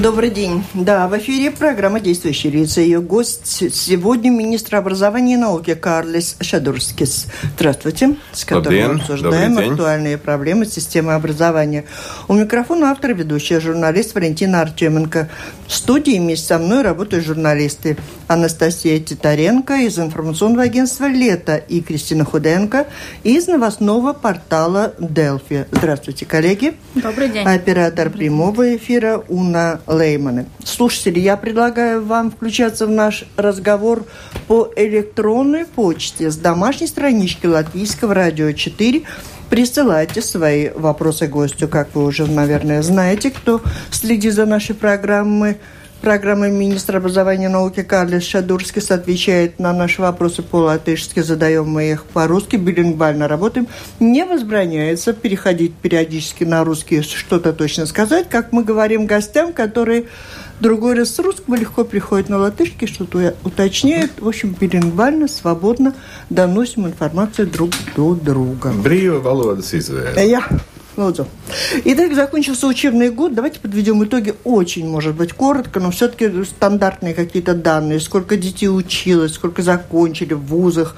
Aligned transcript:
Добрый 0.00 0.30
день. 0.30 0.64
Да, 0.72 1.06
в 1.06 1.16
эфире 1.18 1.50
программа 1.50 2.00
«Действующие 2.00 2.50
лица». 2.50 2.80
Ее 2.80 3.00
гость 3.00 3.46
сегодня 3.46 4.30
министр 4.30 4.76
образования 4.76 5.34
и 5.34 5.36
науки 5.36 5.74
Карлис 5.74 6.36
Шадурскис. 6.40 7.26
Здравствуйте. 7.56 8.16
С 8.32 8.44
которым 8.46 8.94
мы 8.94 9.00
обсуждаем 9.00 9.58
актуальные 9.58 10.16
проблемы 10.16 10.64
системы 10.64 11.12
образования. 11.12 11.84
У 12.26 12.32
микрофона 12.32 12.90
автор 12.90 13.10
и 13.10 13.14
ведущая 13.14 13.60
журналист 13.60 14.14
Валентина 14.14 14.62
Артеменко. 14.62 15.28
В 15.66 15.72
студии 15.72 16.18
вместе 16.18 16.46
со 16.46 16.58
мной 16.58 16.82
работают 16.82 17.26
журналисты 17.26 17.98
Анастасия 18.32 18.98
Титаренко 18.98 19.74
из 19.74 19.98
информационного 19.98 20.62
агентства 20.62 21.06
«Лето» 21.06 21.56
и 21.56 21.82
Кристина 21.82 22.24
Худенко 22.24 22.86
из 23.24 23.46
новостного 23.46 24.14
портала 24.14 24.94
«Делфи». 24.98 25.66
Здравствуйте, 25.70 26.24
коллеги. 26.24 26.72
Добрый 26.94 27.28
день. 27.28 27.46
Оператор 27.46 28.08
прямого 28.08 28.74
эфира 28.76 29.22
Уна 29.28 29.82
Лейманы. 29.86 30.46
Слушатели, 30.64 31.20
я 31.20 31.36
предлагаю 31.36 32.02
вам 32.06 32.30
включаться 32.30 32.86
в 32.86 32.90
наш 32.90 33.24
разговор 33.36 34.06
по 34.48 34.72
электронной 34.76 35.66
почте 35.66 36.30
с 36.30 36.36
домашней 36.36 36.86
странички 36.86 37.44
Латвийского 37.44 38.14
радио 38.14 38.52
4 38.52 39.02
Присылайте 39.50 40.22
свои 40.22 40.70
вопросы 40.70 41.26
гостю, 41.26 41.68
как 41.68 41.94
вы 41.94 42.06
уже, 42.06 42.26
наверное, 42.26 42.80
знаете, 42.80 43.30
кто 43.30 43.60
следит 43.90 44.32
за 44.32 44.46
нашей 44.46 44.74
программой. 44.74 45.58
Программа 46.02 46.48
министра 46.48 46.98
образования 46.98 47.44
и 47.44 47.48
науки 47.48 47.84
Карлис 47.84 48.24
Шадурскис 48.24 48.90
отвечает 48.90 49.60
на 49.60 49.72
наши 49.72 50.02
вопросы 50.02 50.42
по-латышски, 50.42 51.20
задаем 51.20 51.68
мы 51.68 51.92
их 51.92 52.06
по-русски, 52.06 52.56
билингвально 52.56 53.28
работаем. 53.28 53.68
Не 54.00 54.24
возбраняется 54.24 55.12
переходить 55.12 55.74
периодически 55.76 56.42
на 56.42 56.64
русский, 56.64 57.02
что-то 57.02 57.52
точно 57.52 57.86
сказать, 57.86 58.28
как 58.28 58.50
мы 58.50 58.64
говорим 58.64 59.06
гостям, 59.06 59.52
которые 59.52 60.06
другой 60.58 60.94
раз 60.94 61.14
с 61.14 61.20
русского 61.20 61.54
легко 61.54 61.84
приходят 61.84 62.28
на 62.28 62.38
латышский, 62.38 62.88
что-то 62.88 63.36
уточняют. 63.44 64.10
В 64.18 64.26
общем, 64.26 64.56
билингвально, 64.58 65.28
свободно 65.28 65.94
доносим 66.30 66.88
информацию 66.88 67.46
друг 67.46 67.70
до 67.94 68.16
друга. 68.16 68.72
Брīva 68.72 69.22
valodas 69.22 69.70
izvēle. 69.72 70.18
Я 70.18 70.42
Лудзу. 70.97 71.27
Итак, 71.85 72.15
закончился 72.15 72.67
учебный 72.67 73.11
год. 73.11 73.35
Давайте 73.35 73.59
подведем 73.59 74.03
итоги 74.03 74.33
очень, 74.43 74.89
может 74.89 75.15
быть, 75.15 75.31
коротко, 75.31 75.79
но 75.79 75.91
все-таки 75.91 76.43
стандартные 76.43 77.13
какие-то 77.13 77.53
данные. 77.53 77.99
Сколько 77.99 78.35
детей 78.35 78.67
училось, 78.67 79.33
сколько 79.33 79.61
закончили 79.61 80.33
в 80.33 80.41
вузах. 80.41 80.95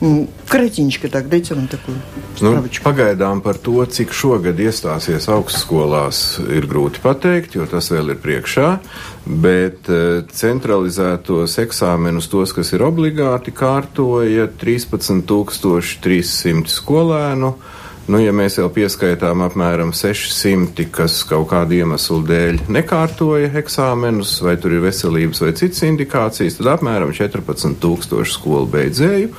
Kratiniņš, 0.00 1.10
так, 1.10 1.28
dайте 1.28 1.54
нам 1.58 1.66
такую 1.66 1.98
nu, 2.40 2.62
Pagaidām 2.84 3.40
par 3.42 3.58
to, 3.58 3.82
cik 3.82 4.14
šogad 4.14 4.54
iestāsies 4.62 5.26
augstskolās, 5.26 6.38
ir 6.54 6.70
grūti 6.70 7.02
pateikt, 7.02 7.58
jo 7.58 7.66
tas 7.66 7.90
vēl 7.90 8.14
ir 8.14 8.22
priekšā, 8.22 8.78
bet 9.26 9.90
uh, 9.90 10.22
centralizētos 10.30 11.58
eksāmenus, 11.58 12.30
tos, 12.30 12.54
kas 12.54 12.70
ir 12.78 12.86
obligāti, 12.86 13.50
kārtoja 13.50 14.46
13,300 14.62 16.70
skolēnu. 16.78 17.58
Uh, 17.58 17.81
Nu, 18.03 18.19
ja 18.19 18.33
mēs 18.35 18.57
jau 18.59 18.65
pieskaitām 18.73 19.45
apmēram 19.45 19.93
600, 19.95 20.89
kas 20.91 21.21
kaut 21.23 21.45
kādu 21.53 21.77
iemeslu 21.77 22.17
dēļ 22.27 22.59
nekārtoja 22.75 23.53
eksāmenus, 23.61 24.33
vai 24.43 24.57
tur 24.59 24.75
ir 24.75 24.83
veselības 24.83 25.39
vai 25.45 25.53
citas 25.55 25.85
indikācijas, 25.87 26.57
tad 26.59 26.73
apmēram 26.73 27.13
14,000 27.15 28.27
skolu 28.27 28.67
beidzēju. 28.75 29.31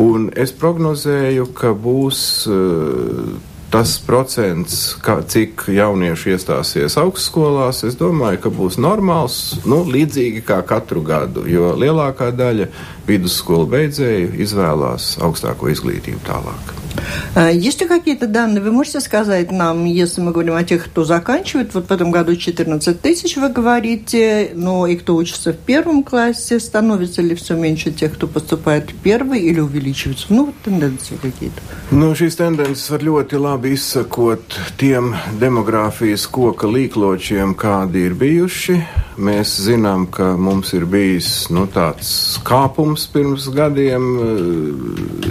Un 0.00 0.30
es 0.40 0.56
prognozēju, 0.56 1.50
ka 1.58 1.74
būs 1.76 2.22
uh, 2.48 3.36
tas 3.68 3.98
procents, 4.00 4.80
kā, 5.04 5.18
cik 5.28 5.68
jaunieši 5.76 6.32
iestāsies 6.32 6.96
augstskolās, 7.00 7.84
es 7.84 8.00
domāju, 8.00 8.40
ka 8.46 8.56
būs 8.56 8.80
normāls, 8.80 9.58
nu, 9.68 9.82
līdzīgi 9.84 10.46
kā 10.48 10.62
katru 10.64 11.04
gadu, 11.04 11.44
jo 11.44 11.74
lielākā 11.76 12.32
daļa 12.32 12.72
vidusskolu 13.08 13.68
beidzēju 13.76 14.32
izvēlās 14.48 15.18
augstāko 15.20 15.68
izglītību 15.76 16.24
tālāk. 16.24 16.87
Есть 17.35 17.81
ли 17.81 17.87
какие-то 17.87 18.27
данные? 18.27 18.61
Вы 18.61 18.71
можете 18.71 18.99
сказать 18.99 19.51
нам, 19.51 19.85
если 19.85 20.21
мы 20.21 20.31
говорим 20.31 20.53
о 20.53 20.63
тех, 20.63 20.85
кто 20.85 21.03
заканчивает, 21.03 21.73
вот 21.73 21.89
в 21.89 21.91
этом 21.91 22.11
году 22.11 22.35
14 22.35 23.01
тысяч, 23.01 23.37
вы 23.37 23.49
говорите, 23.49 24.51
но 24.53 24.85
и 24.85 24.95
кто 24.95 25.15
учится 25.15 25.51
в 25.51 25.57
первом 25.57 26.03
классе, 26.03 26.59
становится 26.59 27.23
ли 27.23 27.33
все 27.33 27.55
меньше 27.55 27.91
тех, 27.91 28.13
кто 28.13 28.27
поступает 28.27 28.91
в 28.91 28.95
первый 28.95 29.39
или 29.39 29.59
увеличивается? 29.59 30.27
Nu, 30.29 30.45
вот 30.45 30.55
тенденции 30.63 31.17
какие-то. 31.21 31.61
Nu, 31.91 32.13
šīs 32.13 32.37
tendences 32.37 32.89
var 32.89 33.03
ļoti 33.05 33.37
labi 33.41 33.73
izsakot 33.75 34.55
tiem 34.77 35.13
demogrāfijas 35.41 36.25
koka 36.29 36.69
līkločiem, 36.69 37.53
kādi 37.57 38.05
ir 38.07 38.15
bijuši. 38.17 38.77
Mēs 39.17 39.57
zinām, 39.61 40.07
ka 40.09 40.33
mums 40.37 40.73
ir 40.73 40.85
bijis 40.89 41.49
nu, 41.53 41.67
tāds 41.69 42.39
kāpums 42.45 43.05
pirms 43.13 43.49
gadiem 43.53 44.07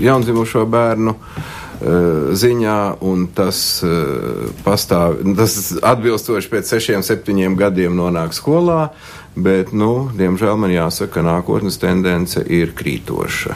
jaundzimušo 0.02 0.66
bērnu 0.70 1.16
Eh, 1.16 1.55
ziņā, 1.81 2.97
un 3.05 3.27
tas, 3.27 3.83
eh, 3.83 4.49
pastāv, 4.65 5.19
tas 5.37 5.77
atbilstoši 5.81 6.49
pēc 6.49 6.73
sešiem, 6.73 7.03
septiņiem 7.05 7.55
gadiem 7.57 7.95
nonāk 7.95 8.33
skolā, 8.33 8.89
bet, 9.35 9.73
nu, 9.73 10.09
diemžēl 10.17 10.57
man 10.57 10.71
jāsaka, 10.71 11.13
ka 11.13 11.21
nākotnes 11.21 11.77
tendence 11.77 12.41
ir 12.41 12.73
krītoša. 12.73 13.55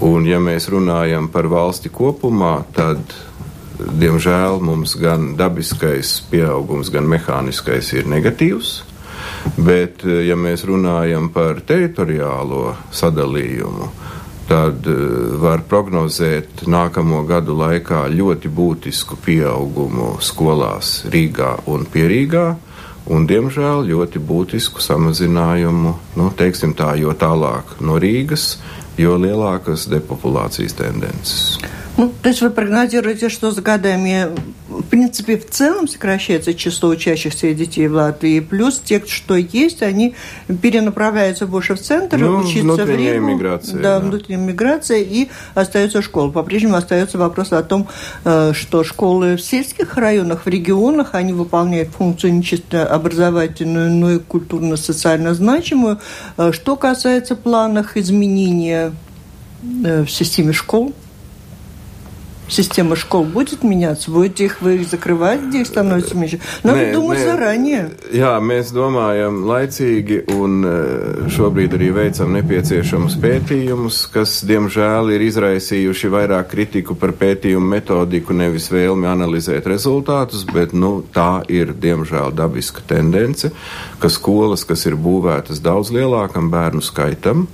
Un, 0.00 0.24
ja 0.24 0.38
mēs 0.38 0.70
runājam 0.72 1.28
par 1.28 1.44
valsti 1.44 1.90
kopumā, 1.90 2.64
tad, 2.72 3.00
diemžēl, 3.78 4.60
mums 4.60 4.96
gan 4.96 5.36
dabiskais 5.36 6.22
pieaugums, 6.30 6.90
gan 6.90 7.04
mehāniskais 7.04 7.92
ir 7.92 8.04
negatīvs. 8.08 8.82
Bet, 9.58 10.04
eh, 10.04 10.24
ja 10.26 10.36
mēs 10.36 10.64
runājam 10.64 11.28
par 11.28 11.60
teritoriālo 11.60 12.76
sadalījumu, 12.90 13.90
tad 14.48 14.86
eh, 14.88 14.96
var 15.42 15.62
prognozēt 15.68 16.64
nākamo 16.68 17.22
gadu 17.28 17.56
laikā 17.58 18.06
ļoti 18.12 18.50
būtisku 18.52 19.18
pieaugumu 19.24 20.16
skolās 20.24 21.02
Rīgā 21.12 21.58
un 21.70 21.86
Pierīgā. 21.92 22.48
Un, 23.08 23.24
diemžēl, 23.24 23.86
ļoti 23.88 24.20
būtisku 24.20 24.82
samazinājumu, 24.84 25.94
nu, 26.20 26.26
teiksim 26.36 26.74
tā, 26.76 26.90
jo 27.00 27.14
tālāk 27.16 27.78
no 27.80 27.96
Rīgas, 27.96 28.58
jo 29.00 29.16
lielākas 29.16 29.86
depopulācijas 29.88 30.76
tendences. 30.76 31.56
Ну, 31.98 32.12
то 32.22 32.28
есть 32.28 32.40
вы 32.42 32.50
прогнозируете, 32.50 33.28
что 33.28 33.50
с 33.50 33.56
годами, 33.56 34.28
в 34.68 34.84
принципе, 34.84 35.36
в 35.36 35.50
целом 35.50 35.88
сокращается 35.88 36.54
число 36.54 36.90
учащихся 36.90 37.52
детей 37.52 37.88
в 37.88 37.94
Латвии, 37.94 38.38
плюс 38.38 38.78
те, 38.78 39.02
что 39.04 39.34
есть, 39.34 39.82
они 39.82 40.14
перенаправляются 40.62 41.48
больше 41.48 41.74
в 41.74 41.80
центр, 41.80 42.16
ну, 42.18 42.38
учиться 42.38 42.84
в 42.84 42.88
Ригу. 42.88 43.26
Миграция, 43.26 43.80
да, 43.80 43.98
да, 43.98 44.06
внутренняя 44.06 44.46
миграция, 44.46 44.98
и 44.98 45.28
остается 45.56 46.00
школа. 46.00 46.30
По-прежнему 46.30 46.76
остается 46.76 47.18
вопрос 47.18 47.50
о 47.50 47.64
том, 47.64 47.88
э, 48.24 48.52
что 48.54 48.84
школы 48.84 49.34
в 49.34 49.40
сельских 49.40 49.96
районах, 49.96 50.46
в 50.46 50.48
регионах, 50.48 51.16
они 51.16 51.32
выполняют 51.32 51.88
функцию 51.88 52.32
не 52.32 52.44
чисто 52.44 52.86
образовательную, 52.86 53.90
но 53.90 54.12
и 54.12 54.18
культурно-социально 54.20 55.34
значимую. 55.34 55.98
Э, 56.36 56.52
что 56.52 56.76
касается 56.76 57.34
планов 57.34 57.96
изменения 57.96 58.92
э, 59.84 60.04
в 60.04 60.10
системе 60.12 60.52
школ, 60.52 60.94
Система 62.49 62.95
школ 62.95 63.23
будет 63.23 63.63
меняться? 63.63 64.11
Будете 64.11 64.45
их 64.45 64.61
вы 64.61 64.75
их 64.75 64.87
закрывать, 64.87 65.41
где 65.41 65.61
их 65.61 65.67
становится 65.67 66.15
меньше? 66.15 66.39
Надо 66.61 66.79
nē, 66.79 66.93
думать 66.93 67.19
nē, 67.19 67.25
заранее. 67.25 67.91
Jā, 68.11 68.35
mēs 68.43 68.69
domājam 68.75 69.39
laicīgi 69.47 70.19
un 70.35 70.59
šobrīd 71.31 71.73
arī 71.79 71.89
veicam 71.95 72.35
nepieciešamus 72.35 73.15
pētījumus, 73.23 74.03
kas, 74.13 74.35
diemžēl, 74.45 75.15
ir 75.15 75.23
izraisījuši 75.29 76.11
vairāk 76.13 76.51
kritiku 76.51 76.99
par 76.99 77.15
pētījumu 77.17 77.73
metodiku, 77.77 78.35
nevis 78.35 78.67
vēlmi 78.75 79.07
analizēt 79.07 79.65
rezultātus, 79.71 80.43
bet, 80.45 80.75
nu, 80.75 80.99
tā 81.15 81.41
ir, 81.47 81.71
diemžēl, 81.73 82.35
dabiska 82.35 82.83
tendence, 82.85 83.49
ka 84.03 84.11
skolas, 84.11 84.67
kas 84.67 84.85
ir 84.85 84.99
būvētas 84.99 85.63
daudz 85.63 85.95
lielākam 85.95 86.51
bērnu 86.53 86.83
skaitam, 86.83 87.47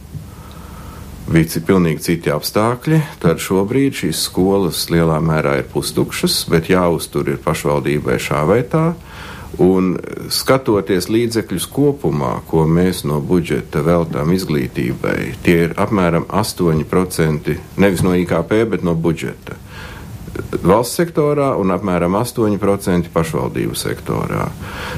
bija 1.30 1.60
pilnīgi 1.66 2.04
citi 2.04 2.32
apstākļi, 2.32 3.00
tad 3.22 3.40
šobrīd 3.42 3.96
šīs 4.00 4.26
skolas 4.28 4.84
lielā 4.92 5.20
mērā 5.24 5.58
ir 5.60 5.68
pustukšas, 5.72 6.44
bet 6.52 6.70
jāuztur 6.72 7.32
ir 7.32 7.40
pašvaldībai 7.44 8.18
šā 8.20 8.44
vai 8.48 8.60
tā. 8.68 8.92
Un 9.62 9.92
skatoties 10.34 11.06
līdzekļus 11.14 11.68
kopumā, 11.70 12.32
ko 12.50 12.64
mēs 12.66 13.04
no 13.06 13.20
budžeta 13.22 13.84
veltām 13.86 14.32
izglītībai, 14.34 15.18
tie 15.46 15.58
ir 15.68 15.76
apmēram 15.78 16.26
8% 16.26 17.54
nevis 17.78 18.02
no 18.02 18.16
IKP, 18.18 18.56
bet 18.72 18.82
no 18.82 18.96
budžeta 18.98 19.54
valsts 20.64 20.98
sektorā 21.00 21.52
un 21.60 21.72
apmēram 21.74 22.16
8% 22.18 23.10
pašvaldību 23.14 23.78
sektorā. 23.78 24.48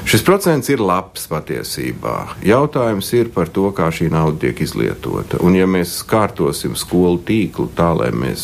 Šis 0.07 0.25
procents 0.27 0.71
ir 0.73 0.83
labs 0.83 1.27
patiesībā. 1.31 2.17
Jautājums 2.45 3.11
ir 3.17 3.31
par 3.35 3.51
to, 3.53 3.69
kā 3.75 3.89
šī 3.93 4.09
nauda 4.13 4.47
tiek 4.47 4.61
izlietota. 4.65 5.41
Un 5.43 5.57
ja 5.57 5.67
mēs 5.69 5.99
kārtosim 6.07 6.77
skolu 6.79 7.21
tīklu 7.27 7.69
tā, 7.77 7.91
lai 7.97 8.11
mēs 8.15 8.43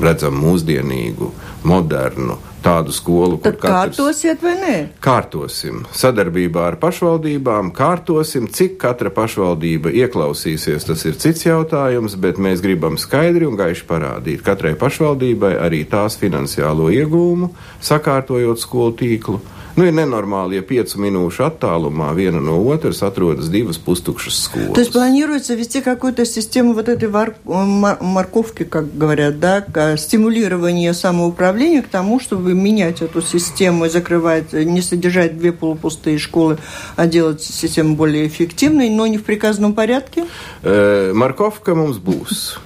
redzam 0.00 0.36
mūsdienīgu, 0.40 1.30
modernu, 1.66 2.36
tādu 2.66 2.94
skolu, 2.94 3.38
Tad 3.42 3.56
kur 3.56 3.62
katrs... 3.62 3.96
kārtosiet 3.96 4.44
vai 4.44 4.54
nē? 4.60 4.76
Kārtosim. 5.04 5.84
Sadarbībā 5.96 6.66
ar 6.72 6.78
pašvaldībām 6.82 7.72
kārtosim, 7.76 8.50
cik 8.52 8.76
katra 8.82 9.12
pašvaldība 9.14 9.94
ieklausīsies, 10.02 10.86
tas 10.88 11.06
ir 11.08 11.18
cits 11.22 11.46
jautājums, 11.46 12.18
bet 12.20 12.40
mēs 12.42 12.64
gribam 12.64 12.98
skaidri 13.00 13.48
un 13.48 13.58
gaiši 13.58 13.86
parādīt 13.88 14.44
katrai 14.46 14.74
pašvaldībai 14.78 15.54
arī 15.66 15.84
tās 15.88 16.18
finansiālo 16.20 16.90
iegūmu, 16.94 17.52
sakārtojot 17.90 18.62
skolu 18.62 18.96
tīklu 19.00 19.40
Nu, 19.76 19.84
ir 19.84 19.92
неnormāli, 19.92 20.56
ja 20.56 20.64
пяти 20.64 20.96
минуšu 20.96 21.42
attālumā 21.44 22.08
viena 22.16 22.40
no 22.40 22.54
otras 22.72 23.02
atrodas 23.04 23.50
divas 23.52 23.76
пустукшas 23.76 24.38
skolas. 24.46 24.72
То 24.72 24.80
есть 24.80 24.92
планируется 24.92 25.54
вести 25.54 25.82
какую-то 25.82 26.24
систему 26.24 26.72
вот 26.72 26.88
этой 26.88 27.10
вар... 27.10 27.34
морковки, 27.44 28.64
как 28.64 28.96
говорят, 28.96 29.38
да, 29.38 29.64
стимулирование 29.98 30.94
самоуправления 30.94 31.82
к 31.82 31.88
тому, 31.88 32.20
чтобы 32.20 32.54
менять 32.54 33.02
эту 33.02 33.20
систему 33.20 33.84
и 33.84 33.90
закрывать, 33.90 34.54
не 34.54 34.80
содержать 34.80 35.36
две 35.38 35.52
полупустые 35.52 36.16
школы, 36.16 36.56
а 36.96 37.06
делать 37.06 37.42
систему 37.42 37.96
более 37.96 38.26
эффективной, 38.26 38.88
но 38.88 39.06
не 39.06 39.18
в 39.18 39.24
приказном 39.24 39.74
порядке? 39.74 40.24
Э, 40.62 41.12
морковка 41.12 41.74
mums 41.74 42.00
būs. 42.00 42.56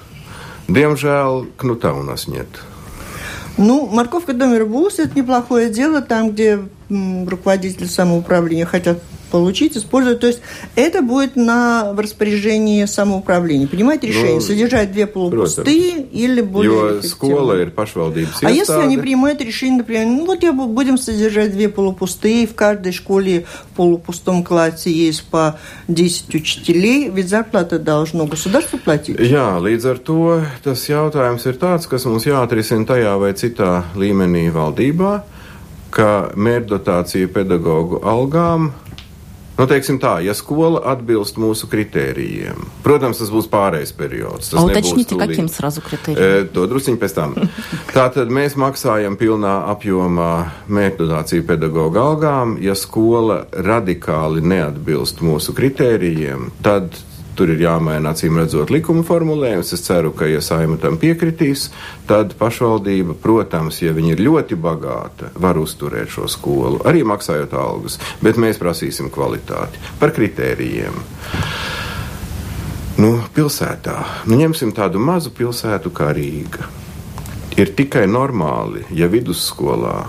Diemžēl 0.69 1.49
у 1.59 2.03
нас 2.05 2.29
нет. 2.29 2.70
Ну, 3.57 3.87
морковка 3.87 4.33
домер 4.33 4.67
бус– 4.67 4.99
это 4.99 5.19
неплохое 5.19 5.71
дело, 5.71 6.01
там, 6.01 6.31
где 6.31 6.61
руководители 6.89 7.87
самоуправления 7.87 8.67
хотят 8.67 8.99
получить, 9.31 9.77
использовать. 9.77 10.21
То 10.21 10.27
есть 10.27 10.41
это 10.77 11.03
будет 11.03 11.37
на 11.37 11.93
в 11.93 12.01
распоряжении 12.01 12.85
самоуправления. 12.85 13.67
Принимать 13.67 14.03
решение, 14.05 14.35
ну, 14.35 14.41
содержать 14.41 14.93
две 14.93 15.07
полупустые 15.07 16.03
или 16.03 16.41
более 16.41 16.71
Jo 16.71 17.01
skola 17.03 17.57
ir 17.61 17.71
pašvaldības 17.75 18.43
А 18.43 18.51
если 18.51 18.81
они 18.81 18.99
принимают 18.99 19.41
решение, 19.41 19.79
например, 19.79 20.07
ну 20.07 20.27
вот 20.27 20.43
я 20.43 20.53
будем 20.53 20.99
содержать 20.99 21.53
две 21.53 21.69
полупустые, 21.69 22.47
в 22.47 22.55
каждой 22.55 22.93
школе 22.93 23.47
в 23.73 23.77
полупустом 23.77 24.45
классе 24.45 24.91
есть 24.91 25.25
по 25.25 25.59
10 25.89 26.35
учителей, 26.35 27.09
ведь 27.09 27.29
зарплата 27.29 27.79
должно 27.79 28.27
государство 28.27 28.77
платить. 28.79 29.19
Jā, 29.21 29.59
līdz 29.61 29.85
ar 29.87 29.99
to 30.03 30.19
tas 30.65 30.83
jautājums 30.89 31.45
ir 31.47 31.59
tāds, 31.61 31.87
kas 31.87 32.07
mums 32.09 32.27
jāatrisina 32.27 32.87
tajā 32.89 33.15
vai 33.21 33.33
citā 33.37 33.85
līmenī 33.95 34.49
valdībā, 34.55 35.13
ka 35.91 36.31
mērķdotācija 36.37 37.31
pedagoģu 37.35 38.03
algām 38.07 38.73
Nu, 39.60 39.64
teiksim 39.72 40.02
tā, 40.04 40.18
ja 40.20 40.34
skola 40.36 40.82
atbilst 40.92 41.38
mūsu 41.40 41.70
kritērijiem, 41.72 42.60
protams, 42.84 43.22
tas 43.22 43.32
būs 43.32 43.48
pārējais 43.48 43.94
periods. 43.96 44.50
Tas 44.52 44.60
а 44.60 44.66
уточните, 44.68 45.16
каким 45.16 45.48
сразу 45.48 45.80
критериям? 45.86 46.44
E, 46.44 46.50
to 46.52 46.66
drusciņi 46.68 47.00
pēc 47.00 47.16
tam. 47.16 47.38
Tātad 47.96 48.34
mēs 48.36 48.58
maksājam 48.60 49.16
pilnā 49.20 49.56
apjomā 49.72 50.34
mērķdodāciju 50.68 51.48
pedagoģa 51.48 52.04
algām. 52.04 52.58
Ja 52.60 52.76
skola 52.76 53.46
radikāli 53.56 54.44
neatbilst 54.44 55.24
mūsu 55.24 55.56
kritērijiem, 55.56 56.52
tad 56.66 57.00
tur 57.41 57.55
ir 57.55 57.63
jāmaina 57.65 58.13
acīm 58.13 58.37
redzot 58.37 58.69
likuma 58.69 59.01
formulējums. 59.09 59.73
Es 59.73 59.87
ceru, 59.87 60.13
ka, 60.13 60.29
ja 60.29 60.43
saima 60.45 60.77
tam 60.81 60.99
piekritīs, 61.01 61.71
tad 62.09 62.35
pašvaldība, 62.37 63.17
protams, 63.23 63.81
ja 63.81 63.95
viņa 63.97 64.13
ir 64.13 64.23
ļoti 64.27 64.59
bagāta, 64.61 65.31
var 65.41 65.57
uzturēt 65.57 66.13
šo 66.13 66.29
skolu, 66.29 66.83
arī 66.85 67.01
maksājot 67.09 67.57
algas, 67.57 67.97
bet 68.21 68.37
mēs 68.37 68.61
prasīsim 68.61 69.09
kvalitāti 69.15 69.81
par 70.03 70.13
kritērijiem. 70.13 71.01
Nu, 73.01 73.15
pilsētā, 73.33 73.97
nu, 74.29 74.37
ņemsim 74.37 74.77
tādu 74.77 75.01
mazu 75.01 75.33
pilsētu 75.33 75.93
kā 75.97 76.13
Rīga. 76.13 76.69
Ir 77.57 77.73
tikai 77.77 78.05
normāli, 78.05 78.85
ja 78.93 79.09
vidusskolā 79.09 80.03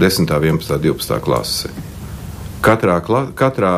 10, 0.00 0.32
11, 0.32 0.78
12 0.80 1.20
klase 1.20 1.68
katrā, 2.62 2.96
katrā 3.36 3.74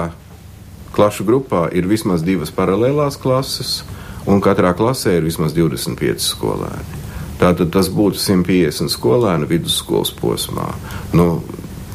klašu 0.95 1.27
grupā 1.27 1.67
ir 1.75 1.89
vismaz 1.91 2.23
divas 2.25 2.53
paralēlās 2.55 3.19
klases, 3.21 3.83
un 4.31 4.41
katrā 4.45 4.73
klasē 4.77 5.19
ir 5.19 5.27
vismaz 5.27 5.55
25 5.57 6.23
skolēni. 6.23 7.03
Tātad 7.41 7.73
tas 7.75 7.91
būtu 7.91 8.21
150 8.23 8.93
skolēnu 8.95 9.49
vidusskolas 9.51 10.15
posmā. 10.15 10.71
Nu, 11.19 11.43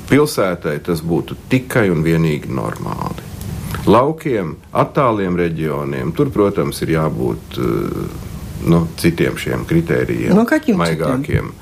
pilsētai 0.09 0.77
tas 0.85 1.01
būtu 1.05 1.37
tikai 1.49 1.87
un 1.93 2.03
vienīgi 2.05 2.51
normāli. 2.51 3.27
Laukiem, 3.89 4.57
attāliem 4.75 5.37
reģioniem, 5.39 6.11
tur, 6.13 6.29
protams, 6.35 6.81
ir 6.83 6.97
jābūt 6.97 7.59
uh, 7.63 8.27
nu, 8.67 8.83
citiem 8.99 9.37
šiem 9.39 9.63
kritērijiem, 9.69 10.35
no 10.35 10.43
maigākiem. 10.43 11.23
Citiem? 11.23 11.53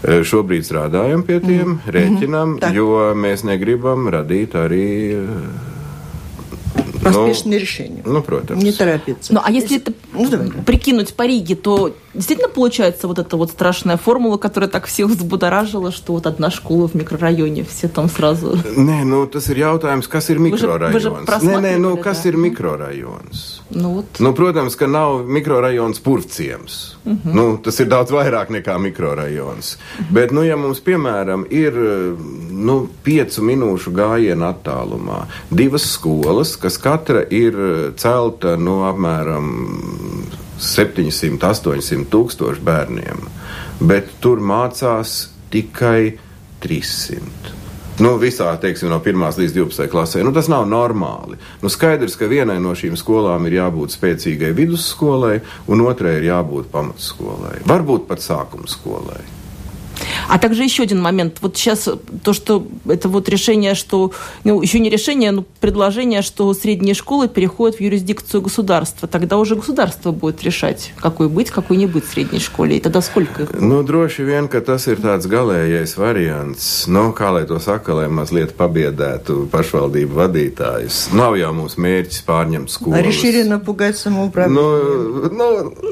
Eh, 0.00 0.22
šobrīd 0.24 0.64
strādājam 0.64 1.22
pie 1.28 1.36
tiem, 1.44 1.74
mm. 1.74 1.92
rēķinam, 1.92 2.54
mm 2.54 2.58
-hmm. 2.58 2.74
jo 2.74 3.14
mēs 3.14 3.44
negribam 3.44 4.08
radīt 4.08 4.56
arī 4.56 4.86
uh, 6.99 7.03
Поспешное 7.03 7.57
ну, 7.57 7.61
решение. 7.61 8.03
Ну, 8.05 8.21
против. 8.21 8.55
Не 8.55 8.71
торопиться. 8.71 9.33
Ну, 9.33 9.41
а 9.43 9.51
если 9.51 9.77
это 9.77 9.93
ну, 10.13 10.27
прикинуть 10.65 11.13
по 11.13 11.25
Риге, 11.27 11.55
то 11.55 11.93
действительно 12.15 12.49
получается 12.49 13.07
вот 13.07 13.19
эта 13.19 13.37
вот 13.37 13.51
страшная 13.51 13.97
формула, 13.97 14.37
которая 14.37 14.69
так 14.69 14.85
всех 14.87 15.07
взбудоражила, 15.07 15.91
что 15.91 16.13
вот 16.13 16.25
одна 16.25 16.49
школа 16.49 16.87
в 16.87 16.95
микрорайоне, 16.95 17.63
все 17.63 17.87
там 17.87 18.09
сразу... 18.09 18.57
Nē, 18.75 19.03
nu, 19.05 19.25
tas 19.27 19.47
ir 19.51 19.59
jautājums, 19.59 20.07
kas 20.09 20.29
ir 20.31 20.39
mikrorajons. 20.39 21.27
Nē, 21.43 21.59
nē, 21.61 21.75
nu, 21.81 21.95
kas 22.01 22.25
ir 22.25 22.37
mikrorajons? 22.39 23.61
Nu, 23.69 23.99
ot. 23.99 24.19
nu, 24.19 24.33
protams, 24.33 24.75
ka 24.79 24.87
nav 24.87 25.25
mikrorajons 25.27 25.99
purvciems. 25.99 26.95
Uh 27.05 27.11
mhm. 27.11 27.19
-huh. 27.25 27.35
nu, 27.35 27.57
tas 27.57 27.79
ir 27.79 27.87
daudz 27.87 28.11
vairāk 28.11 28.49
nekā 28.49 28.77
mikrorajons. 28.79 29.75
Uh 29.75 30.05
-huh. 30.05 30.13
Bet, 30.13 30.31
nu, 30.31 30.43
ja 30.43 30.57
mums, 30.57 30.81
piemēram, 30.81 31.45
ir 31.49 31.73
nu, 32.51 32.87
piecu 33.03 33.41
minūšu 33.41 33.91
gājiena 33.91 34.53
attālumā 34.53 35.25
divas 35.49 35.91
skolas, 35.91 36.55
kas 36.55 36.77
katra 36.90 37.22
ir 37.30 37.54
celta 38.00 38.56
no 38.58 38.80
apmēram 38.88 39.50
700, 40.60 41.38
800 41.38 42.10
tūkstoši 42.10 42.66
bērniem, 42.66 43.22
bet 43.86 44.10
tur 44.20 44.42
mācās 44.42 45.30
tikai 45.54 46.18
300. 46.60 47.56
Nu, 48.00 48.14
visā, 48.16 48.48
teiksim, 48.56 48.88
no 48.88 48.96
1 49.04 49.36
līdz 49.36 49.54
12 49.58 49.90
klasē. 49.92 50.22
Nu, 50.24 50.32
tas 50.32 50.48
nav 50.48 50.64
normāli. 50.68 51.36
Nu, 51.60 51.68
skaidrs, 51.68 52.16
ka 52.16 52.30
vienai 52.30 52.56
no 52.62 52.72
šīm 52.72 52.96
skolām 52.96 53.44
ir 53.46 53.58
jābūt 53.58 53.92
spēcīgai 53.92 54.54
vidusskolai, 54.56 55.34
un 55.68 55.84
otrai 55.84 56.16
ir 56.16 56.30
jābūt 56.30 56.72
pamatskolai. 56.72 57.58
Varbūt 57.68 58.08
pat 58.08 58.24
sākuma 58.24 58.70
skolai. 58.72 59.20
А 60.30 60.38
также 60.38 60.62
еще 60.62 60.84
один 60.84 61.02
момент. 61.02 61.38
Вот 61.40 61.56
сейчас 61.56 61.88
то, 62.22 62.32
что 62.32 62.64
это 62.86 63.08
вот 63.08 63.28
решение, 63.28 63.74
что, 63.74 64.12
ну, 64.44 64.62
еще 64.62 64.78
не 64.78 64.88
решение, 64.88 65.32
но 65.32 65.44
предложение, 65.58 66.22
что 66.22 66.54
средние 66.54 66.94
школы 66.94 67.26
переходят 67.26 67.78
в 67.78 67.80
юрисдикцию 67.80 68.40
государства. 68.40 69.08
Тогда 69.08 69.38
уже 69.38 69.56
государство 69.56 70.12
будет 70.12 70.44
решать, 70.44 70.92
какой 71.00 71.28
быть, 71.28 71.50
какой 71.50 71.76
не 71.78 71.86
быть 71.86 72.04
средней 72.04 72.38
школе. 72.38 72.76
И 72.76 72.80
тогда 72.80 73.00
сколько 73.00 73.42
их? 73.42 73.50
Nu, 73.60 73.82
droši 73.82 74.22
vien, 74.22 74.46
ka 74.48 74.60
tas 74.60 74.86
ir 74.86 75.02
tāds 75.02 75.26
galējais 75.26 75.96
variants. 75.98 76.86
Nu, 76.86 77.10
kā 77.10 77.32
lai 77.34 77.42
to 77.50 77.58
saka, 77.58 77.94
lai 77.98 78.06
mazliet 78.06 78.54
pabiedētu 78.54 79.48
pašvaldību 79.50 80.14
vadītājus. 80.14 81.10
Nav 81.12 81.34
jau 81.40 81.50
mums 81.58 81.74
mērķis 81.74 82.22
pārņemt 82.22 82.70
skolu. 82.70 83.02
Решили 83.02 83.42
напугать 83.42 83.98
самоуправление. 83.98 84.62
Nu, 84.62 85.34
nu, 85.34 85.84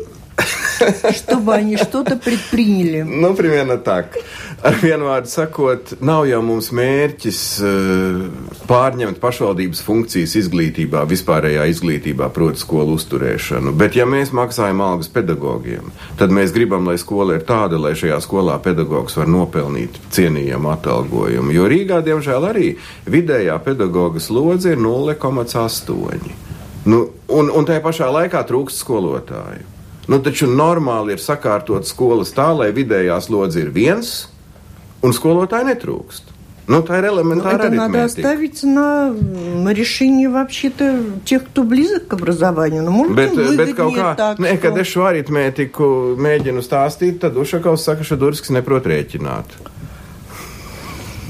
чтобы 1.16 1.54
они 1.54 1.78
что-то 1.78 2.16
предприняли. 2.16 3.02
Nu, 3.02 3.34
примерно 3.36 3.78
так. 3.78 4.18
Ar 4.64 4.78
vienu 4.80 5.10
vārdu 5.10 5.28
sakot, 5.28 5.90
nav 6.00 6.24
jau 6.24 6.38
mums 6.40 6.70
mērķis 6.72 7.40
uh, 7.60 8.22
pārņemt 8.70 9.18
pašvaldības 9.20 9.82
funkcijas 9.84 10.38
izglītībā, 10.40 11.02
vispārējā 11.10 11.66
izglītībā, 11.68 12.30
proti, 12.32 12.62
skolu 12.64 12.96
uzturēšanu. 12.96 13.74
Bet, 13.76 13.98
ja 14.00 14.06
mēs 14.08 14.32
maksājam 14.32 14.80
algas 14.86 15.12
pedagogiem, 15.12 15.92
tad 16.16 16.32
mēs 16.32 16.56
gribam, 16.56 16.88
lai 16.88 16.96
skola 17.02 17.36
ir 17.36 17.44
tāda, 17.50 17.76
lai 17.76 17.92
šajā 18.00 18.22
skolā 18.24 18.56
pedagogs 18.64 19.20
var 19.20 19.28
nopelnīt 19.28 20.00
cienījamu 20.16 20.72
atalgojumu. 20.78 21.52
Jo 21.52 21.68
Rīgā, 21.68 22.00
diemžēl, 22.08 22.48
arī 22.54 22.72
vidējā 23.12 23.60
pedagoga 23.68 24.24
slodze 24.24 24.78
ir 24.78 24.80
0,8. 24.80 26.34
Nu, 26.88 27.04
un, 27.28 27.52
un 27.52 27.68
tajā 27.68 27.84
pašā 27.84 28.08
laikā 28.16 28.48
trūkst 28.48 28.80
skolotāju. 28.80 29.74
Nu, 30.08 30.20
taču 30.20 30.50
normāli 30.52 31.16
ir 31.16 31.24
sakārtot 31.24 31.88
skolas 31.88 32.34
tā, 32.36 32.50
lai 32.58 32.74
vidējā 32.76 33.22
slodze 33.24 33.62
ir 33.64 33.72
viens, 33.72 34.28
un 35.04 35.16
skolotāji 35.16 35.72
netrūkst. 35.72 36.34
Ну, 36.66 36.80
это 36.80 37.00
элементарная 37.00 37.68
Это 37.68 37.76
надо 37.76 38.04
оставить 38.06 38.64
на 38.64 39.14
решение 39.74 40.30
вообще-то 40.30 41.04
тех, 41.26 41.44
кто 41.44 41.64
близок 41.64 42.08
к 42.08 42.14
образованию. 42.14 42.84
Nu, 42.84 42.92
может, 42.92 43.14
bet, 43.14 43.58
bet 43.58 43.76
kaut 43.76 43.94
kā, 43.96 44.16
так, 44.16 44.40
ne, 44.40 44.56
kad 44.58 44.78
es 44.80 44.88
šo 44.88 45.04
aritmētiku 45.10 46.16
mēģinu 46.16 46.64
stāstīt, 46.64 47.20
tad 47.20 47.36
Ušakovs 47.36 47.84
saka, 47.84 48.04
ka 48.04 48.08
Šadurskis 48.08 48.56
neprot 48.56 48.88
rēķināt. 48.88 49.60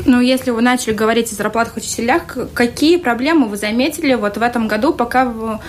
Ну, 0.05 0.21
если 0.21 0.51
вы 0.51 0.61
начали 0.61 0.93
говорить 0.93 1.31
о 1.31 1.35
зарплатах 1.35 1.77
учителях, 1.77 2.37
какие 2.53 2.97
проблемы 2.97 3.47
вы 3.47 3.57
заметили 3.57 4.13
вот 4.13 4.37
в 4.37 4.41
этом 4.41 4.67
году, 4.67 4.93
пока 4.93 5.59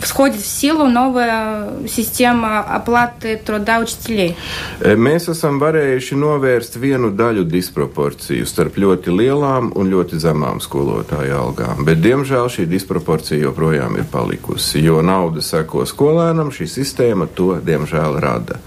входит 0.00 0.40
в 0.40 0.46
силу 0.46 0.88
новая 0.88 1.86
систēma 1.86 2.64
оплаты 2.64 3.36
труда 3.36 3.78
учителей? 3.80 4.36
Mēs 4.80 5.28
esam 5.32 5.60
varējuši 5.62 6.18
novērst 6.20 6.76
vienu 6.80 7.10
daļu 7.16 7.46
disproporciju 7.48 8.46
starp 8.46 8.76
ļoti 8.76 9.14
lielām 9.14 9.72
un 9.76 9.90
ļoti 9.92 10.20
zemām 10.20 10.60
skolotāju 10.60 11.36
algām, 11.36 11.84
bet 11.84 12.02
diemžēl 12.04 12.50
šī 12.52 12.66
disproporcija 12.70 13.40
joprojām 13.40 13.96
ir 13.98 14.06
palikusi, 14.12 14.82
jo 14.84 15.00
nauda 15.02 15.42
seko 15.42 15.86
skolēnam, 15.88 16.52
šī 16.54 16.68
sistēma 16.70 17.28
to 17.34 17.56
diemžēl 17.64 18.20
rada. 18.22 18.60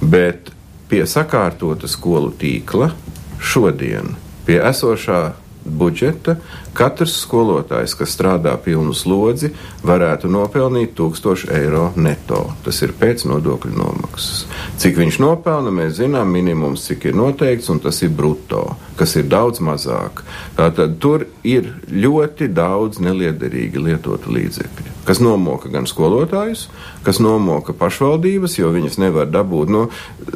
Bet 0.00 0.52
pie 0.88 1.04
sakārtota 1.04 1.90
skolu 1.90 2.32
tīkla 2.38 2.92
šodien 3.38 4.16
pie 4.48 4.56
esošā 4.64 5.34
budžeta 5.68 6.38
katrs 6.77 7.15
skolotājs, 7.23 7.95
kas 7.97 8.13
strādā 8.15 8.53
pilnu 8.63 8.95
slodzi, 8.97 9.51
varētu 9.85 10.31
nopelnīt 10.31 10.95
1000 10.97 11.51
eiro 11.57 11.89
neto. 11.95 12.45
Tas 12.65 12.81
ir 12.85 12.95
pēc 12.99 13.25
nodokļu 13.29 13.75
nomaksas. 13.77 14.45
Cik 14.81 14.97
viņš 15.01 15.19
nopelna, 15.23 15.73
mēs 15.73 15.99
zinām, 16.01 16.33
minimums, 16.33 16.87
cik 16.89 17.09
ir 17.11 17.19
noteikts, 17.19 17.69
un 17.73 17.83
tas 17.83 18.01
ir 18.05 18.13
brutto, 18.15 18.65
kas 18.99 19.15
ir 19.19 19.29
daudz 19.31 19.61
mazāk. 19.63 20.25
Tātad 20.57 20.97
tur 21.03 21.27
ir 21.43 21.73
ļoti 21.91 22.49
daudz 22.53 23.01
neliederīgi 23.03 23.87
lietotu 23.89 24.33
līdzekļu 24.33 24.93
kas 25.03 25.19
nomoka 25.19 25.69
gan 25.69 25.87
skolotājus, 25.87 26.67
kas 27.03 27.19
nomoka 27.19 27.73
pašvaldības, 27.75 28.57
jo 28.59 28.71
viņas 28.73 28.97
nevar 29.01 29.27
dabūt. 29.31 29.71
Nu, 29.73 29.83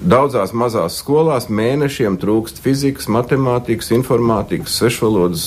daudzās 0.01 0.53
mazās 0.57 0.99
skolās 0.99 1.47
mēnešiem 1.49 2.17
trūkst 2.19 2.59
fizikas, 2.63 3.07
matemātikas, 3.11 3.93
informātikas, 3.95 4.75
svešvalodas 4.79 5.45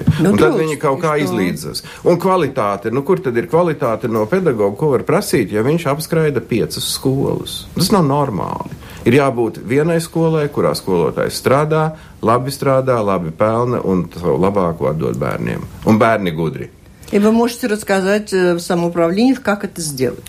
skolotāji. 0.00 0.22
Nu, 0.22 0.32
un 0.32 0.40
tad 0.40 0.56
viņi 0.56 0.78
kaut 0.80 1.00
kā 1.02 1.16
izlīdzas. 1.20 1.82
Un 2.06 2.18
kvalitāte, 2.20 2.92
nu 2.94 3.02
kur 3.06 3.20
tad 3.20 3.36
ir 3.36 3.48
kvalitāte 3.50 4.08
no 4.08 4.26
pedagoga, 4.26 4.76
ko 4.76 4.92
var 4.94 5.04
prasīt, 5.08 5.52
ja 5.52 5.64
viņš 5.66 5.86
apskraida 5.92 6.40
piecas 6.40 6.86
skolas? 6.94 7.66
Tas 7.76 7.92
nav 7.94 8.06
normāli. 8.08 8.74
Ir 9.06 9.20
jābūt 9.20 9.60
vienai 9.62 10.00
skolai, 10.02 10.48
kurā 10.50 10.74
skolotājs 10.74 11.38
strādā, 11.38 11.92
labi 12.22 12.50
strādā, 12.50 12.98
labi 13.04 13.30
pelna 13.30 13.80
un 13.84 14.08
savu 14.14 14.38
labāko 14.42 14.90
atdod 14.90 15.18
bērniem. 15.20 15.62
Un 15.86 15.98
bērni 16.00 16.34
gudri. 16.34 16.70
И 17.12 17.20
вы 17.20 17.30
можете 17.30 17.68
рассказать 17.68 18.32
в 18.32 18.58
самоуправлении, 18.58 19.34
как 19.34 19.62
это 19.62 19.80
сделать? 19.80 20.24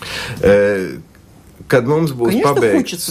kad 1.68 1.88
mums 1.88 2.12
būs 2.16 2.32
Конечно, 2.32 2.54
pabeigts, 2.54 3.08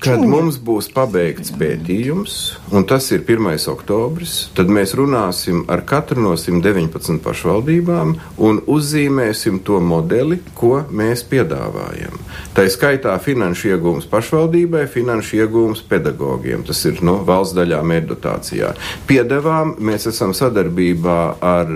kad 0.00 0.22
mums 0.24 0.56
būs 0.62 0.88
pabeigts 0.94 1.52
pētījums, 1.60 2.36
un 2.72 2.86
tas 2.88 3.10
ir 3.12 3.24
1. 3.26 3.50
oktobris, 3.72 4.36
tad 4.56 4.72
mēs 4.72 4.94
runāsim 4.96 5.66
ar 5.70 5.82
katru 5.88 6.22
no 6.24 6.32
119 6.38 7.20
pašvaldībām 7.24 8.14
un 8.40 8.60
uzzīmēsim 8.64 9.60
to 9.66 9.80
modeli, 9.84 10.40
ko 10.56 10.80
mēs 10.88 11.24
piedāvājam. 11.28 12.16
Tā 12.56 12.64
ir 12.66 12.72
skaitā 12.72 13.16
finanšu 13.20 13.74
iegūms 13.74 14.08
pašvaldībai, 14.10 14.86
finanšu 14.90 15.42
iegūms 15.42 15.84
pedagogiem. 15.90 16.64
Tas 16.66 16.80
ir 16.88 17.02
no 17.04 17.18
nu, 17.20 17.26
valsts 17.28 17.56
daļā 17.58 17.82
mērdotācijā. 17.84 18.72
Piedevām 19.10 19.74
mēs 19.82 20.08
esam 20.10 20.32
sadarbībā 20.36 21.18
ar 21.44 21.68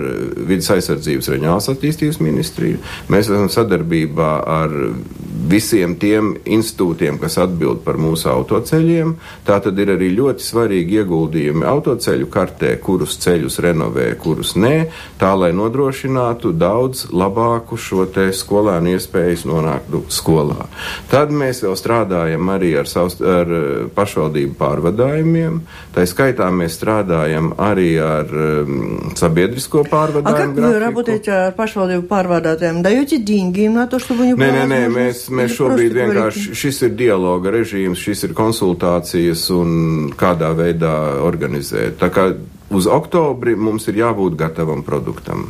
Vides 0.45 0.71
aizsardzības 0.73 1.29
reģionālās 1.35 1.69
attīstības 1.71 2.21
ministriju, 2.23 2.81
mēs 3.13 3.29
esam 3.29 3.51
sadarbībā 3.51 4.31
ar 4.55 4.75
visiem 5.48 5.94
tiem 6.00 6.34
institūtiem, 6.44 7.18
kas 7.20 7.38
atbild 7.40 7.82
par 7.84 7.98
mūsu 8.00 8.28
autoceļiem. 8.32 9.14
Tā 9.46 9.60
tad 9.64 9.78
ir 9.80 9.94
arī 9.94 10.10
ļoti 10.16 10.44
svarīgi 10.44 11.00
ieguldījumi 11.00 11.66
autoceļu 11.68 12.28
kartē, 12.32 12.74
kurus 12.82 13.16
ceļus 13.22 13.60
renovē, 13.64 14.10
kurus 14.20 14.54
nē, 14.60 14.74
tā 15.20 15.32
lai 15.38 15.52
nodrošinātu 15.56 16.52
daudz 16.56 17.06
labāku 17.12 17.78
šo 17.80 18.06
te 18.12 18.28
skolēnu 18.36 18.94
iespējas 18.96 19.46
nonākt 19.48 19.94
skolā. 20.12 20.68
Tad 21.10 21.32
mēs 21.34 21.62
vēl 21.64 21.76
strādājam 21.78 22.52
arī 22.52 22.74
ar, 22.80 22.90
savs, 22.90 23.18
ar 23.20 23.50
eh, 23.50 23.68
pašvaldību 23.94 24.56
pārvadājumiem, 24.60 25.60
tā 25.95 26.05
skaitā 26.09 26.47
mēs 26.53 26.77
strādājam 26.77 27.53
arī 27.61 27.95
ar 28.01 28.29
um, 28.29 29.11
sabiedrisko 29.15 29.85
pārvadājumu. 29.89 30.25
А 30.25 30.33
как 30.33 30.55
вы 30.55 30.79
работаете 30.79 31.31
ar 31.31 31.53
pašvaldību 31.57 32.07
pārvadātājiem? 32.09 32.81
Даете 32.81 33.17
деньги 33.17 33.65
им 33.65 33.75
на 33.75 33.87
то, 33.87 33.99
чтобы 33.99 34.23
они 34.23 34.33
Nē, 34.33 34.51
nē, 34.51 34.65
nē, 34.69 34.81
mēs, 34.93 35.27
mēs 35.29 35.55
šobrīd 35.57 35.93
vienkārši 35.95 36.55
šis 36.55 36.81
ir 36.87 36.95
dialoga 36.95 37.51
režīms, 37.51 37.99
šis 37.99 38.27
ir 38.29 38.33
konsultācijas 38.37 39.49
un 39.55 40.11
kādā 40.17 40.51
veidā 40.57 40.95
organizēt. 41.23 41.99
Tā 42.01 42.09
kā 42.13 42.31
uz 42.69 42.87
oktobri 42.87 43.55
mums 43.55 43.87
ir 43.91 44.01
jābūt 44.03 44.35
gatavam 44.39 44.83
produktam. 44.83 45.49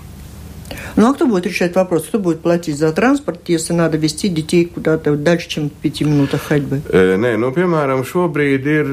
Ну 0.96 1.10
а 1.10 1.14
кто 1.14 1.28
будет 1.28 1.46
решать 1.46 1.76
вопрос? 1.76 2.06
Кто 2.08 2.20
будет 2.20 2.40
платить 2.40 2.78
за 2.78 2.92
транспорт, 2.92 3.42
если 3.48 3.74
надо 3.74 3.98
вести 3.98 4.30
детей 4.30 4.66
куда-то 4.66 5.16
дальше, 5.16 5.50
чем 5.50 5.70
в 5.70 5.74
пяти 5.74 6.06
минутах 6.06 6.42
ходьбы? 6.42 6.82
E, 6.90 7.18
nē, 7.18 7.36
nu, 7.38 7.52
piemēram, 7.52 8.06
šobrīd 8.08 8.66
ir 8.66 8.92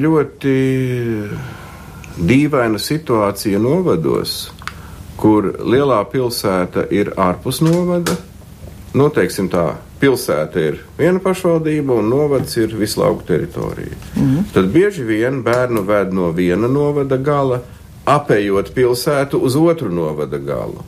ļoti 0.00 0.54
dīvaina 2.18 2.80
situācija 2.80 3.60
novados, 3.60 4.52
kur 5.20 5.52
lielā 5.60 6.00
pilsēta 6.10 6.86
ir 6.90 7.12
ārpus 7.16 7.60
novada. 7.64 8.16
Nu, 8.94 9.10
teiksim 9.10 9.50
tā, 9.50 9.74
pilsēta 10.00 10.62
ir 10.62 10.80
viena 10.98 11.20
pašvaldība 11.22 11.98
un 11.98 12.08
novads 12.08 12.56
ir 12.56 12.74
vislauku 12.78 13.26
teritorija. 13.26 13.96
Mm 14.16 14.22
-hmm. 14.22 14.52
Tad 14.54 14.72
bieži 14.72 15.04
vien 15.04 15.42
bērnu 15.42 15.82
ved 15.82 16.12
no 16.14 16.30
viena 16.32 16.68
novada 16.68 17.16
gala, 17.16 17.60
apējot 18.06 18.74
pilsētu 18.74 19.40
uz 19.40 19.56
otru 19.56 19.88
novada 19.88 20.38
galu. 20.38 20.84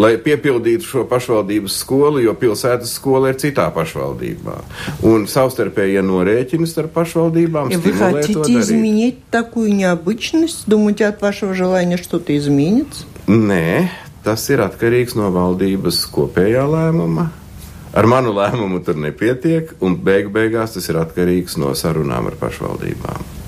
Lai 0.00 0.14
piepildītu 0.22 0.86
šo 0.86 1.02
pašvaldības 1.10 1.74
skolu, 1.82 2.20
jo 2.22 2.32
pilsētas 2.38 2.92
skola 2.94 3.32
ir 3.32 3.40
citā 3.42 3.66
pašvaldībā. 3.74 4.54
Un 5.04 5.26
savstarpējie 5.28 6.04
norēķini 6.06 6.68
starp 6.70 6.94
pašvaldībām 6.94 7.72
И 7.74 7.76
вы 7.76 7.92
хотите 7.92 8.58
изменить 8.60 9.18
такую 9.30 9.74
необычность? 9.74 10.62
Думаете, 10.66 11.06
от 11.06 11.20
вашего 11.20 11.54
желания 11.54 11.98
что-то 11.98 12.36
изменится? 12.38 13.04
Nē, 13.26 13.90
tas 14.24 14.46
ir 14.50 14.62
atkarīgs 14.64 15.18
no 15.18 15.28
valdības 15.34 16.00
kopējā 16.14 16.64
lēmuma. 16.70 17.28
Ar 17.90 18.06
manu 18.06 18.32
lēmumu 18.32 18.80
tur 18.86 18.94
nepietiek, 18.94 19.74
un 19.82 19.98
beig 19.98 20.30
beigās 20.30 20.78
tas 20.78 20.86
ir 20.88 21.02
atkarīgs 21.02 21.58
no 21.58 21.74
sarunām 21.74 22.30
ar 22.30 22.38
pašvaldībām. 22.38 23.40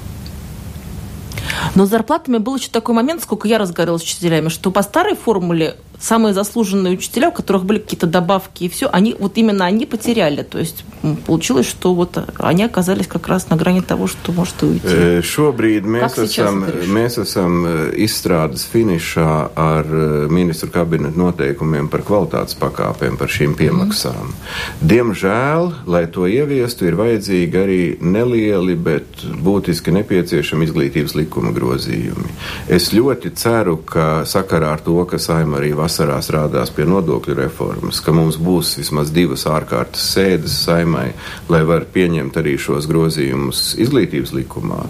Но 1.75 1.87
с 1.87 1.91
зарплатами 1.91 2.39
был 2.39 2.57
еще 2.57 2.69
такой 2.71 2.95
момент, 2.95 3.23
сколько 3.23 3.49
я 3.49 3.59
разговаривала 3.59 3.99
с 3.99 4.03
учителями, 4.03 4.49
что 4.49 4.71
по 4.71 4.83
старой 4.83 5.17
формуле 5.17 5.77
самые 6.03 6.35
заслуженные 6.35 6.95
учителя, 6.95 7.29
у 7.29 7.33
которых 7.33 7.65
были 7.65 7.79
какие-то 7.79 8.07
добавки 8.07 8.65
и 8.65 8.69
все, 8.69 8.89
они 8.93 9.15
вот 9.19 9.39
именно 9.39 9.65
они 9.65 9.87
потеряли. 9.87 10.43
То 10.43 10.59
есть 10.59 10.85
получилось, 11.27 11.67
что 11.67 11.95
вот 11.95 12.19
они 12.39 12.65
оказались 12.65 13.07
как 13.07 13.29
раз 13.29 13.49
на 13.51 13.57
грани 13.57 13.81
того, 13.81 14.09
что 14.09 14.33
может 14.33 14.63
уйти. 14.63 15.23
Šobrīd 15.23 15.87
mēs 15.87 16.19
esam, 16.19 16.65
mēs 16.91 17.19
esam 17.23 17.63
izstrādes 17.95 18.67
finišā 18.67 19.55
ar 19.55 19.87
ministru 20.31 20.71
kabinetu 20.75 21.19
noteikumiem 21.23 21.89
par 21.93 22.03
kvalitātes 22.07 22.59
pakāpēm, 22.59 23.17
par 23.21 23.31
šīm 23.31 23.55
piemaksām. 23.59 24.33
Mm. 24.33 24.91
Diemžēl, 24.93 25.71
lai 25.87 26.05
to 26.11 26.27
ieviestu, 26.27 26.89
ir 26.91 26.99
vajadzīgi 26.99 27.63
arī 27.63 27.81
nelieli, 28.03 28.75
bet 28.75 29.23
būtiski 29.23 29.95
nepieciešami 29.95 30.67
izglītības 30.67 31.15
likuma 31.19 31.55
grozījumi. 31.55 32.35
Es 32.67 32.91
ļoti 32.95 33.35
ceru, 33.39 33.79
ka 33.87 34.27
sakarā 34.27 34.75
ar 34.75 34.83
to, 34.83 34.99
ka 35.07 35.23
saima 35.23 35.61
arī 35.63 35.71
vasarā 35.79 35.86
strādās 35.90 36.72
pie 36.74 36.86
nodokļu 36.90 37.36
reformas, 37.38 38.02
ka 38.04 38.14
mums 38.16 38.40
būs 38.42 38.76
vismaz 38.80 39.12
divas 39.16 39.46
ārkārtas 39.50 40.04
sēdes 40.16 40.56
saimai, 40.66 41.12
lai 41.52 41.64
var 41.68 41.88
pieņemt 41.94 42.38
arī 42.42 42.58
šos 42.62 42.90
grozījumus 42.90 43.74
izglītības 43.82 44.34
likumā. 44.38 44.84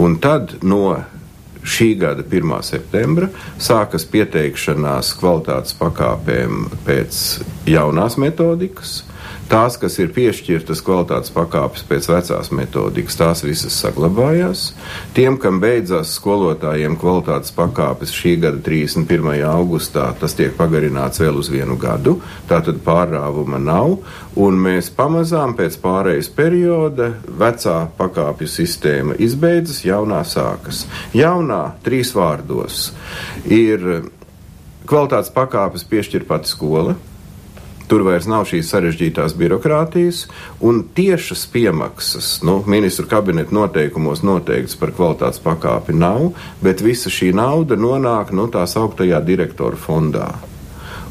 Un 0.00 0.18
tad 0.22 0.56
no 0.62 0.96
šī 1.64 1.94
gada 1.98 2.24
1. 2.28 2.52
septembra 2.66 3.30
sākas 3.62 4.04
pieteikšanās 4.12 5.14
kvalitātes 5.20 5.76
pakāpēm 5.80 6.68
pēc 6.84 7.20
jaunās 7.70 8.18
metodikas. 8.20 9.02
Tās, 9.44 9.74
kas 9.76 9.98
ir 10.00 10.08
piešķirtas 10.16 10.80
kvalitātes 10.84 11.32
pakāpes 11.34 11.82
pēc 11.84 12.06
vecās 12.08 12.48
metodikas, 12.56 13.18
tās 13.20 13.42
visas 13.44 13.76
saglabājās. 13.76 14.62
Tiem, 15.16 15.36
kam 15.40 15.58
beidzās 15.60 16.14
skolotājiem 16.16 16.96
kvalitātes 17.00 17.52
pakāpes 17.52 18.14
šī 18.16 18.38
gada 18.46 18.62
31. 18.64 19.44
augustā, 19.50 20.08
tas 20.20 20.32
tiek 20.38 20.56
pagarināts 20.56 21.20
vēl 21.20 21.36
uz 21.42 21.52
vienu 21.52 21.76
gadu. 21.76 22.16
Tātad 22.48 22.80
pārāvuma 22.86 23.60
nav, 23.60 23.98
un 24.40 24.60
mēs 24.64 24.88
pamazām 24.96 25.52
pēc 25.60 25.76
pārejas 25.84 26.32
perioda 26.32 27.12
vecā 27.28 27.78
pakāpju 28.00 28.48
sistēma 28.48 29.20
izbeidzas, 29.20 29.84
jaunā 29.84 30.24
sākas. 30.24 30.86
Jaunā 31.12 31.74
trīs 31.84 32.16
vārdos 32.16 32.94
ir 33.44 34.06
kvalitātes 34.88 35.34
pakāpes 35.36 35.84
piešķir 35.92 36.24
pati 36.28 36.56
skola 36.56 36.96
Tur 37.88 38.04
vairs 38.06 38.24
nav 38.30 38.46
šīs 38.48 38.70
sarežģītās 38.72 39.34
birokrātijas 39.36 40.24
un 40.64 40.80
tiešas 40.96 41.44
piemaksas. 41.52 42.38
Nu, 42.46 42.62
ministru 42.66 43.04
kabineta 43.10 43.52
noteikumos 43.54 44.24
noteikts 44.24 44.78
par 44.80 44.94
kvalitātes 44.96 45.42
pakāpi 45.44 45.96
nav, 45.96 46.30
bet 46.64 46.80
visa 46.84 47.12
šī 47.12 47.34
nauda 47.36 47.76
nonāk 47.76 48.32
nu, 48.32 48.48
tā 48.48 48.64
sauktajā 48.70 49.20
direktoru 49.26 49.76
fondā. 49.80 50.30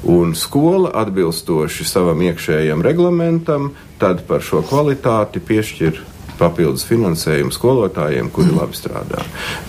Un 0.03 0.33
skola 0.35 0.89
atbilstoši 0.99 1.85
savam 1.87 2.25
iekšējam 2.25 2.81
reglamentam, 2.83 3.69
tad 4.01 4.25
par 4.27 4.41
šo 4.43 4.59
kvalitāti 4.67 5.39
piešķir 5.39 6.01
papildus 6.39 6.83
finansējumu 6.89 7.53
skolotājiem, 7.53 8.31
kuri 8.33 8.51
labi 8.57 8.75
strādā. 8.75 9.21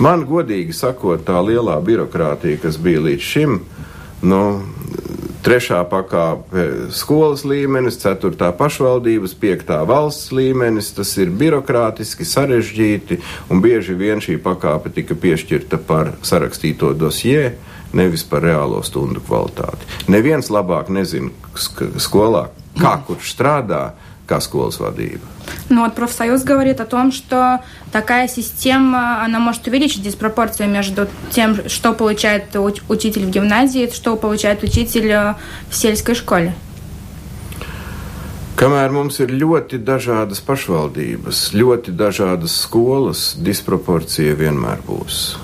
Man, 0.02 0.24
godīgi 0.26 0.74
sakot, 0.74 1.22
tā 1.28 1.38
lielā 1.44 1.76
birokrātija, 1.84 2.62
kas 2.64 2.80
bija 2.80 3.04
līdz 3.04 3.28
šim, 3.28 3.60
nu, 4.24 4.40
Trešā 5.44 5.82
pakāpe- 5.84 6.62
skolas 7.00 7.42
līmenis, 7.44 7.98
ceturtā 8.00 8.48
pašvaldības, 8.56 9.34
piektā 9.36 9.82
valsts 9.84 10.32
līmenis. 10.32 10.88
Tas 10.96 11.10
ir 11.20 11.28
birokrātiski, 11.28 12.24
sarežģīti, 12.24 13.18
un 13.50 13.60
bieži 13.60 13.92
vien 13.92 14.24
šī 14.24 14.38
pakāpe 14.40 14.88
tika 14.94 15.14
piešķirta 15.14 15.78
par 15.86 16.14
sarakstīto 16.22 16.94
dosjē, 16.96 17.52
nevis 17.92 18.24
par 18.24 18.40
reālo 18.40 18.80
stundu 18.82 19.20
kvalitāti. 19.20 19.84
Neviens 20.08 20.48
labāk 20.48 20.88
nezina 20.88 21.28
skolā, 21.54 22.48
kā 22.80 22.96
kurš 23.04 23.36
strādā, 23.36 23.92
kā 24.26 24.40
школас 24.40 24.80
водиба. 24.80 25.26
Ну 25.68 25.82
вот 25.84 25.94
профсоюз 25.94 26.42
говорит 26.42 26.80
о 26.80 26.86
том, 26.86 27.12
что 27.12 27.60
такая 27.92 28.28
система, 28.28 29.22
она 29.22 29.38
может 29.38 29.66
увеличить 29.66 30.02
диспропорцию 30.02 30.68
между 30.68 31.08
тем, 31.30 31.68
что 31.68 31.92
получает 31.92 32.56
учитель 32.88 33.26
в 33.26 33.30
гимназии, 33.30 33.90
что 33.92 34.16
получает 34.16 34.62
учитель 34.62 35.34
в 35.70 35.74
сельской 35.74 36.14
школе. 36.14 36.54
Kamēr 38.54 38.92
mums 38.94 39.16
ir 39.18 39.32
ļoti 39.34 39.80
dažādas 39.82 40.38
pašvaldības, 40.46 41.40
ļoti 41.58 41.90
dažādas 41.98 42.54
skolas, 42.62 43.32
disproporcija 43.34 44.36
vienmēr 44.38 44.78
būs. 44.86 45.34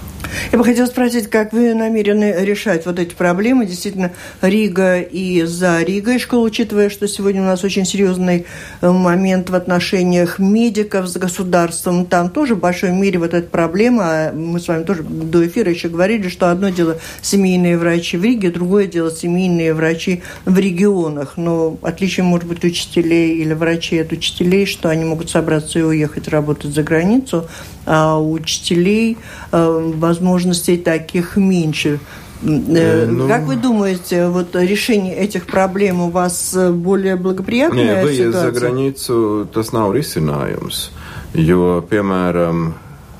Я 0.53 0.59
бы 0.59 0.65
хотела 0.65 0.87
спросить, 0.87 1.29
как 1.29 1.53
вы 1.53 1.75
намерены 1.75 2.35
решать 2.41 2.87
вот 2.87 2.99
эти 2.99 3.15
проблемы? 3.15 3.67
Действительно, 3.67 4.13
Рига 4.41 5.01
и 5.01 5.43
за 5.43 5.83
Ригой 5.83 6.19
школа, 6.19 6.47
учитывая, 6.47 6.91
что 6.91 7.07
сегодня 7.09 7.43
у 7.43 7.47
нас 7.47 7.65
очень 7.65 7.85
серьезный 7.85 8.47
э, 8.81 8.91
момент 8.91 9.51
в 9.51 9.55
отношениях 9.55 10.39
медиков 10.39 11.07
с 11.07 11.17
государством, 11.17 12.07
там 12.07 12.31
тоже 12.31 12.55
в 12.55 12.61
большой 12.61 12.91
мере 12.91 13.19
вот 13.19 13.35
эта 13.35 13.49
проблема, 13.49 14.05
а 14.05 14.33
мы 14.33 14.61
с 14.61 14.69
вами 14.69 14.85
тоже 14.85 15.03
до 15.03 15.47
эфира 15.47 15.71
еще 15.71 15.89
говорили, 15.89 16.29
что 16.29 16.51
одно 16.51 16.69
дело 16.71 16.99
семейные 17.23 17.79
врачи 17.79 18.17
в 18.17 18.25
Риге, 18.25 18.51
другое 18.51 18.87
дело 18.87 19.11
семейные 19.11 19.75
врачи 19.75 20.23
в 20.45 20.59
регионах. 20.59 21.35
Но 21.37 21.79
отличие 21.83 22.25
может 22.25 22.49
быть 22.49 22.65
учителей 22.65 23.37
или 23.39 23.53
врачей 23.55 24.03
от 24.03 24.13
учителей, 24.13 24.67
что 24.67 24.89
они 24.89 25.05
могут 25.05 25.31
собраться 25.31 25.79
и 25.79 25.83
уехать 25.83 26.29
работать 26.29 26.73
за 26.73 26.83
границу, 26.83 27.49
а 27.91 28.19
у 28.19 28.33
учителей, 28.33 29.19
э, 29.51 29.93
возможностей 29.97 30.79
таких 30.79 31.37
меньше. 31.37 31.99
Э, 32.43 33.07
ну, 33.07 33.27
как 33.27 33.43
вы 33.43 33.57
думаете, 33.57 34.29
вот 34.29 34.55
решение 34.55 35.17
этих 35.17 35.47
проблем 35.47 36.01
у 36.01 36.11
вас 36.11 36.57
более 36.71 37.17
благоприятная 37.17 38.05
не, 38.05 38.17
ситуация? 38.17 38.53
за 38.53 38.53
границу 38.53 39.49
tas 39.53 39.73
nav 39.73 39.91
risinājums, 39.91 40.91
jo, 41.35 41.83
piemēram, 41.91 42.73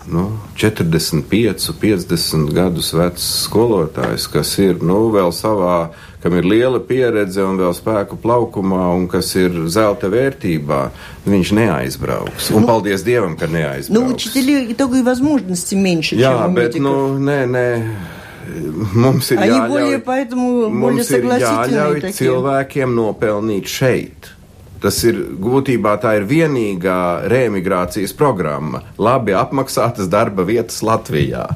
nu, 0.07 0.39
45, 0.55 1.75
50 1.81 2.55
gadus 2.55 2.93
vecs 2.95 3.27
skolotājs, 3.51 4.31
kas 4.31 4.55
ir 4.63 4.79
nu, 4.83 5.11
vēl 5.11 5.35
savā, 5.35 5.91
kam 6.24 6.34
ir 6.38 6.44
liela 6.46 6.80
pieredze 6.80 7.44
un 7.44 7.58
vēl 7.58 7.74
spēku 7.78 8.18
plaukumā, 8.22 8.96
un 8.96 9.08
kas 9.08 9.36
ir 9.36 9.52
zelta 9.70 10.08
vērtībā, 10.10 10.90
viņš 11.26 11.52
neaizbrauks. 11.60 12.52
Un 12.52 12.62
nu, 12.64 12.68
paldies 12.68 13.04
Dievam, 13.06 13.36
ka 13.38 13.46
neaizbrauks. 13.48 13.90
Nu, 13.94 14.08
учителей 14.14 14.72
итоговой 14.74 15.04
возможности 15.04 15.76
меньше, 15.76 16.16
Jā, 16.16 16.32
чем 16.34 16.52
у 16.52 16.56
bet, 16.56 16.74
медиков. 16.74 16.82
nu, 16.82 17.20
nē, 17.20 17.46
nē. 17.46 17.70
Mums 18.94 19.32
ir 19.32 19.40
Они 19.42 19.52
jāļauj, 19.52 19.70
более, 19.70 20.00
поэтому, 20.00 20.70
более 20.70 21.02
mums 21.02 21.10
ir 21.10 21.24
jāļauj 21.26 22.02
такие. 22.02 22.14
cilvēkiem 22.20 22.94
nopelnīt 22.94 23.66
šeit. 23.66 24.32
Tas 24.82 25.04
ir 25.04 25.16
būtībā 25.42 25.96
tā 25.98 26.18
ir 26.20 26.26
vienīgā 26.30 27.26
reemigrācijas 27.32 28.14
programma - 28.14 28.98
labi 28.98 29.32
apmaksātas 29.34 30.08
darba 30.08 30.44
vietas 30.46 30.82
Latvijā. 30.84 31.48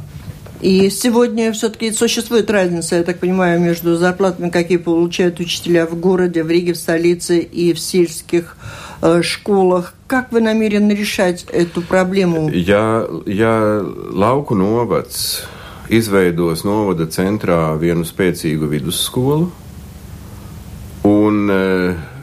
И 0.61 0.89
сегодня 0.89 1.53
все-таки 1.53 1.93
существует 1.93 2.51
разница, 2.51 2.97
я 2.97 3.03
так 3.03 3.19
понимаю, 3.19 3.61
между 3.61 3.97
зарплатами, 3.97 4.51
какие 4.51 4.79
получают 4.79 5.41
учителя 5.41 5.87
в 5.87 5.99
городе, 5.99 6.43
в 6.43 6.51
Риге, 6.51 6.73
в 6.73 6.77
столице 6.77 7.41
и 7.41 7.73
в 7.73 7.81
сельских 7.81 8.57
э, 9.03 9.23
школах. 9.23 9.95
Как 10.07 10.33
вы 10.33 10.41
намерены 10.41 10.93
решать 10.93 11.45
эту 11.53 11.83
проблему? 11.83 12.49
Ja, 12.51 13.07
ja 13.27 13.83
lauku 14.13 14.55
novads 14.55 15.45
izveidos 15.89 16.65
novada 16.65 17.07
centrā 17.11 17.75
vienu 17.77 18.07
spēcīgu 18.09 18.69
vidusskolu 18.71 19.51
un 21.05 21.51
uh, 21.53 22.14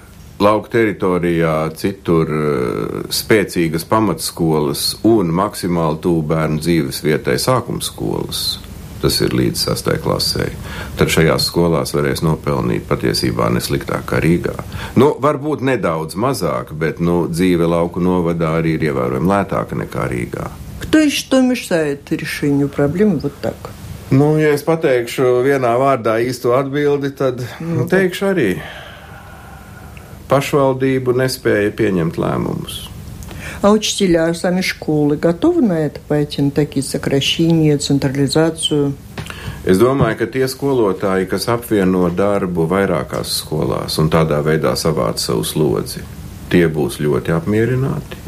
lauka 0.43 0.71
teritorijā, 0.77 1.57
citur 1.81 2.31
eh, 2.31 3.09
spēcīgas 3.13 3.87
pamatskolas 3.89 4.87
un 5.09 5.33
maksimāli 5.35 6.01
tuvu 6.05 6.23
bērnu 6.31 6.63
dzīves 6.63 7.03
vietai 7.07 7.39
sākuma 7.41 7.85
skolas. 7.85 8.59
Tas 8.97 9.19
ir 9.21 9.35
līdz 9.37 9.61
6. 9.69 9.91
klasē. 10.03 10.47
Tad 10.97 11.11
šajās 11.13 11.51
skolās 11.51 11.93
varēs 11.95 12.23
nopelnīt 12.25 12.87
patiesībā 12.89 13.51
nesliktāk 13.53 14.07
kā 14.09 14.21
Rīgā. 14.25 14.55
Nu, 14.97 15.13
varbūt 15.21 15.63
nedaudz 15.69 16.17
mazāk, 16.17 16.73
bet 16.73 17.03
nu, 17.05 17.27
dzīve 17.29 17.69
lauku 17.69 18.01
novadā 18.01 18.55
arī 18.59 18.79
ir 18.79 18.89
ievērojami 18.89 19.33
lētāka 19.33 19.79
nekā 19.85 20.09
Rīgā. 20.13 20.49
Кто 20.81 21.01
и 21.01 21.11
что 21.11 21.41
мешает 21.41 22.11
решению 22.11 22.69
проблемы 22.69 23.19
вот 23.19 23.33
так? 23.41 23.57
Nu, 24.11 24.37
ja 24.39 24.53
es 24.55 24.63
pateikšu 24.63 25.43
vienā 25.43 25.73
vārdā 25.81 26.21
īsto 26.23 26.53
atbildi, 26.55 27.11
tad 27.19 27.41
nu, 27.59 27.89
teikšu 27.91 28.29
arī 28.31 28.51
pašvaldību 30.31 31.17
nespēja 31.23 31.73
pieņemt 31.79 32.21
lēmumus. 32.21 32.87
А 33.63 33.71
учителя, 33.71 34.35
сами 34.35 34.61
школы 34.61 35.17
готовы 35.17 35.63
на 35.63 35.87
это 35.87 35.99
пойти, 36.07 36.43
на 36.43 36.51
такие 36.51 36.83
сокращения, 36.83 37.79
централизацию? 37.79 38.93
Es 39.65 39.79
domāju, 39.79 40.19
ka 40.19 40.27
tie 40.27 40.47
skolotāji, 40.47 41.27
kas 41.27 41.49
apvieno 41.49 42.11
darbu 42.11 42.69
vairākās 42.71 43.33
skolās 43.41 43.99
un 43.99 44.11
tādā 44.13 44.39
veidā 44.45 44.77
savāc 44.77 45.19
savu 45.19 45.43
slodzi, 45.43 46.05
tie 46.51 46.69
būs 46.69 47.01
ļoti 47.03 47.35
apmierināti 47.35 48.20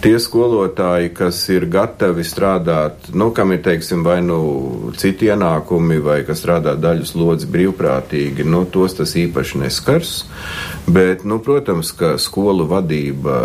tie 0.00 0.16
skolotāji, 0.20 1.12
kas 1.16 1.40
ir 1.52 1.66
gatavi 1.70 2.24
strādāt, 2.26 3.10
nu, 3.12 3.30
kam 3.36 3.52
ir, 3.54 3.62
teiksim, 3.64 4.04
vai 4.06 4.20
nu 4.24 4.40
citi 5.00 5.28
ienākumi, 5.30 6.00
vai 6.04 6.20
kas 6.28 6.42
strādā 6.42 6.74
daļu 6.80 7.08
slodzi 7.08 7.48
brīvprātīgi, 7.52 8.46
nu, 8.48 8.64
tos 8.72 8.96
tas 8.98 9.14
īpaši 9.20 9.64
neskars. 9.64 10.14
Bet, 10.90 11.24
nu, 11.28 11.40
protams, 11.44 11.92
ka 11.96 12.16
skolu 12.20 12.66
vadība 12.70 13.40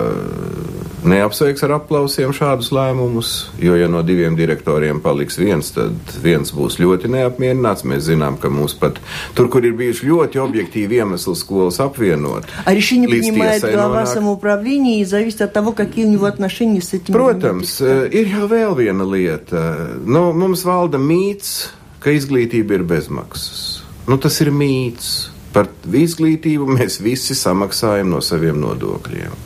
neapsveiks 1.10 1.64
ar 1.66 1.76
aplausiem 1.78 2.34
šādus 2.36 2.72
lēmumus, 2.76 3.32
jo, 3.62 3.76
ja 3.78 3.88
no 3.92 4.02
diviem 4.06 4.36
direktoriem 4.38 5.02
paliks 5.04 5.38
viens, 5.40 5.72
tad 5.76 6.16
viens 6.24 6.54
būs 6.56 6.80
ļoti 6.82 7.12
neapmierināts. 7.14 7.86
Mēs 7.86 8.08
zinām, 8.10 8.40
ka 8.42 8.50
mums 8.54 8.76
pat 8.80 9.00
tur, 9.38 9.50
kur 9.54 9.66
ir 9.66 9.76
bijuši 9.78 10.10
ļoti 10.10 10.42
objektīvi 10.42 11.00
iemesli 11.02 11.36
skolas 11.38 11.80
apvienot, 11.84 12.50
arī 12.66 12.84
šī 12.86 13.02
nepieņemta 13.06 13.72
galvā 13.76 14.06
samoupravlīnija 14.10 15.06
izavist 15.06 15.46
ar 15.46 15.54
tavu, 15.56 15.76
kādi 15.78 16.06
viņu 16.06 16.28
atnašīņi 16.32 16.82
ir. 16.82 17.14
Protams, 17.14 17.78
э, 17.82 18.10
ir 18.12 18.34
jau 18.34 18.50
vēl 18.52 18.76
viena 18.78 19.08
lieta. 19.08 19.64
Nu, 20.06 20.32
mums 20.34 20.66
valda 20.66 21.02
mīts, 21.02 21.70
ka 22.00 22.14
izglītība 22.14 22.80
ir 22.80 22.86
bezmaksas. 22.88 23.84
Nu, 24.08 24.18
tas 24.22 24.38
ir 24.42 24.54
mīts. 24.54 25.32
Par 25.56 25.70
izglītību 25.88 26.68
mēs 26.76 27.00
visi 27.00 27.38
samaksājam 27.38 28.12
no 28.12 28.20
saviem 28.22 28.60
nodokļiem. 28.60 29.45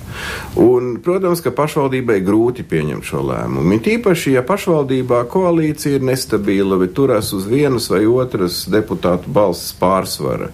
Un, 0.59 0.95
protams, 1.03 1.43
ka 1.45 1.53
pašvaldībai 1.55 2.19
grūti 2.25 2.65
pieņemt 2.67 3.05
šo 3.05 3.23
lēmumu. 3.29 3.77
It 3.77 3.89
īpaši, 3.93 4.35
ja 4.37 4.43
pašvaldībā 4.45 5.21
koalīcija 5.31 5.99
ir 5.99 6.07
nestabila, 6.09 6.79
vai 6.81 6.89
turas 6.93 7.33
uz 7.37 7.47
vienas 7.49 7.89
vai 7.91 8.05
otras 8.09 8.63
deputātu 8.71 9.31
balss 9.33 9.73
pārsvara. 9.79 10.51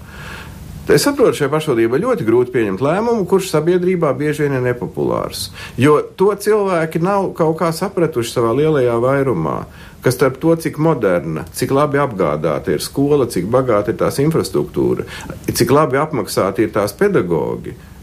Es 0.85 1.01
saprotu, 1.01 1.39
šai 1.39 1.49
pašvaldībai 1.49 1.97
ļoti 2.03 2.27
grūti 2.27 2.53
pieņemt 2.53 2.83
lēmumu, 2.85 3.25
kurš 3.25 3.49
sabiedrībā 3.55 4.11
bieži 4.19 4.45
vien 4.45 4.59
ir 4.59 4.65
nepopulārs. 4.67 5.47
Jo 5.81 5.97
to 6.17 6.29
cilvēki 6.37 7.01
nav 7.01 7.31
kaut 7.37 7.57
kā 7.63 7.71
sapratuši 7.73 8.35
savā 8.35 8.53
lielajā 8.59 8.99
vairumā 9.01 9.63
ka 10.05 10.11
starp 10.13 10.37
to, 10.37 10.53
cik 10.55 10.77
moderna, 10.77 11.47
cik 11.57 11.71
labi 11.73 11.97
apgādāta 11.97 12.75
ir 12.75 12.83
skola, 12.85 13.25
cik 13.25 13.47
bagāta 13.49 13.89
ir 13.89 13.97
tās 13.97 14.19
infrastruktūra, 14.21 15.07
cik 15.49 15.73
labi 15.73 15.97
apmaksāti 15.97 16.67
ir 16.67 16.75
tās 16.75 16.93
pedagoģi, 16.93 17.73
ir 17.73 17.94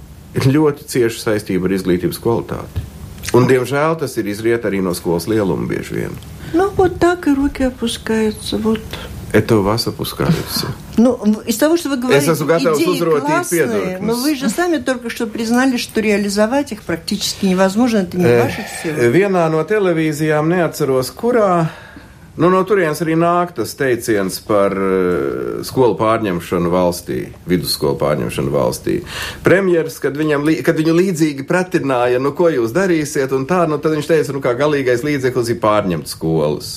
ļoti 0.45 0.87
cieša 0.87 1.23
saistība 1.23 1.69
ar 1.69 1.77
izglītības 1.77 2.21
kvalitāti. 2.21 2.85
Un, 3.35 3.47
diemžēл, 3.49 3.97
tas 3.99 4.15
ir 4.17 4.27
izriet 4.31 4.65
arī 4.65 4.79
no 4.83 4.93
skolas 4.95 5.27
lieluma 5.27 5.67
bieži 5.67 6.01
vien. 6.01 6.17
Ну, 6.53 6.69
вот 6.77 6.99
так 6.99 7.27
и 7.27 7.33
руки 7.33 7.63
опускаются. 7.63 8.57
Вот 8.57 8.79
Это 9.33 9.57
у 9.57 9.61
вас 9.61 9.85
опускается. 9.87 10.67
Ну, 10.95 11.41
из 11.45 11.57
того, 11.57 11.75
что 11.75 11.89
вы 11.89 11.97
говорите, 11.97 12.27
Я 12.27 12.33
идеи 12.33 13.19
классные, 13.19 13.99
но 13.99 14.15
вы 14.15 14.35
же 14.35 14.49
сами 14.49 14.77
только 14.77 15.09
что 15.09 15.27
признали, 15.27 15.75
что 15.75 15.99
реализовать 15.99 16.71
их 16.71 16.81
практически 16.83 17.45
невозможно, 17.45 17.97
это 17.99 18.17
не 18.17 18.23
э, 18.23 18.43
ваши 18.43 18.65
силы. 18.81 19.11
Vienā 19.11 19.43
no 19.51 19.59
televīzijām 19.67 20.47
neatceros, 20.47 21.11
kurā 21.11 21.67
Nu, 22.32 22.48
no 22.48 22.62
turienes 22.64 23.02
arī 23.04 23.12
nāk 23.20 23.50
tas 23.58 23.74
teiciens 23.76 24.38
par 24.46 24.72
uh, 24.72 25.58
skolu 25.68 25.98
pārņemšanu 25.98 26.70
valstī, 26.72 27.18
vidusskolu 27.48 27.98
pārņemšanu 28.00 28.54
valstī. 28.54 28.94
Premjeras, 29.44 29.98
kad, 30.00 30.16
viņam, 30.16 30.48
kad 30.64 30.80
viņu 30.80 30.94
līdzīgi 30.96 31.44
pratināja, 31.48 32.22
nu, 32.24 32.32
ko 32.36 32.48
jūs 32.54 32.72
darīsiet, 32.72 33.34
un 33.36 33.44
tā, 33.50 33.66
nu, 33.68 33.76
tad 33.82 33.98
viņš 33.98 34.08
teica, 34.08 34.32
nu, 34.32 34.40
kā 34.44 34.56
galīgais 34.56 35.04
līdzeklis 35.04 35.52
ir 35.52 35.60
pārņemt 35.60 36.08
skolas. 36.08 36.72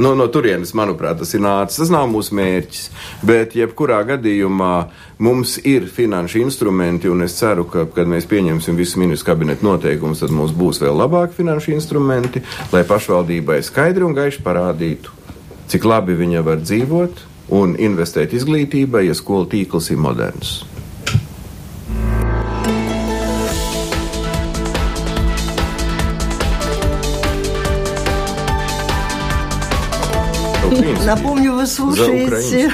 No, 0.00 0.14
no 0.16 0.24
turienes, 0.32 0.72
manuprāt, 0.72 1.18
tas 1.20 1.34
ir 1.36 1.42
nācis. 1.44 1.82
Tas 1.82 1.90
nav 1.92 2.06
mūsu 2.08 2.32
mērķis. 2.38 2.86
Bet, 3.26 3.52
jebkurā 3.58 3.98
gadījumā, 4.08 4.74
mums 5.20 5.58
ir 5.68 5.90
finanšu 5.92 6.40
instrumenti, 6.40 7.10
un 7.12 7.20
es 7.26 7.36
ceru, 7.36 7.66
ka, 7.68 7.84
kad 7.92 8.08
mēs 8.08 8.28
pieņemsim 8.30 8.78
visu 8.80 9.02
ministru 9.02 9.34
kabinetu 9.34 9.68
noteikumus, 9.68 10.22
tad 10.24 10.32
mums 10.32 10.56
būs 10.56 10.80
vēl 10.80 10.96
labāki 11.02 11.42
finanšu 11.42 11.74
instrumenti, 11.76 12.40
lai 12.72 12.86
pašvaldībai 12.88 13.60
skaidri 13.66 14.08
un 14.08 14.16
gaiši 14.16 14.40
parādītu, 14.46 15.12
cik 15.68 15.84
labi 15.84 16.16
viņa 16.16 16.46
var 16.48 16.64
dzīvot 16.64 17.26
un 17.60 17.76
investēt 17.76 18.32
izglītībai, 18.40 19.04
ja 19.10 19.18
skolu 19.18 19.50
tīkls 19.52 19.92
ir 19.92 20.00
moderns. 20.00 20.60
Напомню, 31.04 31.54
вы 31.54 31.66
слушаете... 31.66 32.72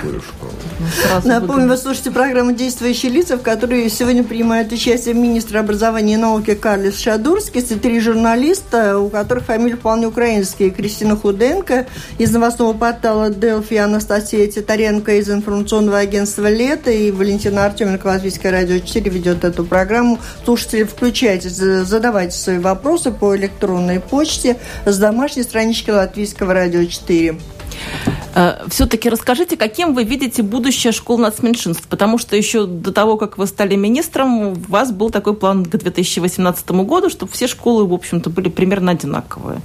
Сразу 1.03 1.27
Напомню, 1.27 1.69
вы 1.69 1.77
слушаете 1.79 2.11
программу 2.11 2.53
«Действующие 2.53 3.11
лица», 3.11 3.39
в 3.39 3.43
которой 3.43 3.89
сегодня 3.89 4.23
принимает 4.23 4.71
участие 4.73 5.15
министр 5.15 5.59
образования 5.59 6.15
и 6.15 6.19
науки 6.19 6.55
Карлис 6.55 6.99
Шадурский 6.99 7.61
и 7.62 7.75
три 7.77 7.99
журналиста, 7.99 8.99
у 8.99 9.09
которых 9.09 9.45
фамилии 9.45 9.75
вполне 9.75 10.07
украинские. 10.07 10.71
Кристина 10.71 11.17
Худенко 11.17 11.87
из 12.19 12.31
новостного 12.31 12.75
портала 12.75 13.31
«Делфи», 13.31 13.75
Анастасия 13.75 14.47
Титаренко 14.49 15.15
из 15.15 15.31
информационного 15.31 15.99
агентства 15.99 16.49
«Лето» 16.49 16.91
и 16.91 17.11
Валентина 17.11 17.65
Артеменко, 17.65 18.07
Латвийское 18.07 18.53
радио 18.53 18.79
4, 18.79 19.11
ведет 19.11 19.45
эту 19.45 19.65
программу. 19.65 20.19
Слушатели, 20.45 20.85
включайтесь, 20.85 21.57
задавайте 21.57 22.37
свои 22.37 22.59
вопросы 22.59 23.11
по 23.12 23.35
электронной 23.35 23.99
почте 23.99 24.59
с 24.85 24.99
домашней 24.99 25.43
странички 25.43 25.91
Латвийского 25.91 26.53
радио 26.53 26.85
4. 26.85 27.39
Э, 28.37 28.66
Все-таки 28.68 29.09
расскажите, 29.09 29.57
каким 29.57 29.94
вы 29.94 30.05
видите 30.05 30.42
будущее 30.42 30.92
школ 30.92 31.16
нацменьшинств? 31.18 31.87
Потому 31.88 32.18
что 32.18 32.37
еще 32.37 32.66
до 32.66 32.92
того, 32.92 33.16
как 33.16 33.38
вы 33.38 33.46
стали 33.46 33.77
министром, 33.77 34.38
у 34.38 34.55
вас 34.68 34.92
был 34.92 35.09
такой 35.09 35.33
план 35.35 35.64
к 35.64 35.70
2018 35.70 36.70
году, 36.85 37.09
чтобы 37.09 37.33
все 37.33 37.46
школы, 37.46 37.87
в 37.87 37.94
общем-то, 37.94 38.29
были 38.29 38.51
примерно 38.51 38.92
одинаковые. 38.92 39.62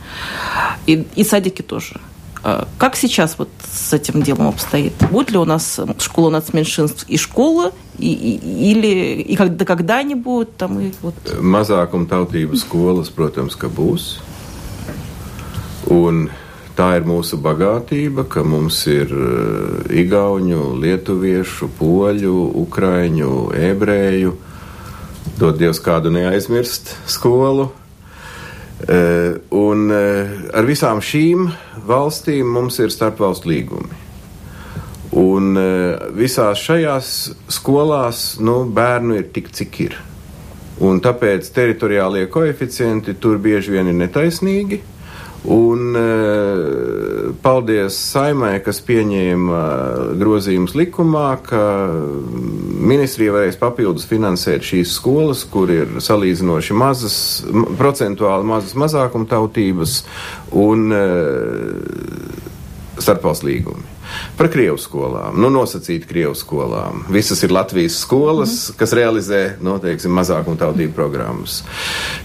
И, 0.88 1.06
и 1.16 1.24
садики 1.26 1.62
тоже. 1.62 2.00
Э, 2.46 2.64
как 2.78 2.96
сейчас 2.96 3.36
вот 3.38 3.50
с 3.70 3.92
этим 3.92 4.22
делом 4.24 4.48
обстоит? 4.48 4.94
Будет 5.12 5.32
ли 5.32 5.38
у 5.38 5.46
нас 5.46 5.78
школа 6.00 6.30
нацменьшинств 6.30 7.04
и 7.10 7.18
школа, 7.18 7.74
или 8.00 9.22
и 9.22 9.36
когда, 9.36 9.66
когда 9.66 9.98
они 9.98 10.16
будут 10.16 10.56
там? 10.56 10.80
И 10.80 10.94
вот... 11.02 11.16
Mazākuma 11.42 12.08
tautības 12.08 12.64
skolas, 12.64 13.12
protams, 13.12 13.58
ka 13.60 13.68
būs. 13.68 14.22
Tā 16.82 16.96
ir 16.98 17.04
mūsu 17.06 17.38
bagātība, 17.38 18.24
ka 18.26 18.42
mums 18.42 18.80
ir 18.90 19.12
uh, 19.14 19.84
igauņu, 20.02 20.64
lietuviešu, 20.82 21.68
poļu, 21.78 22.32
ukraiņu, 22.58 23.34
ebreju, 23.54 24.32
dod 25.38 25.60
Dievs 25.60 25.78
kādu 25.86 26.10
neaizmirst 26.10 26.96
skolu. 27.06 27.68
Uh, 28.82 29.38
un 29.54 29.94
uh, 29.94 30.34
ar 30.58 30.66
visām 30.66 31.04
šīm 31.06 31.52
valstīm 31.86 32.50
mums 32.50 32.82
ir 32.82 32.90
starpvalstu 32.90 33.52
līgumi. 33.52 34.00
Un 35.22 35.54
visās 36.18 36.64
šajās 36.66 37.12
skolās 37.52 38.24
nu, 38.42 38.64
bērnu 38.74 39.20
ir 39.20 39.28
tik, 39.36 39.52
cik 39.54 39.80
ir. 39.86 40.00
Un 40.82 40.98
tāpēc 41.04 41.46
teritoriālie 41.54 42.26
koeficienti 42.32 43.14
tur 43.22 43.38
bieži 43.44 43.76
vien 43.76 43.92
ir 43.92 44.00
netaisnīgi. 44.02 44.82
Un 45.42 45.96
uh, 45.98 47.32
paldies 47.42 47.96
saimai, 47.98 48.60
kas 48.62 48.78
pieņēma 48.86 49.56
uh, 49.58 50.12
grozījumus 50.20 50.76
likumā, 50.78 51.30
ka 51.48 51.62
ministrija 52.92 53.34
varēs 53.34 53.58
papildus 53.62 54.06
finansēt 54.10 54.62
šīs 54.68 54.94
skolas, 55.00 55.42
kur 55.50 55.74
ir 55.74 55.98
salīdzinoši 55.98 56.78
mazas, 56.78 57.16
procentuāli 57.80 58.52
mazas 58.54 58.78
mazākumtautības 58.84 59.96
un 60.62 60.94
uh, 60.94 61.02
starpvalsts 63.02 63.48
līgumi. 63.48 63.91
Par 64.38 64.50
Krievu 64.52 64.78
skolām, 64.82 65.38
nu, 65.42 65.52
nosacīt 65.54 66.08
Krievu 66.10 66.36
skolām. 66.38 67.06
Visas 67.14 67.44
ir 67.46 67.54
Latvijas 67.54 68.00
skolas, 68.02 68.56
mm. 68.70 68.78
kas 68.80 68.96
realizē, 68.98 69.42
noteikti, 69.64 70.08
nu, 70.10 70.16
mazākumu 70.20 70.60
tautību 70.62 70.96
programmas. 70.98 71.62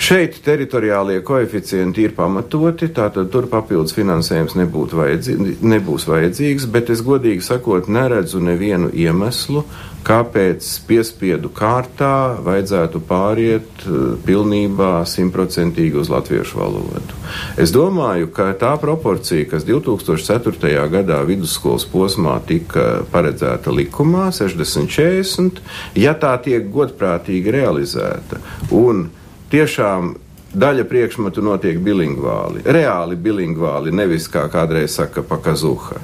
Šeit 0.02 0.40
teritoriālie 0.46 1.20
koeficienti 1.26 2.06
ir 2.06 2.14
pamatoti, 2.16 2.90
tātad 2.96 3.30
tur 3.32 3.50
papildus 3.52 3.96
finansējums 3.96 4.56
nebūtu 4.58 5.00
vajadzī, 5.00 5.36
nebūs 5.64 6.08
vajadzīgs, 6.10 6.68
bet 6.72 6.92
es 6.94 7.04
godīgi 7.06 7.44
sakot, 7.44 7.90
neredzu 7.92 8.40
nevienu 8.42 8.92
iemeslu, 8.94 9.64
kāpēc 10.06 10.66
piespiedu 10.86 11.50
kārtā 11.54 12.38
vajadzētu 12.46 13.00
pāriet 13.08 13.86
eh, 13.86 13.96
pilnībā 14.26 15.00
simtprocentīgi 15.08 15.98
uz 16.02 16.10
latviešu 16.12 16.60
valodu. 16.60 17.20
Es 17.60 17.72
domāju, 17.74 18.30
ka 18.34 18.52
tā 18.58 18.74
proporcija, 18.82 19.48
kas 19.50 19.66
2004. 19.66 20.74
gadā 20.92 21.22
vidusskolas 21.26 21.86
posmā 21.90 22.38
tika 22.46 23.02
paredzēta 23.12 23.74
likumā, 23.74 24.28
60-40, 24.36 25.62
ja 25.98 26.14
tā 26.18 26.36
tiek 26.44 26.70
godprātīgi 26.72 27.54
realizēta 27.58 28.40
un 28.74 29.08
tiešām 29.50 30.14
daļa 30.56 30.86
priekšmetu 30.88 31.42
notiek 31.44 31.80
bilingvāli, 31.84 32.62
reāli 32.64 33.18
bilingvāli, 33.20 33.92
nevis 33.94 34.30
kā 34.32 34.46
kādreiz 34.52 34.94
saka 34.96 35.26
pakazuha 35.26 36.00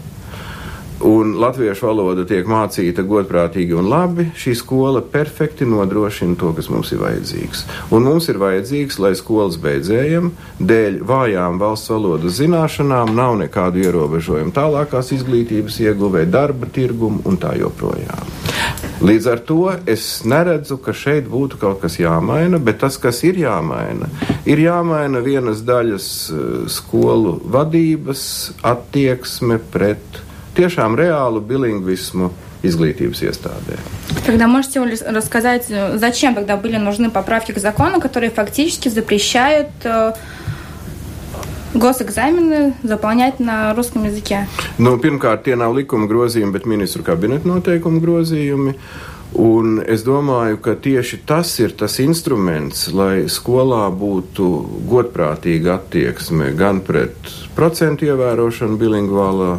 un 1.02 1.34
latviešu 1.40 1.86
valoda 1.86 2.24
tiek 2.28 2.46
mācīta 2.48 3.04
godprātīgi 3.06 3.74
un 3.78 3.88
labi, 3.90 4.28
šī 4.38 4.54
skola 4.58 5.02
perfekti 5.02 5.66
nodrošina 5.68 6.36
to, 6.40 6.52
kas 6.56 6.70
mums 6.72 6.92
ir 6.94 7.02
vajadzīgs. 7.02 7.64
Un 7.94 8.06
mums 8.06 8.28
ir 8.30 8.40
vajadzīgs, 8.42 8.98
lai 9.02 9.12
skolas 9.18 9.58
beidzējiem 9.62 10.30
dēļ 10.62 11.00
vājām 11.08 11.58
valsts 11.62 11.92
valodas 11.92 12.38
zināšanām 12.38 13.14
nav 13.18 13.36
nekādu 13.42 13.82
ierobežojumu 13.82 14.54
tālākās 14.56 15.12
izglītības 15.16 15.80
ieguvē, 15.82 16.24
darba 16.30 16.70
tirgumu 16.72 17.22
un 17.28 17.40
tā 17.42 17.56
joprojām. 17.60 18.32
Līdz 19.02 19.26
ar 19.32 19.40
to 19.42 19.62
es 19.90 20.04
neredzu, 20.28 20.76
ka 20.78 20.94
šeit 20.94 21.26
būtu 21.30 21.58
kaut 21.58 21.80
kas 21.82 21.96
jāmaina, 21.98 22.60
bet 22.62 22.78
tas, 22.84 22.94
kas 23.02 23.24
ir 23.26 23.40
jāmaina, 23.40 24.06
ir 24.46 24.62
jāmaina 24.62 25.22
vienas 25.24 25.64
daļas 25.66 26.06
eh, 26.30 26.44
skolu 26.70 27.40
vadības 27.50 28.22
attieksme 28.62 29.58
pret 29.72 30.22
tiešām 30.57 30.97
reālu 30.97 31.41
bilingvismu 31.41 32.31
изглитības 32.65 33.21
iestādē. 33.21 33.77
Тогда 34.25 34.47
можете 34.47 34.81
рассказать, 35.05 35.67
зачем 35.95 36.35
тогда 36.35 36.57
были 36.57 36.77
нужны 36.77 37.09
поправки 37.09 37.51
к 37.51 37.59
закону, 37.59 38.01
которые 38.01 38.31
фактически 38.31 38.89
запрещают 38.89 39.69
э, 39.83 40.13
gosexāmeni 41.73 42.73
заполнять 42.83 43.39
на 43.39 43.73
русском 43.75 44.05
языке? 44.05 44.47
Nu, 44.77 44.97
pirmkārt, 44.97 45.45
tie 45.45 45.55
nav 45.55 45.75
likuma 45.77 46.07
grozījumi, 46.09 46.51
bet 46.51 46.65
ministru 46.65 47.03
kabineta 47.03 47.47
noteikumu 47.47 48.01
grozījumi. 48.01 48.73
Un 49.37 49.81
es 49.83 50.05
domāju, 50.07 50.57
ka 50.63 50.73
tieši 50.79 51.19
tas 51.27 51.51
ir 51.59 51.75
tas 51.77 51.99
instruments, 51.99 52.87
lai 52.95 53.27
skolā 53.27 53.85
būtu 53.91 54.47
godprātīga 54.87 55.75
attieksme 55.77 56.53
gan 56.57 56.79
pret 56.81 57.13
procentu 57.53 58.07
ievērošanu 58.07 58.79
bilingvālā 58.79 59.51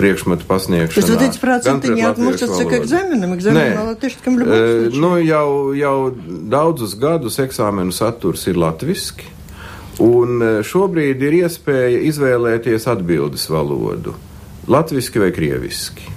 priekšmetu 0.00 0.46
pasniegšanā. 0.48 0.94
То 0.94 1.00
есть 1.00 1.10
вот 1.10 1.22
эти 1.22 1.38
проценты 1.38 1.88
не 1.92 2.02
относятся 2.02 2.64
к 2.64 2.72
экзаменам? 2.72 3.34
Экзамен 3.34 3.74
на 3.74 3.84
латышском 3.84 4.38
любом 4.38 4.54
случае? 4.54 5.00
Nu, 5.00 5.18
jau, 5.20 5.72
jau 5.76 6.14
daudzus 6.16 6.94
gadus 6.94 7.36
eksāmenu 7.38 7.92
saturs 7.92 8.46
ir 8.48 8.56
latviski, 8.56 9.28
un 10.00 10.62
šobrīd 10.64 11.20
ir 11.20 11.44
iespēja 11.44 12.00
izvēlēties 12.08 12.88
atbildes 12.88 13.44
valodu - 13.52 14.74
latviski 14.74 15.20
vai 15.20 15.32
krieviski. 15.36 16.13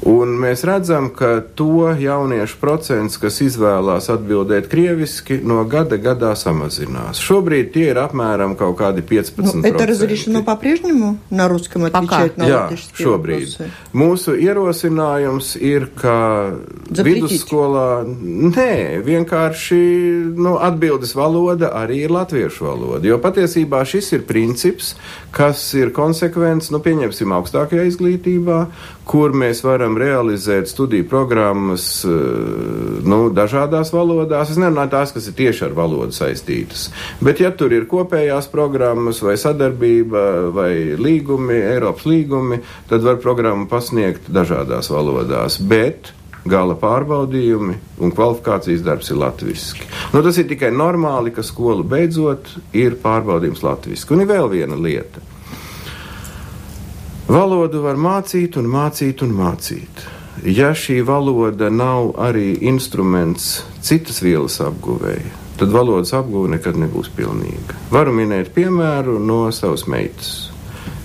Un 0.00 0.30
mēs 0.40 0.62
redzam, 0.64 1.10
ka 1.12 1.42
to 1.54 1.90
jauniešu 1.92 2.56
procents, 2.56 3.18
kas 3.20 3.36
izvēlās 3.44 4.06
atbildēt 4.08 4.70
krieviski, 4.72 5.36
no 5.44 5.60
gada 5.68 5.98
gadā 6.00 6.30
samazinās. 6.40 7.20
Šobrīd 7.20 7.68
tie 7.74 7.90
ir 7.90 8.00
apmēram 8.00 8.54
kaut 8.56 8.78
kādi 8.78 9.04
15%. 9.04 9.60
Ну, 9.60 9.68
это 9.68 9.84
разрешено 9.84 10.42
по-прежнему 10.42 11.18
на 11.28 11.48
русском 11.48 11.84
отвечать 11.84 12.38
на 12.38 12.48
Jā, 12.48 12.62
латышские 12.64 13.06
šobrīd. 13.06 13.44
вопросы? 13.44 13.68
Mūsu 13.92 14.36
ierosinājums 14.40 15.52
ir, 15.60 15.90
ka 15.92 16.56
Запретīt. 16.88 17.28
vidusskolā 17.28 18.06
nē, 18.56 19.04
vienkārši 19.04 19.82
nu, 20.32 20.56
atbildes 20.56 21.12
valoda 21.14 21.74
arī 21.76 22.06
ir 22.08 22.10
latviešu 22.10 22.64
valoda. 22.64 23.04
Jo 23.04 23.18
patiesībā 23.20 23.84
šis 23.84 24.14
ir 24.16 24.24
princips, 24.24 24.94
kas 25.30 25.74
ir 25.74 25.92
konsekvents, 25.92 26.70
nu, 26.72 26.80
pieņemsim, 26.80 27.36
augstākajā 27.36 27.84
izglītībā, 27.84 28.64
kur 29.04 29.32
mēs 29.34 29.64
varam 29.66 29.83
realizēt 29.93 30.71
studiju 30.71 31.05
programmas 31.11 31.85
eh, 32.09 32.15
nu, 33.05 33.29
dažādās 33.35 33.93
valodās. 33.93 34.49
Es 34.49 34.59
nerunāju 34.61 34.93
tās, 34.95 35.13
kas 35.13 35.29
ir 35.29 35.37
tieši 35.37 35.67
ar 35.69 35.77
valodu 35.77 36.17
saistītas. 36.17 36.89
Bet, 37.21 37.43
ja 37.45 37.53
tur 37.53 37.75
ir 37.75 37.85
kopējās 37.91 38.49
programmas 38.49 39.21
vai 39.21 39.37
sadarbība 39.37 40.25
vai 40.55 40.73
līgumi, 40.97 41.61
Eiropas 41.75 42.09
līgumi, 42.09 42.63
tad 42.89 43.05
var 43.05 43.21
programmu 43.21 43.69
pasniegt 43.69 44.31
dažādās 44.33 44.89
valodās. 44.93 45.61
Bet 45.61 46.15
gala 46.45 46.75
pārbaudījumi 46.77 47.77
un 48.01 48.13
kvalifikācijas 48.13 48.83
darbs 48.85 49.09
ir 49.11 49.21
latviešu. 49.21 49.85
Nu, 50.13 50.21
tas 50.25 50.37
ir 50.41 50.49
tikai 50.49 50.71
normāli, 50.73 51.33
ka 51.33 51.45
skolu 51.45 51.85
beidzot 51.87 52.51
ir 52.77 52.99
pārbaudījums 53.01 53.63
latviešu. 53.65 54.13
Un 54.13 54.25
ir 54.25 54.29
vēl 54.33 54.51
viena 54.53 54.77
lieta. 54.79 55.23
Valodu 57.25 57.79
var 57.81 57.97
mācīt 57.97 58.53
un 58.61 58.67
mācīt 58.69 59.23
un 59.25 59.31
mācīt. 59.33 60.03
Ja 60.45 60.75
šī 60.77 60.99
valoda 61.01 61.71
nav 61.73 62.11
arī 62.21 62.51
instruments 62.69 63.63
citas 63.81 64.19
vielas 64.21 64.59
apguvēja, 64.61 65.31
tad 65.57 65.73
valodas 65.73 66.13
apguve 66.13 66.51
nekad 66.53 66.77
nebūs 66.77 67.09
pilnīga. 67.17 67.79
Varu 67.89 68.13
minēt 68.13 68.51
piemēru 68.53 69.17
no 69.17 69.47
savas 69.49 69.87
meitas. 69.89 70.51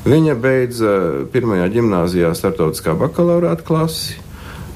Viņa 0.04 0.36
beidza 0.36 0.92
pirmajā 1.32 1.70
gimnājā 1.72 2.34
starptautiskā 2.36 2.98
bakalaurāta 3.00 3.64
klasi. 3.64 4.18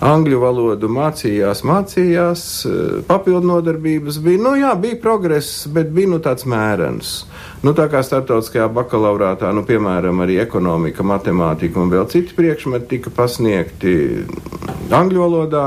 Angļu 0.04 0.36
valodu 0.42 0.88
mācījās, 0.92 1.62
mācījās, 1.64 2.42
eh, 2.68 2.96
papildu 3.08 3.48
nodarbības 3.48 4.18
bija. 4.20 4.42
Nu, 4.42 4.52
jā, 4.60 4.74
bija 4.76 4.98
progress, 5.00 5.66
bet 5.66 5.94
bija 5.96 6.10
nu, 6.12 6.18
tāds 6.20 6.44
mērens. 6.44 7.24
Nu, 7.64 7.72
tā 7.72 7.86
kā 7.88 8.02
starptautiskajā 8.04 8.68
bakalaurātā, 8.68 9.52
nu, 9.56 9.62
piemēram, 9.64 10.20
arī 10.20 10.36
ekonomika, 10.42 11.02
matemātika 11.02 11.80
un 11.80 11.88
vēl 11.94 12.04
citi 12.12 12.36
priekšmeti 12.36 12.90
tika 12.90 13.14
pasniegti 13.16 13.94
angļu 14.92 15.24
valodā, 15.24 15.64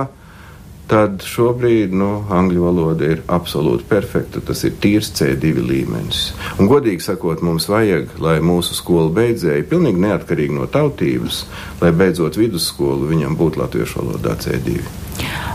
tad 0.87 1.23
šobrīd 1.27 1.93
nu, 1.95 2.09
angļu 2.33 2.63
valoda 2.63 3.09
ir 3.13 3.23
absolūti 3.31 3.87
perfekta. 3.89 4.41
Tas 4.43 4.63
ir 4.67 4.77
tīrs 4.81 5.11
C2 5.17 5.53
līmenis. 5.59 6.21
Un, 6.57 6.69
godīgi 6.71 7.03
sakot, 7.03 7.43
mums 7.45 7.67
vajag, 7.71 8.15
lai 8.23 8.37
mūsu 8.43 8.77
skolu 8.77 9.11
beidzēji, 9.17 9.67
pilnīgi 9.71 10.05
neatkarīgi 10.07 10.55
no 10.57 10.69
tautības, 10.71 11.43
lai 11.81 11.91
beidzot 11.95 12.39
vidusskolu 12.39 13.11
viņam 13.11 13.37
būtu 13.39 13.63
latviešu 13.63 14.01
valodā 14.01 14.37
C2. 14.43 15.06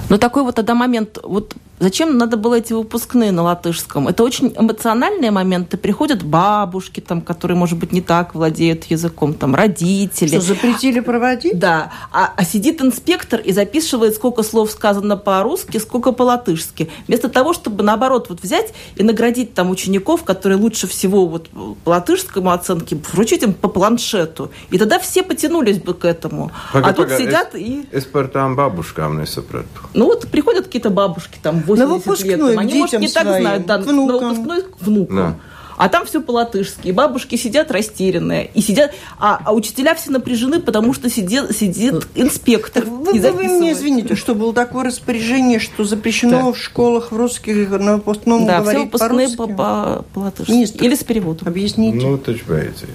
Но 0.09 0.19
такой 0.19 0.43
вот 0.43 0.57
тогда 0.57 0.75
момент, 0.75 1.19
вот 1.23 1.55
зачем 1.81 2.19
надо 2.19 2.37
было 2.37 2.57
эти 2.57 2.73
выпускные 2.73 3.33
на 3.33 3.43
латышском? 3.43 4.09
Это 4.09 4.23
очень 4.23 4.55
эмоциональные 4.57 5.31
моменты. 5.31 5.77
Приходят 5.77 6.23
бабушки, 6.23 7.01
там, 7.01 7.21
которые, 7.23 7.57
может 7.57 7.79
быть, 7.79 7.93
не 7.93 8.01
так 8.01 8.35
владеют 8.35 8.85
языком, 8.85 9.35
там, 9.35 9.55
родители. 9.55 10.29
Что, 10.29 10.41
запретили 10.41 11.01
проводить? 11.01 11.59
Да. 11.59 11.91
А, 12.13 12.33
а 12.37 12.45
сидит 12.45 12.83
инспектор 12.83 13.41
и 13.41 13.53
записывает, 13.53 14.15
сколько 14.15 14.43
слов 14.43 14.71
сказано 14.71 15.17
по-русски, 15.17 15.79
сколько 15.79 16.13
по-латышски. 16.13 16.91
Вместо 17.09 17.29
того, 17.29 17.53
чтобы, 17.53 17.83
наоборот, 17.83 18.27
вот 18.29 18.43
взять 18.43 18.75
и 18.97 19.03
наградить 19.03 19.55
там 19.55 19.71
учеников, 19.71 20.25
которые 20.25 20.59
лучше 20.59 20.87
всего 20.87 21.27
вот 21.27 21.49
по 21.85 21.91
латышскому 21.91 22.51
оценке, 22.51 22.99
вручить 23.13 23.43
им 23.43 23.55
по 23.55 23.69
планшету. 23.69 24.51
И 24.71 24.79
тогда 24.79 24.99
все 24.99 25.23
потянулись 25.23 25.79
бы 25.79 25.95
к 25.95 26.05
этому. 26.05 26.51
Paga, 26.73 26.85
а 26.85 26.93
тут 26.93 27.09
paga, 27.09 27.19
сидят 27.19 27.55
и... 27.55 27.87
Es 27.93 28.07
par 28.07 28.29
tām 28.33 28.57
babuškām 28.57 29.19
nesapratu. 29.21 29.92
Ну 29.95 30.07
вот 30.07 30.29
приходят 30.29 30.67
какие-то 30.67 30.91
бабушки, 30.91 31.39
там, 31.43 31.61
80 31.61 32.25
лет, 32.25 32.41
там, 32.41 32.59
они, 32.59 32.75
может, 32.75 33.01
не 33.01 33.07
детям 33.07 33.25
так 33.27 33.41
знают, 33.41 33.67
да, 33.67 33.83
своим, 33.83 33.85
к 33.85 33.87
на 33.87 33.93
внукам. 34.07 34.29
выпускной 34.31 34.63
к 34.63 34.81
внукам. 34.81 35.17
Да. 35.17 35.37
А 35.79 35.89
там 35.89 36.05
все 36.07 36.21
по-латышски. 36.21 36.89
И 36.89 36.93
бабушки 36.93 37.35
сидят 37.37 37.71
растерянные. 37.73 38.51
И 38.55 38.61
сидят, 38.61 38.93
а, 39.19 39.41
а 39.45 39.53
учителя 39.53 39.95
все 39.95 40.11
напряжены, 40.11 40.61
потому 40.61 40.93
что 40.93 41.11
сидит, 41.11 41.57
сидит 41.57 42.07
инспектор. 42.15 42.85
Вы, 42.85 43.17
и 43.17 43.19
вы, 43.19 43.33
вы 43.33 43.39
мне 43.39 43.49
записывает. 43.49 43.77
извините, 43.79 44.15
что 44.15 44.35
было 44.35 44.53
такое 44.53 44.85
распоряжение, 44.85 45.59
что 45.59 45.83
запрещено 45.85 46.47
Так. 46.47 46.57
в 46.57 46.59
школах 46.63 47.11
в 47.11 47.17
русских 47.17 47.71
на 47.71 47.95
выпускном 47.97 48.47
Да, 48.47 48.55
все 48.57 48.63
говорить 48.63 48.85
выпускные 48.85 49.29
по-русски? 49.31 49.37
по- 49.37 49.47
по- 49.47 50.05
по-латышски. 50.15 50.51
Министр. 50.53 50.85
Или 50.85 50.95
с 50.95 51.05
переводом. 51.05 51.49
Объясните. 51.49 52.07
Nu, 52.07 52.19
taču 52.19 52.45
beidziet. 52.49 52.89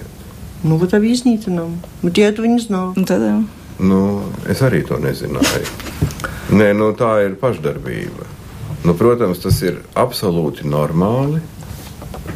Ну 0.62 0.76
вот 0.76 0.94
объясните 0.94 1.50
нам. 1.50 1.80
Вот 2.02 2.16
я 2.16 2.28
этого 2.28 2.46
не 2.46 2.60
знала. 2.60 2.94
Да-да. 2.96 3.42
Nu, 3.78 4.00
es 4.50 4.62
arī 4.66 4.82
to 4.86 4.98
nezināju. 4.98 5.68
Nē, 6.58 6.72
nu, 6.74 6.90
tā 6.98 7.12
ir 7.26 7.36
pašdarbība. 7.38 8.26
Nu, 8.86 8.94
protams, 8.98 9.42
tas 9.42 9.60
ir 9.62 9.82
absolūti 9.98 10.66
normāli 10.66 11.42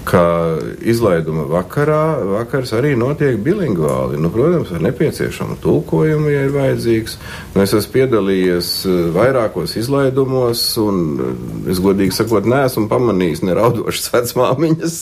Ka 0.08 0.56
izlaiduma 0.88 1.44
vakarā 1.52 2.24
vakars 2.24 2.72
arī 2.78 2.94
notiek 2.96 3.36
bilingvāli. 3.44 4.16
Nu, 4.22 4.30
protams, 4.32 4.70
ar 4.72 4.80
nepieciešamu 4.86 5.58
tulkojumu, 5.63 6.30
ja 6.32 6.46
ir 6.48 6.54
vajadzīgs. 6.56 7.18
Nu, 7.56 7.63
es 7.66 7.74
esmu 7.76 7.92
piedalījies 7.98 8.70
eh, 8.88 9.02
vairākos 9.16 9.76
izlaidumos, 9.82 10.62
un 10.80 11.02
eh, 11.20 11.72
es 11.74 11.82
godīgi 11.84 12.16
sakot, 12.16 12.48
neesmu 12.48 12.88
pamanījis 12.92 13.44
ne 13.44 13.58
raudošas 13.60 14.08
vecmāmiņas, 14.13 14.96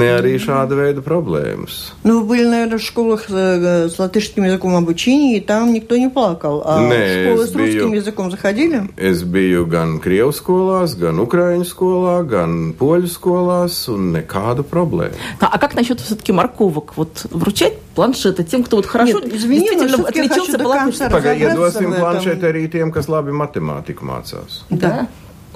ne 0.00 0.08
arī 0.16 0.38
šāda 0.40 0.78
veida 0.80 1.04
problēmas. 1.04 1.92
Ну, 2.04 2.20
вы 2.22 2.38
были, 2.38 2.48
наверное, 2.48 2.78
в 2.78 2.82
школах 2.82 3.26
э, 3.28 3.88
с 3.88 3.98
латышским 3.98 4.44
языком 4.44 4.76
обучения, 4.76 5.36
и 5.36 5.40
там 5.40 5.72
никто 5.74 5.96
не 5.96 6.08
плакал. 6.08 6.62
А 6.64 6.80
Не, 6.80 6.96
в 6.96 7.34
школы 7.34 7.44
es 7.44 7.50
с 7.50 7.54
русским 7.54 7.92
biju- 7.92 7.96
языком 7.96 8.30
заходили? 8.30 8.88
Es 8.96 9.22
biju 9.24 9.66
gan 9.66 9.98
Krievijas 10.00 10.40
skolās, 10.40 10.96
gan 10.98 11.18
Ukrāņu 11.20 11.64
skolā, 11.68 12.22
gan 12.26 12.72
Poļu 12.78 13.08
skolās, 13.12 13.88
un 13.92 14.16
nekādu 14.23 14.63
problēmu. 14.63 15.13
А, 15.39 15.51
а 15.51 15.57
как 15.59 15.75
насчет 15.75 15.99
все-таки 15.99 16.31
морковок? 16.31 16.95
Вот 16.95 17.27
вручать 17.29 17.77
планшеты 17.93 18.43
тем, 18.43 18.63
кто 18.63 18.77
вот 18.77 18.85
хорошо 18.85 19.19
Нет, 19.19 19.33
извини, 19.35 19.69
но 19.69 19.83
действительно 19.83 20.07
отличился 20.07 20.57
по 20.57 21.17
Pagaidiet, 21.17 21.55
dosim 21.55 21.91
в 21.91 21.93
этом. 21.93 22.01
planšeti 22.01 22.45
arī 22.47 22.67
tiem, 22.71 22.91
kas 22.91 23.07
labi 23.07 23.31
matemātiku 23.35 24.05
mācās. 24.07 24.63
Да. 24.69 25.07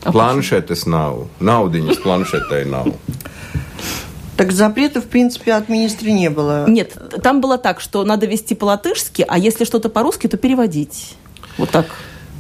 А 0.04 0.12
Planšetes 0.12 0.86
nav, 0.86 1.26
naudiņas 1.40 1.98
planšetei 2.04 2.70
nav. 2.70 2.94
Так 4.38 4.52
запрета, 4.52 5.02
в 5.02 5.06
принципе, 5.06 5.54
от 5.54 5.68
министра 5.68 6.10
не 6.10 6.30
было. 6.30 6.70
Нет, 6.70 6.96
там 7.24 7.42
было 7.42 7.58
так, 7.58 7.80
что 7.80 8.04
надо 8.04 8.28
вести 8.28 8.54
по-латышски, 8.54 9.26
а 9.28 9.40
если 9.40 9.66
что-то 9.66 9.90
по-русски, 9.90 10.28
то 10.28 10.38
переводить. 10.38 11.16
Вот 11.58 11.72
так. 11.72 11.88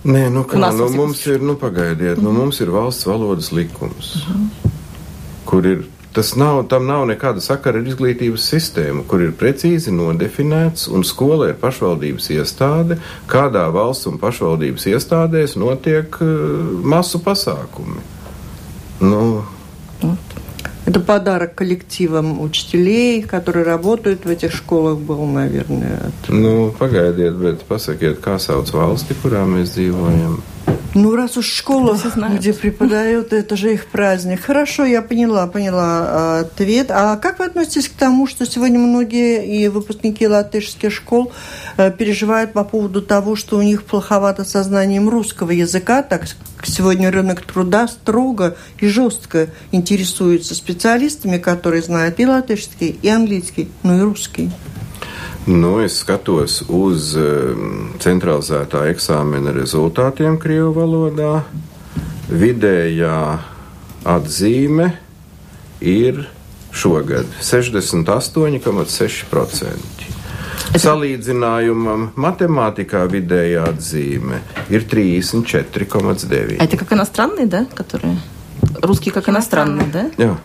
Nē, 0.05 0.29
nu 0.29 0.43
kā, 0.47 0.55
nu, 0.61 0.67
asociācijas. 0.67 0.95
mums 0.95 1.25
ir, 1.27 1.41
nu 1.41 1.55
pagaidiet, 1.59 2.21
nu 2.21 2.31
mums 2.31 2.61
ir 2.61 2.69
valsts 2.71 3.03
valodas 3.09 3.49
likums, 3.51 4.13
kur 5.43 5.65
ir, 5.65 5.81
tas 6.16 6.34
nav, 6.36 6.66
tam 6.68 6.86
nav 6.86 7.06
nekāda 7.08 7.40
sakara 7.40 7.80
ar 7.80 7.88
izglītības 7.88 8.44
sistēmu, 8.52 9.06
kur 9.08 9.22
ir 9.24 9.32
precīzi 9.32 9.94
nodefinēts, 9.96 10.88
un 10.92 11.04
skola 11.08 11.48
ir 11.48 11.56
pašvaldības 11.62 12.28
iestāde, 12.36 12.98
kādā 13.26 13.64
valsts 13.72 14.06
un 14.10 14.18
pašvaldības 14.20 14.86
iestādēs 14.92 15.56
notiek 15.56 16.18
uh, 16.20 16.28
masu 16.84 17.18
pasākumi. 17.24 18.00
Nu, 19.00 19.42
Это 20.84 20.98
подарок 20.98 21.54
коллективам 21.54 22.40
учителей, 22.40 23.22
которые 23.22 23.64
работают 23.64 24.24
в 24.24 24.28
этих 24.28 24.52
школах, 24.52 24.98
был, 24.98 25.24
наверное. 25.26 26.00
от- 26.08 26.28
nu, 26.28 26.74
pagaidiet, 26.78 27.34
bet 27.38 27.64
pasakiet, 27.68 28.18
kā 28.20 28.36
sauc 28.38 28.66
valsti, 28.72 29.14
kurā 29.22 29.46
mēs 29.46 29.76
dzīvojam. 29.78 30.42
Ну, 30.97 31.15
раз 31.15 31.37
уж 31.37 31.45
школа, 31.45 31.95
где 32.35 32.53
преподают, 32.53 33.31
это 33.31 33.55
же 33.55 33.73
их 33.73 33.85
праздник. 33.85 34.41
Хорошо, 34.41 34.83
я 34.83 35.03
поняла, 35.03 35.45
поняла 35.45 35.99
а, 35.99 36.39
ответ. 36.39 36.87
А 36.89 37.17
как 37.17 37.37
вы 37.37 37.45
относитесь 37.45 37.87
к 37.87 37.93
тому, 37.93 38.25
что 38.25 38.47
сегодня 38.47 38.79
многие 38.79 39.45
и 39.45 39.67
выпускники 39.67 40.27
латышских 40.27 40.91
школ 40.91 41.31
э, 41.77 41.91
переживают 41.91 42.53
по 42.53 42.63
поводу 42.63 43.03
того, 43.03 43.35
что 43.35 43.57
у 43.57 43.61
них 43.61 43.83
плоховато 43.83 44.43
со 44.43 44.63
знанием 44.63 45.07
русского 45.07 45.51
языка, 45.51 46.01
так 46.01 46.23
сегодня 46.63 47.11
рынок 47.11 47.41
труда 47.41 47.87
строго 47.87 48.57
и 48.79 48.87
жестко 48.87 49.49
интересуется 49.71 50.55
специалистами, 50.55 51.37
которые 51.37 51.83
знают 51.83 52.19
и 52.19 52.25
латышский, 52.25 52.97
и 52.99 53.07
английский, 53.07 53.69
ну 53.83 53.99
и 53.99 54.01
русский. 54.01 54.49
Nu, 55.46 55.80
es 55.82 55.98
skatos 55.98 56.62
uz 56.70 57.16
um, 57.18 57.90
centralizētā 57.98 58.86
eksāmena 58.92 59.50
rezultātiem 59.56 60.38
Krievijas 60.38 60.76
valodā. 60.76 61.42
Vidējā 62.30 63.38
atzīme 64.06 64.92
ir 65.82 66.28
šogad 66.72 67.26
68,6%. 67.42 70.06
Salīdzinājumam 70.78 72.12
matemātikā 72.16 73.06
vidējā 73.10 73.64
atzīme 73.72 74.40
ir 74.70 74.82
34,9. 74.88 76.62
Это 76.62 76.76
как 76.76 76.92
иностранные, 76.92 77.46
да, 77.46 77.66
которые? 77.74 78.16
Русские 78.80 79.12
как 79.12 79.28
иностранные, 79.28 79.86
да? 79.92 80.10
Jā. 80.16 80.36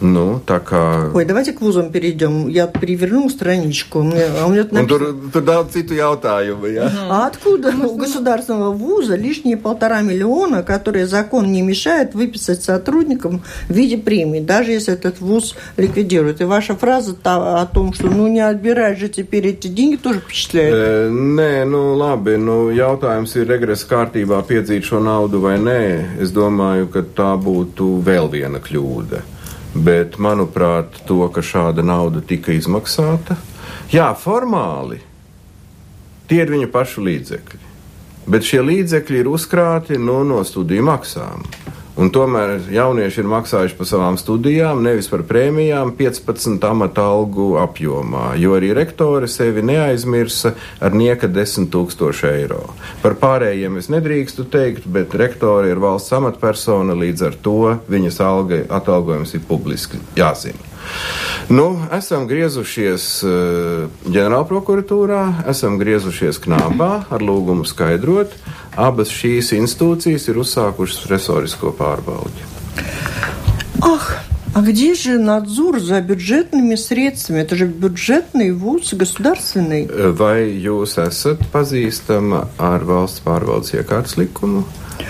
Nu, 0.00 0.40
tā 0.44 0.58
kā. 0.60 1.10
Ой, 1.14 1.24
давайте 1.24 1.52
к 1.52 1.60
вузам 1.62 1.90
перейдем. 1.90 2.48
Я 2.48 2.66
перевернул 2.66 3.30
страничку. 3.30 4.02
Мне, 4.02 4.24
а 4.24 4.46
у 4.46 4.50
меня 4.52 4.66
Un 4.70 4.86
tur, 4.86 5.30
tur 5.32 5.42
daudz 5.42 5.72
citu 5.72 5.94
jautājumu. 5.94 6.66
Jā. 6.66 6.90
А 7.08 7.26
откуда 7.26 7.68
у 7.70 7.96
государственного 7.96 8.72
вуза 8.72 9.16
лишние 9.16 9.56
полтора 9.56 10.02
миллиона, 10.02 10.62
которые 10.62 11.06
закон 11.06 11.50
не 11.50 11.62
мешает 11.62 12.14
выписать 12.14 12.62
сотрудникам 12.62 13.42
в 13.68 13.72
виде 13.72 13.96
премии, 13.96 14.40
даже 14.40 14.72
если 14.72 14.92
этот 14.92 15.20
вуз 15.20 15.54
ликвидирует? 15.78 16.40
И 16.42 16.44
ваша 16.44 16.76
фраза 16.76 17.14
та, 17.14 17.62
о 17.62 17.66
том, 17.66 17.94
что 17.94 18.08
ну 18.08 18.28
не 18.28 18.40
отбирать 18.40 18.98
же 18.98 19.08
теперь 19.08 19.46
эти 19.46 19.68
деньги, 19.68 19.96
тоже 19.96 20.20
впечатляет. 20.20 20.74
E, 20.74 21.08
nē, 21.10 21.64
nu 21.64 21.96
labi, 21.96 22.36
nu 22.36 22.68
jautājums 22.70 23.32
ir 23.36 23.48
regresa 23.48 23.88
kārtībā 23.88 24.42
piedzīt 24.44 24.84
šo 24.84 25.00
naudu 25.00 25.40
vai 25.40 25.56
nē. 25.56 26.20
Es 26.20 26.34
domāju, 26.36 26.90
ka 26.92 27.00
tā 27.00 27.32
būtu 27.40 27.96
vēl 28.04 28.28
viena 28.28 28.60
kļūda. 28.60 29.35
Bet, 29.76 30.16
manuprāt, 30.22 31.02
to, 31.08 31.20
ka 31.28 31.42
šāda 31.44 31.84
nauda 31.84 32.22
tika 32.24 32.54
izmaksāta, 32.54 33.36
jā, 33.92 34.08
formāli 34.16 35.02
tie 36.30 36.42
ir 36.44 36.52
viņa 36.54 36.70
pašu 36.72 37.04
līdzekļi. 37.06 37.62
Bet 38.26 38.46
šie 38.46 38.62
līdzekļi 38.66 39.20
ir 39.22 39.28
uzkrāti 39.30 39.98
no, 40.02 40.22
no 40.26 40.40
studiju 40.46 40.86
maksām. 40.86 41.44
Un 41.96 42.10
tomēr 42.12 42.58
jaunieši 42.68 43.22
ir 43.22 43.28
maksājuši 43.32 43.76
par 43.78 43.88
savām 43.88 44.18
studijām, 44.20 44.82
nevis 44.84 45.06
par 45.08 45.22
prēmijām, 45.24 45.94
15 45.96 46.66
amata 46.68 47.06
algu 47.08 47.54
apjomā, 47.62 48.34
jo 48.36 48.52
arī 48.58 48.74
rektori 48.76 49.30
sevi 49.32 49.64
neaizmirsa 49.64 50.52
ar 50.84 50.92
nieka 50.92 51.30
10 51.32 51.70
tūkstoši 51.72 52.28
eiro. 52.34 52.60
Par 53.00 53.16
pārējiem 53.22 53.80
es 53.80 53.88
nedrīkstu 53.88 54.44
teikt, 54.52 54.84
bet 54.84 55.16
rektori 55.16 55.72
ir 55.72 55.80
valsts 55.80 56.12
amatpersona, 56.20 56.92
līdz 57.00 57.28
ar 57.30 57.40
to 57.48 57.58
viņas 57.88 58.20
alga 58.28 58.60
atalgojums 58.76 59.32
ir 59.38 59.48
publiski 59.48 60.02
jāzina. 60.20 60.75
Nu, 61.51 61.81
esam 61.91 62.27
griezušies 62.29 63.05
uh, 63.27 63.89
ģenerālprokuratūrā, 64.07 65.21
esam 65.51 65.77
griezušies 65.81 66.39
knābā 66.45 66.91
ar 67.11 67.25
lūgumu 67.25 67.67
skaidrot. 67.67 68.35
Abas 68.79 69.11
šīs 69.11 69.51
institūcijas 69.57 70.29
ir 70.31 70.39
uzsākušas 70.39 71.09
resorisko 71.11 71.73
pārbaudi. 71.75 72.47
Ах, 73.81 74.23
а 74.53 74.61
где 74.61 74.93
же 74.95 75.17
надзор 75.17 75.79
за 75.79 76.01
бюджетными 76.01 76.75
средствами? 76.75 77.39
Это 77.39 77.55
же 77.55 77.65
бюджетный 77.65 78.51
вуз, 78.51 78.93
государственный. 78.93 79.87
Vai 79.87 80.51
jūs 80.59 80.99
esat 81.01 81.41
pazīstama 81.51 82.45
ar 82.59 82.83
valsts 82.83 83.23
pārvaldes 83.25 83.73
iekārtas 83.73 84.17
likumu? 84.19 84.65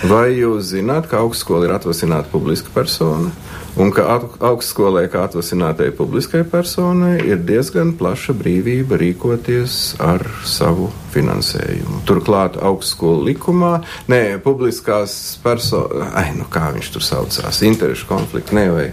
Vai 0.05 0.31
jūs 0.37 0.71
zināt, 0.71 1.09
ka 1.09 1.19
augstskola 1.25 1.67
ir 1.67 1.75
atvasināta 1.75 2.31
publiska 2.31 2.69
persona? 2.73 3.33
Un 3.76 3.90
ka 3.92 4.06
au- 4.08 4.30
augstskolai, 4.40 5.04
kā 5.12 5.26
atvasinātai 5.26 5.90
publiskai 5.92 6.44
personai, 6.48 7.18
ir 7.28 7.42
diezgan 7.44 7.92
plaša 7.98 8.32
brīvība 8.32 8.96
rīkoties 8.96 9.98
ar 10.00 10.24
savu 10.48 10.88
finansējumu. 11.12 12.00
Turklāt 12.08 12.56
augstskolu 12.56 13.26
likumā, 13.28 13.82
nē, 14.08 14.38
publiskās 14.44 15.36
personas, 15.44 16.08
ai, 16.16 16.30
nu 16.38 16.48
kā 16.48 16.70
viņš 16.72 16.92
tur 16.94 17.04
saucās, 17.04 17.60
interešu 17.68 18.08
konflikti, 18.08 18.56
ne 18.56 18.70
vai 18.72 18.86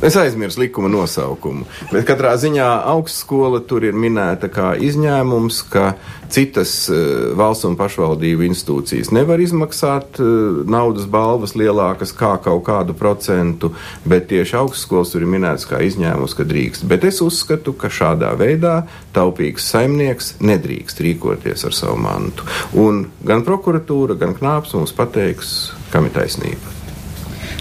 Es 0.00 0.16
aizmirsu 0.16 0.62
likuma 0.62 0.88
nosaukumu, 0.88 1.66
bet 1.90 2.06
katrā 2.08 2.30
ziņā 2.40 2.68
augstskola 2.88 3.58
tur 3.68 3.84
ir 3.84 3.92
minēta 3.92 4.48
kā 4.48 4.70
izņēmums, 4.80 5.58
ka 5.68 5.90
citas 6.32 6.72
uh, 6.88 7.34
valsts 7.36 7.66
un 7.68 7.76
pašvaldību 7.76 8.46
institūcijas 8.46 9.12
nevar 9.12 9.42
izmaksāt 9.44 10.16
uh, 10.24 10.62
naudas 10.64 11.04
balvas 11.04 11.52
lielākas 11.52 12.14
kā 12.16 12.32
kaut 12.40 12.64
kādu 12.70 12.96
procentu, 12.96 13.74
bet 14.08 14.30
tieši 14.32 14.56
augstskolas 14.62 15.12
tur 15.12 15.26
ir 15.26 15.34
minēts 15.36 15.68
kā 15.68 15.82
izņēmums, 15.84 16.38
ka 16.38 16.48
drīkst. 16.48 16.88
Bet 16.88 17.04
es 17.04 17.20
uzskatu, 17.20 17.76
ka 17.76 17.92
šādā 17.92 18.32
veidā 18.40 18.86
taupīgs 19.12 19.68
saimnieks 19.68 20.38
nedrīkst 20.40 21.04
rīkoties 21.04 21.68
ar 21.68 21.76
savu 21.76 22.00
mantu. 22.00 22.48
Un 22.72 23.04
gan 23.20 23.44
prokuratūra, 23.44 24.16
gan 24.16 24.32
knāps 24.40 24.78
mums 24.80 24.96
pateiks, 24.96 25.74
kam 25.92 26.08
ir 26.08 26.16
taisnība. 26.16 26.79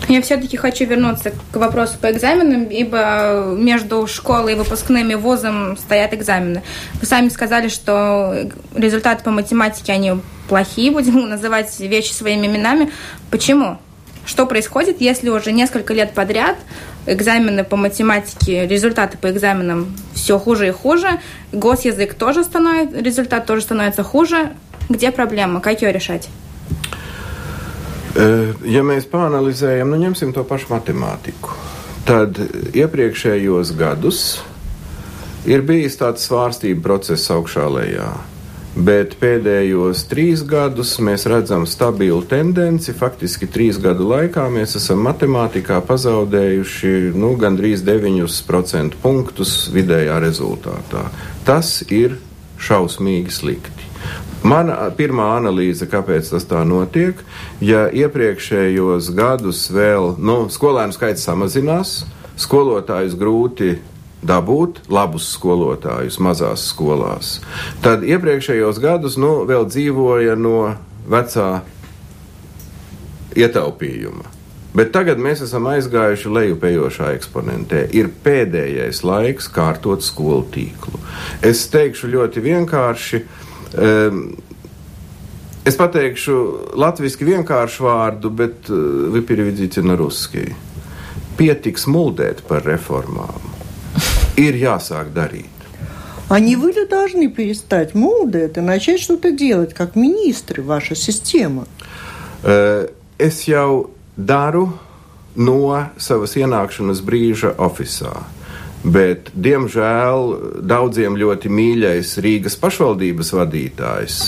Я 0.10 0.24
все-таки 0.24 0.58
хочу 0.58 0.86
вернуться 0.86 1.32
к 1.52 1.56
вопросу 1.56 2.00
по 2.02 2.12
экзаменам, 2.12 2.64
ибо 2.64 3.54
между 3.56 4.08
школой 4.08 4.54
и 4.54 4.56
выпускным 4.56 5.12
и 5.12 5.14
вузом 5.14 5.78
стоят 5.78 6.16
экзамены. 6.16 6.64
Вы 7.00 7.06
сами 7.06 7.30
сказали, 7.30 7.68
что 7.68 8.50
результаты 8.76 9.24
по 9.24 9.30
математике, 9.30 9.94
они 9.94 10.14
плохие, 10.48 10.90
будем 10.90 11.30
называть 11.30 11.80
вещи 11.80 12.12
своими 12.12 12.48
именами. 12.48 12.92
Почему? 13.30 13.78
Что 14.26 14.48
происходит, 14.48 15.00
если 15.00 15.30
уже 15.30 15.52
несколько 15.52 15.94
лет 15.94 16.16
подряд 16.16 16.58
экзамены 17.06 17.64
по 17.64 17.76
математике, 17.76 18.66
результаты 18.66 19.16
по 19.16 19.30
экзаменам 19.30 19.96
все 20.16 20.40
хуже 20.40 20.70
и 20.70 20.72
хуже, 20.72 21.20
госязык 21.52 22.16
тоже 22.16 22.44
становится, 22.44 22.98
результат 22.98 23.46
тоже 23.46 23.62
становится 23.62 24.02
хуже. 24.02 24.54
Где 24.90 25.12
проблема? 25.12 25.62
Как 25.62 25.84
ее 25.84 25.92
решать? 25.92 26.30
Ja 28.18 28.82
mēs 28.86 29.06
pāranalizējam, 29.10 29.92
nu 29.92 30.00
ņemsim 30.02 30.32
to 30.34 30.42
pašu 30.48 30.72
matemātiku, 30.74 31.54
tad 32.08 32.40
iepriekšējos 32.74 33.76
gadus 33.78 34.24
ir 35.50 35.62
bijis 35.68 36.00
tāds 36.00 36.26
svārstību 36.26 36.82
process 36.84 37.30
augšā 37.34 37.68
lejā. 37.70 38.10
Bet 38.80 39.16
pēdējos 39.20 40.06
trīs 40.08 40.44
gadus 40.48 40.94
mēs 41.04 41.26
redzam 41.28 41.66
stabilu 41.68 42.22
tendenci. 42.30 42.94
Faktiski 42.96 43.50
trīs 43.50 43.80
gadu 43.82 44.08
laikā 44.12 44.46
mēs 44.54 44.78
esam 44.80 45.02
matemātikā 45.08 45.82
pazaudējuši 45.90 46.94
nu, 47.18 47.34
gandrīz 47.42 47.84
9% 47.88 49.02
punktus 49.02 49.58
vidējā 49.74 50.22
rezultātā. 50.24 51.10
Tas 51.50 51.80
ir 51.90 52.20
šausmīgi 52.62 53.36
slikti. 53.36 53.79
Mana 54.40 54.88
pirmā 54.96 55.34
analīze, 55.36 55.84
kāpēc 55.90 56.30
tas 56.32 56.46
tā 56.48 56.62
notiek, 56.64 57.20
ja 57.60 57.90
iepriekšējos 57.92 59.10
gadus 59.18 59.66
vēl 59.74 60.14
nu, 60.16 60.46
skolēnu 60.48 60.96
skaits 60.96 61.26
samazinās, 61.28 62.06
skolotājus 62.40 63.18
grūti 63.20 63.74
dabūt, 64.24 64.86
labus 64.88 65.28
skolotājus 65.36 66.22
mazās 66.24 66.70
skolās, 66.72 67.40
tad 67.84 68.06
iepriekšējos 68.08 68.80
gadus 68.80 69.20
nu, 69.20 69.42
vēl 69.50 69.68
dzīvoja 69.68 70.38
no 70.40 70.72
vecā 71.12 71.50
ietaupījuma. 73.36 74.38
Bet 74.70 74.94
tagad 74.96 75.20
mēs 75.20 75.42
esam 75.44 75.66
aizgājuši 75.68 76.32
lejupējošā 76.32 77.12
eksponentē. 77.18 77.88
Ir 77.98 78.12
pēdējais 78.24 79.02
laiks 79.04 79.50
kārtot 79.52 80.06
skolu 80.06 80.46
tīklu. 80.54 81.02
Es 81.44 81.66
teikšu 81.74 82.12
ļoti 82.14 82.44
vienkārši. 82.46 83.24
Um, 83.26 83.49
es 85.65 85.79
pateikšu 85.81 86.37
latviešu 86.77 87.27
vienkāršu 87.31 87.87
vārdu, 87.87 88.31
bet 88.31 88.69
uh, 88.69 89.11
вы 89.11 89.23
переведите 89.23 89.83
на 89.83 89.97
русский. 89.97 90.55
Pietiks 91.39 91.89
muldēt 91.91 92.45
par 92.47 92.63
reformām. 92.63 93.41
Ir 94.37 94.55
jāsāk 94.55 95.13
darīt. 95.15 95.51
А 96.29 96.41
не 96.41 96.57
вы 96.57 96.73
ли 96.73 96.87
должны 96.87 97.29
перестать 97.29 97.95
молодеть 97.95 98.57
и 98.57 98.61
начать 98.61 99.01
что-то 99.01 99.31
делать, 99.31 99.75
как 99.75 99.95
министры, 99.97 100.63
ваша 100.63 100.95
система? 100.95 101.67
Uh, 102.43 102.91
es 103.19 103.49
jau 103.49 103.91
daru 104.17 104.73
no 105.35 105.91
savas 105.99 106.37
ienākšanas 106.37 107.03
brīža 107.03 107.55
oficiālā. 107.59 108.23
Bet, 108.85 109.31
diemžēl, 109.33 110.61
daudziem 110.61 111.17
ļoti 111.17 111.49
mīļais 111.49 112.19
Rīgas 112.21 112.59
pašvaldības 112.61 113.33
vadītājs, 113.33 114.19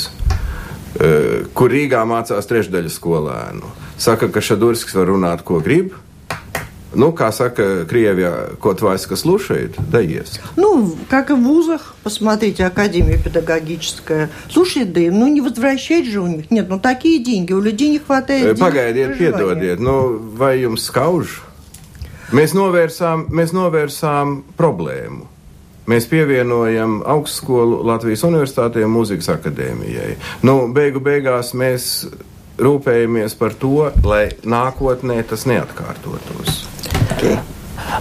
eh, 0.96 1.44
kur 1.52 1.70
Rīgā 1.70 2.00
mācās 2.08 2.48
trešdaļa 2.48 2.88
skolēnu, 2.88 3.68
saka, 3.98 4.28
ka 4.32 4.40
Šadurskis 4.40 4.96
var 4.96 5.12
runāt, 5.12 5.44
ko 5.44 5.60
grib. 5.60 5.92
Nu, 6.96 7.10
kā 7.12 7.28
saka 7.32 7.84
Krievijā, 7.84 8.56
ko 8.56 8.72
tvaiska 8.72 9.16
слушает, 9.16 9.74
да 9.90 10.00
ест. 10.00 10.40
Ну, 10.56 10.96
как 11.10 11.28
и 11.28 11.34
в 11.34 11.42
вузах, 11.42 11.94
посмотрите, 12.02 12.64
Академия 12.64 13.18
педагогическая. 13.22 14.30
Слушай, 14.48 14.84
да 14.84 15.00
ну 15.00 15.28
не 15.28 15.42
возвращать 15.42 16.06
же 16.06 16.20
у 16.20 16.26
них. 16.26 16.50
Нет, 16.50 16.70
ну 16.70 16.80
такие 16.80 17.22
деньги, 17.22 17.52
у 17.52 17.60
людей 17.60 17.90
не 17.90 17.98
хватает 17.98 18.56
денег 18.56 18.58
на 18.58 18.64
Pagaidiet, 18.64 19.16
проживание. 19.18 19.76
piedodiet, 19.76 19.80
nu, 19.80 20.18
vai 20.38 20.62
jums 20.62 20.84
skauž? 20.84 21.42
Mēs 22.31 22.53
novērsām, 22.55 23.25
mēs 23.35 23.51
novērsām 23.51 24.37
problēmu. 24.55 25.25
Mēs 25.91 26.05
pievienojam 26.07 27.01
augstskolu 27.03 27.81
Latvijas 27.83 28.23
Universitātei 28.23 28.85
un 28.87 28.93
Mūzikas 28.93 29.27
akadēmijai. 29.33 30.13
Nu, 30.47 30.69
beigu 30.71 31.01
beigās 31.03 31.51
mēs 31.57 32.05
rūpējamies 32.55 33.35
par 33.35 33.57
to, 33.59 33.89
lai 34.07 34.29
nākotnē 34.47 35.19
tas 35.27 35.43
neatkārtotos. 35.49 36.61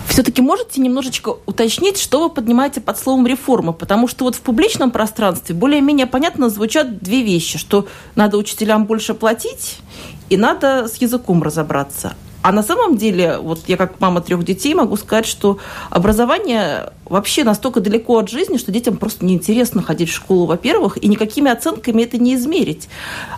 Все-таки 0.06 0.42
можете 0.42 0.80
немножечко 0.80 1.38
уточнить, 1.46 1.98
что 1.98 2.22
вы 2.22 2.30
поднимаете 2.30 2.80
под 2.80 2.98
словом 2.98 3.26
реформа? 3.26 3.72
Потому 3.72 4.06
что 4.06 4.26
вот 4.26 4.36
в 4.36 4.42
публичном 4.42 4.92
пространстве 4.92 5.56
более-менее 5.56 6.06
понятно 6.06 6.50
звучат 6.50 7.02
две 7.02 7.22
вещи, 7.22 7.58
что 7.58 7.88
надо 8.14 8.36
учителям 8.36 8.84
больше 8.84 9.14
платить 9.14 9.80
и 10.28 10.36
надо 10.36 10.86
с 10.86 10.96
языком 10.98 11.42
разобраться. 11.42 12.14
А 12.42 12.52
на 12.52 12.62
самом 12.62 12.96
деле, 12.96 13.38
вот 13.38 13.60
я 13.66 13.76
как 13.76 14.00
мама 14.00 14.22
трех 14.22 14.44
детей 14.44 14.74
могу 14.74 14.96
сказать, 14.96 15.26
что 15.26 15.58
образование 15.90 16.92
вообще 17.04 17.44
настолько 17.44 17.80
далеко 17.80 18.18
от 18.18 18.30
жизни, 18.30 18.56
что 18.56 18.72
детям 18.72 18.96
просто 18.96 19.26
неинтересно 19.26 19.82
ходить 19.82 20.08
в 20.08 20.14
школу, 20.14 20.46
во-первых, 20.46 21.02
и 21.02 21.08
никакими 21.08 21.50
оценками 21.50 22.02
это 22.02 22.16
не 22.16 22.36
измерить. 22.36 22.88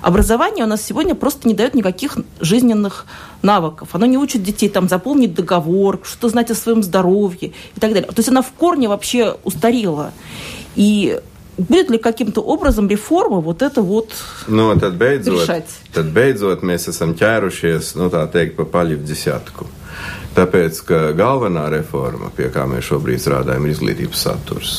Образование 0.02 0.64
у 0.64 0.68
нас 0.68 0.82
сегодня 0.82 1.16
просто 1.16 1.48
не 1.48 1.54
дает 1.54 1.74
никаких 1.74 2.16
жизненных 2.40 3.06
навыков. 3.42 3.88
Оно 3.92 4.06
не 4.06 4.18
учит 4.18 4.44
детей 4.44 4.68
там 4.68 4.88
заполнить 4.88 5.34
договор, 5.34 6.00
что-то 6.04 6.28
знать 6.28 6.50
о 6.52 6.54
своем 6.54 6.82
здоровье 6.82 7.52
и 7.76 7.80
так 7.80 7.92
далее. 7.92 8.08
То 8.08 8.18
есть 8.18 8.28
она 8.28 8.42
в 8.42 8.52
корне 8.52 8.88
вообще 8.88 9.36
устарела. 9.42 10.12
И 10.76 11.20
Будет 11.57 11.89
ли 11.89 11.97
каким-то 11.97 12.41
образом 12.41 12.87
реформа 12.87 13.39
вот 13.39 13.63
это 13.63 13.81
вот 13.81 14.11
nu, 14.47 14.75
tad 14.75 14.97
beidzot, 14.97 15.41
решать? 15.41 15.65
Tad 15.91 16.13
beidzot 16.13 16.61
mēs 16.61 16.85
esam 16.91 17.15
ķērušies, 17.17 17.95
nu 17.97 18.11
tā 18.13 18.27
teikt, 18.29 18.53
pa 18.59 18.67
paļu 18.77 18.99
desmitku. 19.01 19.65
Tāpēc, 20.37 20.83
ka 20.85 20.99
galvenā 21.17 21.65
reforma, 21.73 22.29
pie 22.29 22.51
kā 22.53 22.67
mēs 22.69 22.85
šobrīd 22.91 23.23
strādājam, 23.23 23.65
ir 23.65 23.73
izglītības 23.73 24.25
saturs 24.27 24.75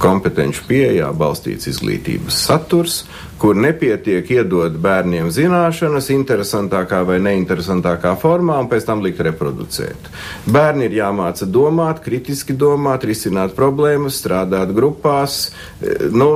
kompetenci 0.00 0.62
pieejā 0.68 1.08
balstīts 1.16 1.68
izglītības 1.70 2.38
saturs, 2.48 3.00
kur 3.38 3.58
nepietiek 3.58 4.26
iedot 4.34 4.76
bērniem 4.82 5.30
zināšanas 5.34 6.10
interesantākā 6.14 7.04
vai 7.06 7.18
neinteresantākā 7.22 8.14
formā 8.20 8.58
un 8.62 8.70
pēc 8.70 8.88
tam 8.88 9.02
likt 9.04 9.22
reproducēt. 9.26 10.10
Bērni 10.50 10.88
ir 10.88 10.98
jāmāca 11.00 11.46
domāt, 11.46 12.02
kritiski 12.04 12.56
domāt, 12.58 13.06
risināt 13.08 13.54
problēmas, 13.58 14.18
strādāt 14.22 14.74
grupās. 14.74 15.48
Nu, 16.10 16.30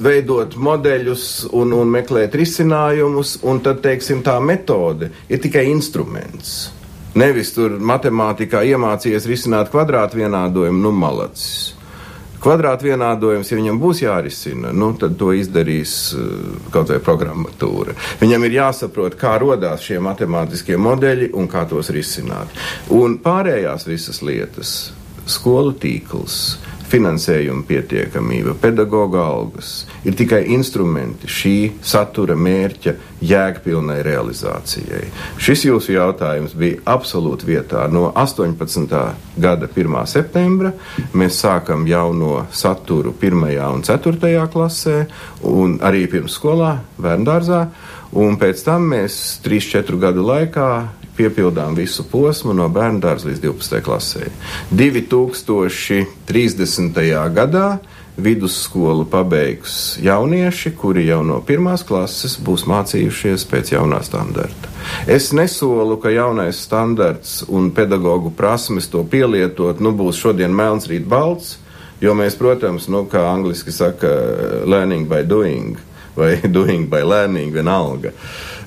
veidot 0.00 0.54
modeļus 0.56 1.24
un, 1.56 1.74
un 1.74 1.90
meklēt 1.90 2.34
risinājumus, 2.38 3.38
un 3.46 3.62
tad, 3.64 3.82
teiksim, 3.84 4.22
tā 4.26 4.38
metode 4.42 5.10
ir 5.28 5.42
tikai 5.42 5.66
instruments. 5.70 6.70
Nevis 7.18 7.50
tur 7.56 7.74
matemātikā 7.82 8.62
iemācījies 8.70 9.26
risināt 9.26 9.72
kvadrātvienādojumu, 9.72 10.78
nu, 10.84 10.94
malacis. 10.94 11.79
Kvadrātvienādojums, 12.40 13.50
ja 13.52 13.58
viņam 13.58 13.80
būs 13.82 14.00
jārisina, 14.04 14.70
nu, 14.72 14.92
tad 15.00 15.18
to 15.20 15.34
izdarīs 15.36 15.94
uh, 16.16 16.54
kaut 16.72 16.92
vai 16.92 17.00
programmatūra. 17.04 17.96
Viņam 18.22 18.46
ir 18.48 18.56
jāsaprot, 18.56 19.18
kā 19.20 19.34
radās 19.42 19.84
šie 19.84 20.00
matemātiskie 20.04 20.78
modeļi 20.80 21.32
un 21.36 21.50
kā 21.52 21.66
tos 21.68 21.92
risināt. 21.92 22.52
Un 22.96 23.18
pārējās 23.20 23.84
visas 23.88 24.22
lietas, 24.24 24.74
skolu 25.28 25.76
tīkls, 25.80 26.40
finansējuma 26.90 27.64
pietiekamība, 27.68 28.54
pedagoģa 28.60 29.22
algas 29.22 29.70
ir 30.06 30.16
tikai 30.18 30.42
instrumenti 30.56 31.30
šī 31.30 31.54
satura 31.86 32.36
mērķa 32.38 32.94
jēgpilnai 33.24 34.00
realizācijai. 34.06 35.04
Šis 35.40 35.66
jūsu 35.68 35.94
jautājums 35.94 36.56
bija 36.58 36.80
absolūti 36.90 37.48
vietā. 37.50 37.84
No 37.92 38.08
18. 38.14 39.00
gada 39.40 39.68
1. 39.70 39.98
septembra 40.10 40.72
mēs 41.14 41.40
sākam 41.44 41.86
jauno 41.88 42.46
saturu 42.50 43.14
1. 43.20 43.44
un 43.70 43.84
4. 43.86 44.46
klasē, 44.52 44.98
un 45.46 45.78
arī 45.84 46.06
pirmsskolā, 46.10 46.76
bērngārzā, 47.00 47.66
un 48.18 48.40
pēc 48.40 48.64
tam 48.66 48.90
mēs 48.94 49.38
3-4 49.44 50.00
gadu 50.00 50.26
laikā 50.26 50.70
piepildām 51.20 51.76
visu 51.76 52.08
posmu 52.08 52.56
no 52.56 52.72
bērnu 52.72 53.04
dārza 53.04 53.28
līdz 53.28 53.40
12. 53.44 53.84
klasē. 53.84 54.32
2030. 54.72 56.96
gadā 57.36 57.68
vidusskolu 58.20 59.04
pabeigs 59.04 59.98
jaunieši, 60.02 60.72
kuri 60.76 61.06
jau 61.06 61.22
no 61.24 61.40
pirmās 61.46 61.84
klases 61.86 62.36
būs 62.40 62.66
mācījušies 62.68 63.46
pēc 63.50 63.74
jaunā 63.76 64.02
standarta. 64.04 64.70
Es 65.08 65.30
nesolu, 65.36 65.96
ka 66.00 66.12
jaunais 66.12 66.60
standarts 66.64 67.40
un 67.48 67.70
pedagoģu 67.76 68.32
prasmes 68.36 68.88
to 68.92 69.04
pielietot 69.04 69.80
nu, 69.80 69.94
būs 69.96 70.20
šodien 70.20 70.54
melns, 70.56 70.88
rīt 70.90 71.06
balts, 71.08 71.58
jo 72.00 72.14
mēs, 72.16 72.36
protams, 72.40 72.88
nu, 72.92 73.04
kā 73.10 73.24
angliski 73.30 73.72
saka, 73.72 74.10
learning 74.68 75.08
by 75.08 75.24
doing 75.24 75.80
vai 76.16 76.36
doing 76.58 76.88
by 76.90 77.04
learning 77.06 77.54
vienalga. 77.54 78.10
Uh, 78.10 78.59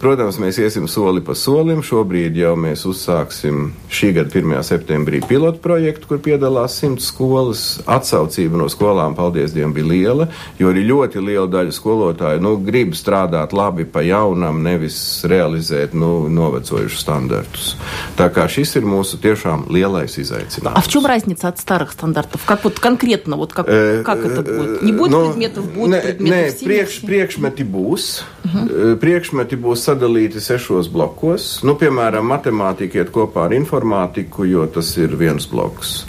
protams, 0.00 0.38
mēs 0.42 0.60
iesim 0.62 0.88
soli 0.88 1.22
pa 1.24 1.34
solim. 1.34 1.82
Šobrīd 1.86 2.36
jau 2.38 2.54
mēs 2.60 2.86
uzsāksim 2.88 3.72
šī 3.92 4.12
gada 4.16 4.30
1. 4.32 4.54
septembrī 4.66 5.20
pilotu 5.26 5.60
projektu, 5.64 6.10
kur 6.10 6.20
piedalās 6.22 6.78
simts 6.80 7.10
skolas. 7.10 7.64
Atsaucība 7.86 8.60
no 8.60 8.68
skolām, 8.72 9.16
paldies 9.18 9.54
Dievam, 9.54 9.74
bija 9.76 9.90
liela, 9.90 10.28
jo 10.58 10.70
arī 10.72 10.84
ļoti 10.88 11.22
liela 11.22 11.46
daļa 11.50 11.74
skolotāju 11.74 12.42
nu, 12.44 12.56
grib 12.66 12.94
strādāt 12.98 13.54
labi 13.56 13.86
pa 13.88 14.02
jaunam, 14.06 14.62
nevis 14.64 14.98
realizēt 15.28 15.94
nu, 15.96 16.26
novecojušus 16.32 17.02
standartus. 17.02 17.74
Tā 18.18 18.28
kā 18.34 18.46
šis 18.50 18.76
ir 18.80 18.88
mūsu 18.88 19.20
tiešām 19.22 19.66
lielais 19.72 20.18
izaicinājums. 20.18 20.76
А 20.76 20.80
в 20.80 20.88
чем 20.88 21.06
разница 21.06 21.48
от 21.48 21.58
старых 21.58 21.92
стандартов? 21.92 22.44
Как 22.44 22.64
вот 22.64 22.80
конкретно, 22.80 23.36
вот 23.36 23.52
как, 23.52 23.66
э, 23.68 24.02
как 24.04 24.24
это 24.24 24.42
будет? 24.42 24.82
Не 24.82 24.92
будет 24.92 25.12
ну, 25.12 25.26
предметов, 25.30 25.72
будет 25.72 25.90
ne, 25.90 26.00
предметов 26.00 26.62
nē, 26.62 26.66
priekš, 26.66 27.00
priekšmeti 27.06 27.64
būs. 27.64 28.22
Uh 28.44 28.50
-huh. 28.54 28.96
priekš, 29.21 29.31
priekšmeti 29.31 29.57
būs 29.61 29.85
sadalīti 29.85 30.41
sešos 30.41 30.89
blokos. 30.89 31.61
Nu, 31.63 31.75
piemēram, 31.77 32.25
matemātika 32.25 33.01
iet 33.01 33.11
kopā 33.13 33.45
ar 33.45 33.53
informātiku, 33.53 34.45
jo 34.45 34.65
tas 34.65 34.97
ir 34.97 35.15
viens 35.15 35.45
bloks. 35.45 36.05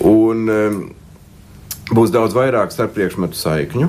Un 0.00 0.48
um, 0.48 0.94
būs 1.92 2.10
daudz 2.10 2.34
vairāk 2.34 2.72
starp 2.72 2.94
priekšmetu 2.94 3.36
saikņu. 3.36 3.88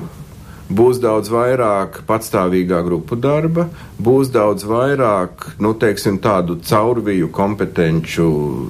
Būs 0.70 1.00
daudz 1.02 1.26
vairāk 1.32 2.04
patstāvīgā 2.06 2.84
grupu 2.86 3.16
darba, 3.16 3.64
būs 3.98 4.30
daudz 4.30 4.62
vairāk, 4.62 5.56
nu, 5.58 5.72
teiksim, 5.74 6.20
tādu 6.22 6.60
caurviju 6.62 7.32
kompetenču 7.34 8.28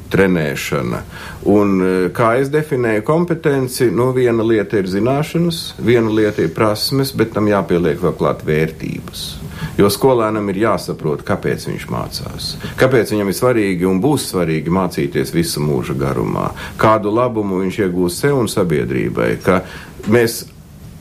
trenēšana. 0.08 1.02
Un, 1.44 1.76
e, 1.76 2.08
kā 2.16 2.38
es 2.40 2.48
definēju 2.48 3.04
kompetenci, 3.04 3.90
nu, 3.92 4.14
viena 4.16 4.40
lieta 4.40 4.80
ir 4.80 4.88
zināšanas, 4.88 5.74
viena 5.76 6.08
lieta 6.08 6.40
ir 6.40 6.56
prasmes, 6.56 7.12
bet 7.12 7.36
tam 7.36 7.52
jāpieliek 7.52 8.00
vēl 8.00 8.16
klāt 8.16 8.48
vērtības. 8.48 9.39
Jo 9.79 9.89
skolēnam 9.91 10.49
ir 10.53 10.61
jāsaprot, 10.65 11.23
kāpēc 11.27 11.67
viņš 11.69 11.85
mācās. 11.91 12.49
Kāpēc 12.79 13.13
viņam 13.15 13.31
ir 13.31 13.37
svarīgi 13.37 13.87
un 13.89 14.01
būs 14.03 14.29
svarīgi 14.31 14.73
mācīties 14.73 15.33
visu 15.35 15.63
mūža 15.63 15.97
garumā. 15.99 16.49
Kādu 16.81 17.13
labumu 17.13 17.61
viņš 17.63 17.79
iegūs 17.87 18.19
sev 18.23 18.41
un 18.41 18.51
sabiedrībai. 18.51 19.31
Mēs 20.11 20.43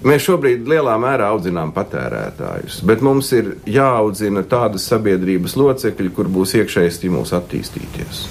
Mēs 0.05 0.20
šobrīd 0.26 0.66
lielā 0.68 0.99
mērā 1.01 1.30
audzinām 1.32 1.70
patērētājus, 1.72 2.82
bet 2.85 3.01
mums 3.01 3.30
ir 3.32 3.55
jāaudzina 3.64 4.43
tādas 4.45 4.85
sabiedrības 4.91 5.55
locekļi, 5.57 6.11
kur 6.12 6.28
būs 6.28 6.53
iekšējais 6.61 6.99
stimuls 6.99 7.32
attīstīties. 7.32 8.26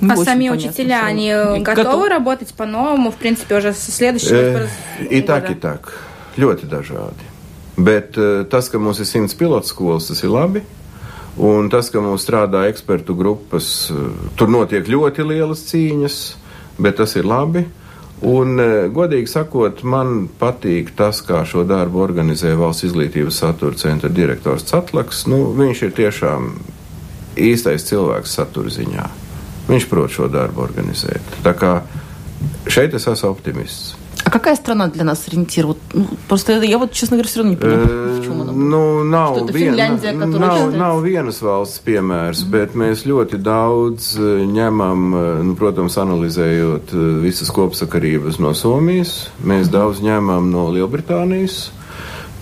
А 0.00 0.16
сами 0.16 0.48
учителя, 0.48 1.04
они 1.04 1.32
готовы 1.62 2.08
работать 2.08 2.52
по-новому, 2.54 3.10
в 3.10 3.16
принципе, 3.16 3.58
уже 3.58 3.72
со 3.72 3.92
следующего 3.92 4.52
года? 4.52 4.68
И 5.10 5.22
так, 5.22 5.50
и 5.50 5.54
так. 5.54 5.94
Ļoti 6.36 6.66
dažādi. 6.66 7.31
Bet 7.77 8.17
uh, 8.21 8.43
tas, 8.49 8.69
ka 8.69 8.79
mums 8.81 9.01
ir 9.01 9.09
simts 9.09 9.35
pilotu 9.37 9.71
skolas, 9.71 10.07
tas 10.11 10.21
ir 10.23 10.33
labi. 10.33 10.61
Un 11.41 11.71
tas, 11.73 11.89
ka 11.89 12.01
mums 12.03 12.21
strādā 12.21 12.67
ekspertu 12.69 13.15
grupas, 13.17 13.69
uh, 13.89 14.11
tur 14.37 14.51
notiek 14.53 14.85
ļoti 14.85 15.25
lielas 15.25 15.63
cīņas, 15.71 16.19
bet 16.77 16.99
tas 17.01 17.15
ir 17.17 17.25
labi. 17.25 17.65
Un, 18.23 18.53
uh, 18.61 18.85
godīgi 18.93 19.31
sakot, 19.31 19.81
man 19.89 20.27
patīk 20.39 20.93
tas, 20.99 21.23
kā 21.25 21.41
šo 21.49 21.65
darbu 21.67 22.03
organizē 22.05 22.53
Valsts 22.59 22.85
izglītības 22.91 23.41
satura 23.41 23.79
centra 23.81 24.11
direktors 24.13 24.69
Catlaks. 24.69 25.25
Nu, 25.31 25.47
viņš 25.57 25.83
ir 25.87 25.97
tiešām 25.97 26.53
īstais 27.41 27.89
cilvēks 27.89 28.37
satura 28.37 28.69
ziņā. 28.69 29.09
Viņš 29.67 29.89
prot 29.89 30.13
šo 30.13 30.29
darbu 30.31 30.61
organizēt. 30.67 31.41
Tā 31.43 31.55
kā 31.57 31.75
šeit 32.69 32.93
es 32.93 33.07
esmu 33.09 33.33
optimists 33.33 34.02
А 34.32 34.32
какая 34.32 34.56
страна 34.56 34.88
для 34.88 35.04
нас 35.04 35.26
ориентир? 35.26 35.66
Вот, 35.66 35.78
ну, 35.94 36.06
просто 36.28 36.60
я 36.62 36.76
вот, 36.76 36.92
честно 36.92 37.16
говоря, 37.16 37.28
все 37.28 37.38
равно 37.38 37.50
не 37.52 37.56
понимаю, 37.56 38.20
в 38.20 38.24
чем 38.24 38.42
она. 38.42 38.52
Nu, 38.52 39.02
nav, 39.02 39.36
Что 39.36 39.44
это 39.44 39.52
vien, 39.54 39.70
Финляндия, 39.70 40.12
которая 40.12 40.50
nav, 40.50 40.58
считается... 40.58 40.78
nav 40.78 41.02
vienas 41.02 41.40
valsts 41.40 41.80
piemērs, 41.84 42.42
mm. 42.44 42.50
bet 42.50 42.74
mēs 42.76 43.06
ļoti 43.08 43.40
daudz 43.40 44.18
ņemam, 44.18 45.08
nu, 45.48 45.56
protams, 45.56 45.96
analizējot 45.96 46.92
visas 47.22 47.48
kopsakarības 47.48 48.36
no 48.44 48.52
Somijas, 48.52 49.30
mēs 49.40 49.70
mm. 49.70 49.72
daudz 49.72 50.04
ņemam 50.04 50.50
no 50.52 50.68
Lielbritānijas, 50.76 51.70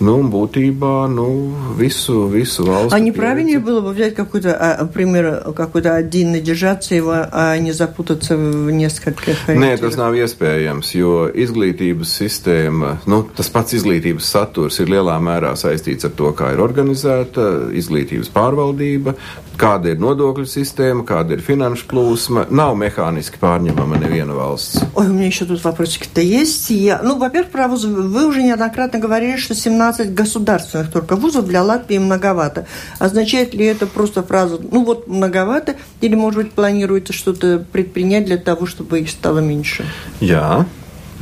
Ну, 0.01 0.21
būtībā, 0.29 1.07
ну, 1.09 1.55
visu, 1.77 2.27
visu 2.29 2.65
valsts. 2.65 2.93
А 2.93 2.99
не 2.99 3.11
правильнее 3.11 3.59
было 3.59 3.81
бы 3.81 3.93
взять 3.93 4.13
какой-то, 4.13 4.53
а, 4.53 4.85
пример, 4.85 5.53
какой-то 5.55 5.95
один 5.95 6.35
и 6.35 6.39
держаться 6.39 6.93
его, 6.93 7.25
а 7.31 7.57
не 7.57 7.71
запутаться 7.71 8.37
в 8.37 8.69
нескольких 8.69 9.49
Nē, 9.49 9.77
tas 9.81 9.97
nav 9.97 10.13
iespējams, 10.13 10.93
jo 10.93 11.25
izglītības 11.33 12.13
sistēma, 12.21 12.97
nu, 13.09 13.23
tas 13.35 13.49
pats 13.49 13.73
izglītības 13.73 14.29
saturs 14.29 14.77
ir 14.79 14.93
lielā 14.93 15.17
mērā 15.17 15.55
saistīts 15.57 16.05
ar 16.05 16.13
to, 16.13 16.29
kā 16.37 16.53
ir 16.53 16.61
organizēta 16.61 17.73
izglītības 17.73 18.29
pārvaldība, 18.29 19.17
kāda 19.62 19.92
ir 19.92 20.00
nodokļu 20.02 20.44
система, 20.50 21.04
kāda 21.06 21.36
ir 21.36 21.42
finanšu 21.44 21.86
plūsма, 21.90 22.48
nav 22.50 22.74
механически 22.80 23.38
pārņemama 23.42 24.00
neviena 24.02 24.34
valsts. 24.34 24.82
Ой, 24.94 25.06
у 25.06 25.12
меня 25.12 25.26
еще 25.26 25.44
тут 25.44 25.62
вопросик-то 25.62 26.20
есть. 26.20 26.70
Я, 26.70 27.00
ну, 27.02 27.18
во-первых, 27.18 27.52
про 27.52 27.68
вузы. 27.68 27.88
Вы 27.88 28.26
уже 28.26 28.42
неоднократно 28.42 28.98
говорили, 28.98 29.36
что 29.36 29.54
17 29.54 30.14
государственных 30.14 30.90
только 30.90 31.16
вузов 31.16 31.46
для 31.46 31.62
Латвии 31.62 31.98
многовато. 31.98 32.66
Означает 32.98 33.54
ли 33.54 33.64
это 33.64 33.86
просто 33.86 34.22
фраза, 34.22 34.58
ну 34.58 34.84
вот 34.84 35.06
многовато, 35.06 35.76
или, 36.00 36.14
может 36.14 36.42
быть, 36.42 36.52
планируется 36.52 37.12
что-то 37.12 37.64
предпринять 37.72 38.24
для 38.26 38.38
того, 38.38 38.66
чтобы 38.66 39.00
их 39.00 39.10
стало 39.10 39.38
меньше? 39.38 39.84
Jā, 40.20 40.66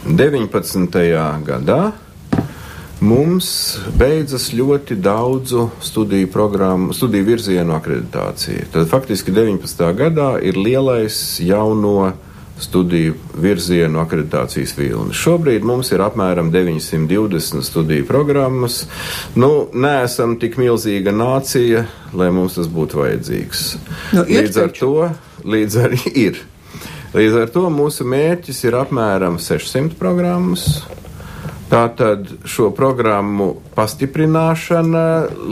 19. 0.06 0.90
gadā 1.44 1.92
mums 3.00 3.78
beidzas 3.98 4.50
ļoti 4.52 4.96
daudzu 5.00 5.68
studiju, 5.82 6.28
programmu, 6.32 6.92
studiju 6.92 7.24
virzienu 7.24 7.74
akreditācija. 7.76 8.68
Tad 8.72 8.88
faktiski 8.88 9.32
19. 9.32 9.86
gadā 9.96 10.34
ir 10.42 10.58
lielais 10.58 11.40
jauno 11.40 12.12
studiju 12.60 13.14
virzienu 13.40 14.00
akreditācijas 14.02 14.74
vilnis. 14.76 15.16
Šobrīd 15.16 15.64
mums 15.64 15.92
ir 15.94 16.02
apmēram 16.04 16.50
920 16.52 17.64
studiju 17.64 18.06
programmas. 18.06 18.82
Nu, 19.34 19.68
neesam 19.72 20.36
tik 20.40 20.58
milzīga 20.60 21.14
nācija, 21.16 21.86
lai 22.12 22.30
mums 22.34 22.58
tas 22.60 22.68
būtu 22.68 23.00
vajadzīgs. 23.00 23.66
Nu, 24.12 24.26
ir 24.28 24.44
līdz 24.44 24.62
ar 24.64 24.72
to, 24.76 24.94
līdz 25.44 25.82
ar 25.86 25.96
ir. 26.26 26.40
Līdz 27.16 27.40
ar 27.40 27.48
to 27.50 27.66
mūsu 27.74 28.04
mērķis 28.06 28.64
ir 28.68 28.76
apmēram 28.78 29.40
600 29.42 29.96
programmas. 29.98 30.82
Tātad 31.70 32.26
šo 32.50 32.72
programmu 32.74 33.52
pastiprināšana, 33.76 35.04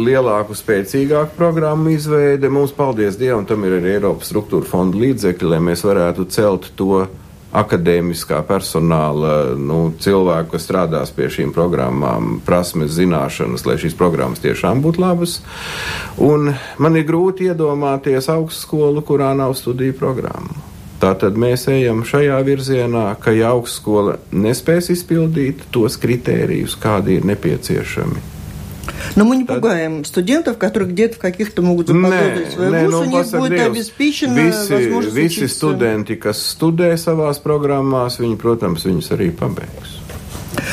lielāku, 0.03 0.57
spēcīgāku 0.59 1.37
programmu 1.39 1.93
izveide. 1.95 2.51
Mums, 2.51 2.73
paldies 2.75 3.15
Dievam, 3.21 3.45
tam 3.47 3.63
ir 3.69 3.77
arī 3.77 3.93
Eiropas 3.95 4.33
struktūra 4.33 4.67
fonda 4.67 4.99
līdzekļi, 4.99 5.53
lai 5.53 5.61
mēs 5.71 5.85
varētu 5.87 6.27
celt 6.35 6.73
to 6.81 7.05
akadēmiskā 7.55 8.41
personāla, 8.49 9.55
nu, 9.57 9.79
cilvēku, 10.03 10.57
kas 10.57 10.67
strādās 10.67 11.15
pie 11.15 11.31
šīm 11.33 11.55
programmām, 11.57 12.41
prasmes, 12.45 12.91
zināšanas, 12.99 13.65
lai 13.69 13.79
šīs 13.81 13.95
programmas 13.99 14.43
tiešām 14.43 14.83
būtu 14.85 15.05
labas. 15.05 15.39
Un 16.19 16.51
man 16.83 16.99
ir 16.99 17.07
grūti 17.09 17.47
iedomāties 17.49 18.29
augstskolu, 18.35 19.07
kurā 19.07 19.31
nav 19.39 19.55
studiju 19.57 19.97
programmu. 20.03 20.68
Tātad 21.04 21.36
mēs 21.36 21.68
ejam 21.68 22.06
šajā 22.08 22.38
virzienā, 22.48 23.16
ka 23.20 23.32
ja 23.36 23.50
augstskola 23.52 24.20
nespēs 24.32 24.88
izpildīt 24.94 25.66
tos 25.72 25.98
kritērijus, 26.00 26.78
kādi 26.80 27.18
ir 27.20 27.26
nepieciešami. 27.28 28.32
Но 29.16 29.26
мы 29.26 29.36
не 29.36 29.44
Да. 29.44 29.56
пугаем 29.56 30.06
студентов, 30.06 30.58
которые 30.58 30.90
где-то 30.90 31.16
в 31.16 31.20
каких-то 31.20 31.62
могут 31.62 31.88
заподозрить 31.88 32.52
свой 32.54 32.68
nē, 32.72 32.86
вуз, 32.86 32.96
у 32.96 33.04
них 33.06 33.16
pasaka 33.20 33.40
будет 33.40 33.60
Dievs, 33.60 33.72
обеспечена 33.72 34.40
visi, 34.40 34.74
возможность 34.74 35.16
visi 35.16 35.44
учиться. 35.44 35.56
studenti, 35.56 36.16
kas 36.16 36.38
studē 36.56 36.94
savās 36.98 37.40
programmās, 37.44 38.20
viņi, 38.20 38.38
protams, 38.38 38.86
viņus 38.86 39.12
arī 39.12 39.32
pabeigs. 39.32 39.97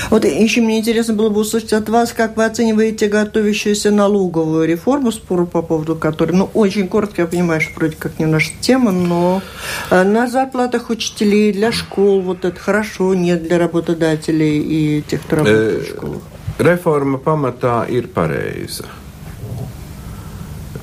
Вот 0.09 0.25
еще 0.25 0.61
мне 0.61 0.79
интересно 0.79 1.13
было 1.13 1.29
бы 1.29 1.41
услышать 1.41 1.73
от 1.73 1.89
вас, 1.89 2.13
как 2.13 2.37
вы 2.37 2.45
оцениваете 2.45 3.07
готовящуюся 3.07 3.91
налоговую 3.91 4.67
реформу, 4.67 5.11
спору 5.11 5.45
по 5.45 5.61
поводу 5.61 5.95
которой, 5.95 6.31
ну, 6.31 6.49
очень 6.53 6.87
коротко, 6.87 7.23
я 7.23 7.27
понимаю, 7.27 7.61
что 7.61 7.73
вроде 7.75 7.95
как 7.97 8.19
не 8.19 8.25
наша 8.25 8.51
тема, 8.61 8.91
но 8.91 9.41
э, 9.89 10.03
на 10.03 10.27
зарплатах 10.27 10.89
учителей 10.89 11.53
для 11.53 11.71
школ, 11.71 12.21
вот 12.21 12.45
это 12.45 12.59
хорошо, 12.59 13.13
нет 13.13 13.43
для 13.47 13.57
работодателей 13.57 14.59
и 14.59 15.01
тех, 15.01 15.21
кто 15.21 15.37
работает 15.37 15.81
в 15.81 15.85
Э, 15.85 15.95
школах. 15.95 16.21
Reforma 16.57 17.17
pamatā 17.19 17.83
ir 17.91 18.07
pareiza. 18.15 18.85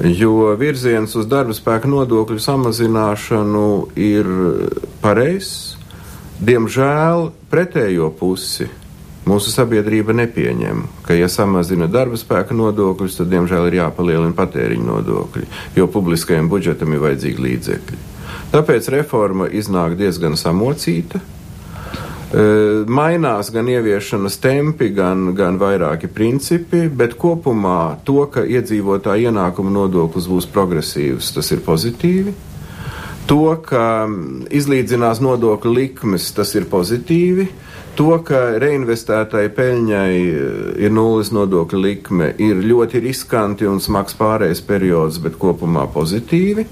Jo 0.02 0.52
virziens 0.58 1.14
uz 1.16 1.24
darba 1.30 1.54
spēka 1.56 1.88
nodokļu 1.88 2.36
samazināšanu 2.42 3.64
ir 3.96 4.28
pareizs. 5.00 5.78
Diemžēl 6.42 7.30
pretējo 7.48 8.10
pusi 8.18 8.68
mūsu 9.28 9.52
sabiedrība 9.52 10.14
nepieņem, 10.18 10.86
ka, 11.06 11.14
ja 11.16 11.28
samazina 11.30 11.88
darba 11.90 12.18
spēka 12.18 12.56
nodokļus, 12.56 13.20
tad, 13.20 13.30
diemžēl, 13.32 13.68
ir 13.70 13.78
jāpalielina 13.82 14.34
patēriņa 14.38 14.88
nodokļi, 14.88 15.44
jo 15.78 15.86
publiskajam 15.92 16.50
budžetam 16.52 16.94
ir 16.94 17.04
vajadzīgi 17.06 17.46
līdzekļi. 17.46 18.00
Tāpēc 18.52 18.90
reforma 18.92 19.46
iznāk 19.48 19.94
diezgan 19.96 20.36
samocīta. 20.36 21.22
E, 21.22 22.42
Mainās 22.88 23.48
gan 23.52 23.68
ieviešanas 23.68 24.38
tempi, 24.42 24.90
gan, 24.92 25.30
gan 25.36 25.56
vairāki 25.60 26.10
principi, 26.12 26.86
bet 26.88 27.16
kopumā 27.20 27.98
to, 28.04 28.24
ka 28.32 28.44
iedzīvotāja 28.44 29.30
ienākuma 29.30 29.72
nodoklis 29.72 30.28
būs 30.28 30.48
progresīvs, 30.52 31.32
tas 31.36 31.52
ir 31.54 31.62
pozitīvi. 31.64 32.34
To, 33.30 33.54
ka 33.64 34.08
izlīdzinās 34.50 35.22
nodokļu 35.22 35.72
likmes, 35.76 36.32
tas 36.34 36.56
ir 36.58 36.66
pozitīvi. 36.68 37.46
To, 37.92 38.14
ka 38.24 38.38
reinvestētai 38.62 39.50
peļņai 39.52 40.12
e, 40.16 40.44
ir 40.80 40.92
nulles 40.94 41.28
nodokļu 41.34 41.80
likme, 41.82 42.30
ir 42.40 42.62
ļoti 42.64 43.02
riskanti 43.04 43.68
un 43.68 43.82
smags 43.84 44.16
pārējais 44.16 44.62
periods, 44.64 45.18
bet 45.20 45.36
kopumā 45.40 45.84
pozitīvi. 45.92 46.64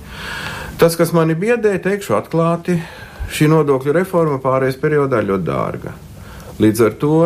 Tas, 0.80 0.96
kas 0.96 1.12
mani 1.12 1.36
biedē, 1.36 1.74
teikšu 1.84 2.16
atklāti, 2.16 2.78
šī 3.36 3.50
nodokļu 3.52 3.92
reforma 3.98 4.40
pārējais 4.40 4.80
periodā 4.80 5.20
ļoti 5.20 5.44
dārga. 5.44 5.92
Līdz 6.60 6.86
ar 6.86 6.96
to 7.00 7.18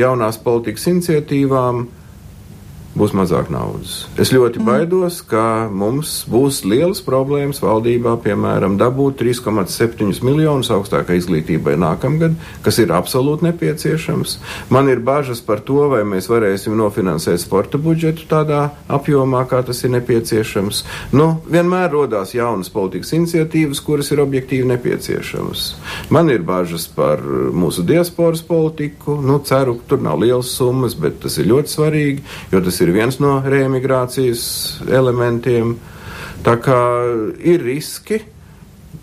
jaunās 0.00 0.40
politikas 0.40 0.88
iniciatīvām 0.88 1.84
būs 2.98 3.14
mazāk 3.16 3.48
naudas. 3.52 4.06
Es 4.20 4.32
ļoti 4.34 4.60
mm. 4.60 4.66
baidos, 4.68 5.20
ka 5.24 5.68
mums 5.72 6.22
būs 6.30 6.62
lielas 6.68 7.00
problēmas 7.04 7.62
valdībā, 7.64 8.14
piemēram, 8.24 8.76
dabūt 8.80 9.20
3,7 9.22 10.20
miljonus 10.26 10.70
augstākai 10.74 11.16
izglītībai 11.20 11.78
nākamgad, 11.80 12.36
kas 12.64 12.80
ir 12.82 12.92
absolūti 12.94 13.48
nepieciešams. 13.48 14.36
Man 14.72 14.90
ir 14.92 15.00
bažas 15.04 15.40
par 15.44 15.62
to, 15.64 15.86
vai 15.92 16.02
mēs 16.08 16.28
varēsim 16.30 16.76
nofinansēt 16.78 17.42
sporta 17.42 17.80
budžetu 17.80 18.28
tādā 18.30 18.66
apjomā, 18.92 19.44
kā 19.48 19.62
tas 19.66 19.82
ir 19.86 19.94
nepieciešams. 19.96 20.82
Nu, 21.16 21.28
vienmēr 21.48 21.90
rodās 21.94 22.34
jaunas 22.36 22.70
politikas 22.72 23.14
iniciatīvas, 23.16 23.80
kuras 23.84 24.12
ir 24.12 24.22
objektīvi 24.24 24.68
nepieciešamas. 24.74 25.64
Man 26.12 26.30
ir 26.32 26.44
bažas 26.46 26.86
par 26.92 27.22
mūsu 27.22 27.84
diasporas 27.86 28.44
politiku. 28.44 29.16
Nu, 29.22 29.38
ceru, 29.46 29.78
ka 29.80 29.94
tur 29.94 30.04
nav 30.04 30.20
lielas 30.22 30.52
summas, 30.56 30.96
bet 30.98 31.20
tas 31.24 31.38
ir 31.40 31.48
ļoti 31.50 31.72
svarīgi, 31.72 32.24
jo 32.52 32.60
tas 32.64 32.81
ir 32.82 32.92
viens 32.94 33.18
no 33.22 33.38
reemigrācijas 33.46 34.44
elementiem. 34.90 35.76
Tā 36.42 36.56
kā 36.62 36.78
ir 37.38 37.62
riski, 37.62 38.18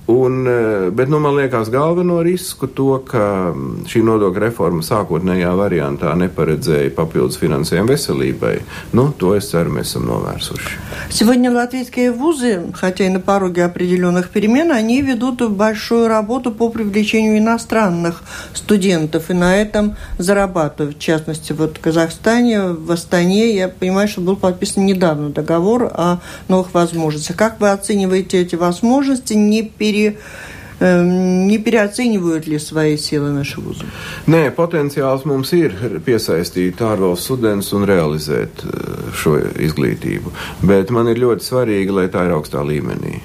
Un, 0.10 0.48
eh, 0.48 0.90
bet 0.92 1.08
nu, 1.08 1.20
man 1.20 1.36
liekas, 1.36 1.70
galveno 1.70 2.22
risku 2.26 2.68
to, 2.68 2.96
ka 3.06 3.54
šī 3.86 4.02
nodokļa 4.08 4.42
reforma 4.42 4.82
sākotnējā 4.82 5.52
variantā 5.54 6.16
neparedzēja 6.18 6.96
papildus 6.98 7.38
finansējumu 7.38 7.94
veselībai. 7.94 8.56
Nu, 8.98 9.12
to 9.22 9.36
es 9.38 9.52
ceru, 9.52 9.76
mēs 9.76 9.92
esam 9.94 10.10
novērsuši. 10.10 10.80
Сегодня 11.12 11.52
латвийские 11.52 12.12
вузы, 12.12 12.72
хотя 12.74 13.06
и 13.06 13.10
на 13.10 13.20
пороге 13.20 13.64
определенных 13.66 14.30
перемен, 14.30 14.72
они 14.72 15.04
ведут 15.04 15.48
большую 15.52 16.08
работу 16.08 16.52
по 16.52 16.70
привлечению 16.70 17.38
иностранных 17.38 18.24
студентов 18.54 19.30
и 19.30 19.34
на 19.34 19.58
этом 19.58 19.96
зарабатывают. 20.18 20.98
В 20.98 21.00
частности, 21.00 21.54
вот 21.54 21.78
в 21.78 21.82
Казахстане, 21.82 22.70
в 22.70 22.92
Астане, 22.92 23.54
я 23.56 23.70
понимаю, 23.70 24.08
что 24.08 24.22
был 24.22 24.36
подписан 24.36 24.88
недавно 24.88 25.30
договор 25.30 25.84
о 25.84 26.18
новых 26.48 26.74
возможностях. 26.74 27.36
Как 27.36 27.60
вы 27.60 27.70
оцениваете 27.70 28.42
эти 28.42 28.56
возможности? 28.56 29.34
Не, 29.34 29.62
пере, 29.64 29.99
э, 29.99 31.03
не 31.03 31.59
переоценивают 31.59 32.47
ли 32.47 32.59
свои 32.59 32.97
силы 32.97 33.31
наши 33.31 33.61
вузы? 33.61 33.85
Nē, 34.27 34.51
potenciāls 34.57 35.25
mums 35.25 35.53
ir 35.53 35.75
piesaistīt 36.05 36.81
ārvalstu 36.81 37.35
studentus 37.35 37.73
un 37.77 37.87
realizēt 37.89 38.65
eh, 38.65 39.13
šo 39.15 39.39
izglītību. 39.59 40.35
Bet 40.63 40.91
man 40.91 41.09
ir 41.09 41.23
ļoti 41.23 41.47
svarīgi, 41.47 41.95
lai 41.95 42.09
tā 42.09 42.27
ir 42.29 42.37
augstā 42.39 42.65
līmenī. 42.65 43.21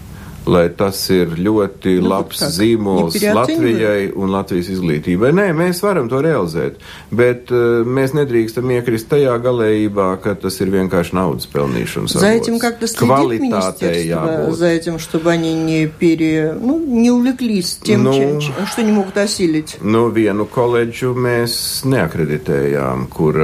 lai 0.49 0.67
tas 0.75 0.99
ir 1.13 1.33
ļoti 1.39 1.95
nu, 1.99 2.09
labs 2.09 2.41
tā, 2.41 2.49
zīmols 2.53 3.17
Latvijai 3.35 4.09
un 4.17 4.31
Latvijas 4.33 4.69
izglītībai. 4.73 5.31
Nē, 5.35 5.47
mēs 5.57 5.81
varam 5.83 6.09
to 6.11 6.21
realizēt, 6.23 6.79
bet 7.11 7.51
uh, 7.53 7.85
mēs 7.85 8.15
nedrīkstam 8.17 8.71
iekrist 8.77 9.09
tajā 9.11 9.35
galējībā, 9.43 10.09
ka 10.23 10.35
tas 10.39 10.59
ir 10.63 10.71
vienkārši 10.73 11.15
naudas 11.17 11.49
pelnīšana. 11.51 12.07
За 12.09 12.27
этим 12.27 12.59
как-то 12.59 12.87
следит 12.87 13.41
министерство, 13.41 14.53
за 14.55 14.67
этим, 14.67 14.99
чтобы 14.99 15.31
они 15.31 15.53
не, 15.53 15.87
пере, 15.87 16.55
ну, 16.59 16.79
не 16.79 17.11
увлеклись 17.11 17.77
тем, 17.83 18.03
nu, 18.03 18.41
что 18.41 18.83
не 18.83 18.91
могут 18.91 19.17
осилить. 19.17 19.77
Nu, 19.81 20.09
vienu 20.09 20.45
koledžu 20.49 21.13
mēs 21.13 21.83
neakreditējām, 21.85 23.07
kur 23.11 23.37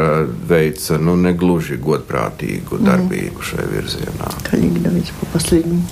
veica, 0.48 0.98
nu, 0.98 1.16
negluži 1.16 1.78
godprātīgu 1.82 2.80
darbību 2.82 3.39
mm. 3.41 3.46
šai 3.46 3.68
virzienā. 3.72 4.32
Коллеги, 4.50 4.80
давайте 4.80 5.14
по 5.20 5.26
последнему. 5.34 5.84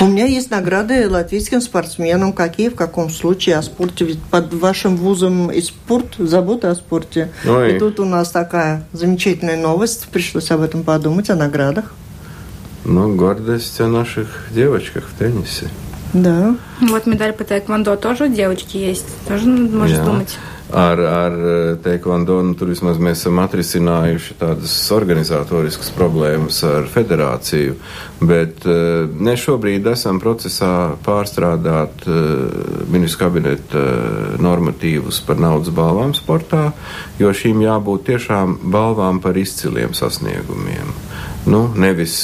У 0.00 0.06
меня 0.06 0.24
есть 0.24 0.50
награды 0.50 1.08
латвийским 1.08 1.60
спортсменам. 1.60 2.32
Какие, 2.32 2.70
в 2.70 2.74
каком 2.74 3.10
случае 3.10 3.56
о 3.56 3.62
спорте? 3.62 4.06
Ведь 4.06 4.22
под 4.22 4.54
вашим 4.54 4.96
вузом 4.96 5.50
и 5.50 5.60
спорт, 5.60 6.14
забота 6.16 6.70
о 6.70 6.74
спорте. 6.74 7.30
Ой. 7.46 7.76
И 7.76 7.78
тут 7.78 8.00
у 8.00 8.06
нас 8.06 8.30
такая 8.30 8.84
замечательная 8.92 9.58
новость. 9.58 10.08
Пришлось 10.10 10.50
об 10.50 10.62
этом 10.62 10.84
подумать, 10.84 11.28
о 11.28 11.36
наградах. 11.36 11.92
Ну, 12.84 13.14
гордость 13.14 13.78
о 13.80 13.88
наших 13.88 14.46
девочках 14.52 15.04
в 15.04 15.18
теннисе. 15.18 15.68
Да. 16.14 16.56
Вот 16.80 17.06
медаль 17.06 17.34
по 17.34 17.44
тэквондо 17.44 17.96
тоже 17.96 18.24
у 18.24 18.28
девочки 18.28 18.78
есть. 18.78 19.06
Тоже 19.28 19.46
можно 19.46 20.04
думать. 20.04 20.38
Ar, 20.72 20.98
ar 20.98 21.32
eh, 21.32 21.76
Teikvando, 21.82 22.40
nu, 22.44 22.54
tur 22.58 22.70
vismaz 22.72 23.00
mēs 23.02 23.22
esam 23.22 23.40
atrisinājuši 23.42 24.36
tādas 24.40 24.74
organizatoriskas 24.94 25.90
problēmas 25.96 26.60
ar 26.66 26.88
federāciju, 26.90 27.76
bet 28.20 28.66
uh, 28.68 29.08
ne 29.08 29.34
šobrīd 29.40 29.86
esam 29.90 30.20
procesā 30.20 30.96
pārstrādāt 31.06 32.04
uh, 32.06 32.84
ministru 32.92 33.24
kabineta 33.24 33.84
normatīvus 34.42 35.22
par 35.24 35.40
naudas 35.40 35.72
balvām 35.74 36.12
sportā, 36.16 36.70
jo 37.20 37.32
šīm 37.32 37.64
jābūt 37.64 38.08
tiešām 38.12 38.58
balvām 38.72 39.22
par 39.24 39.40
izciliem 39.40 39.96
sasniegumiem. 39.96 40.92
Nu, 41.48 41.66
nevis 41.80 42.20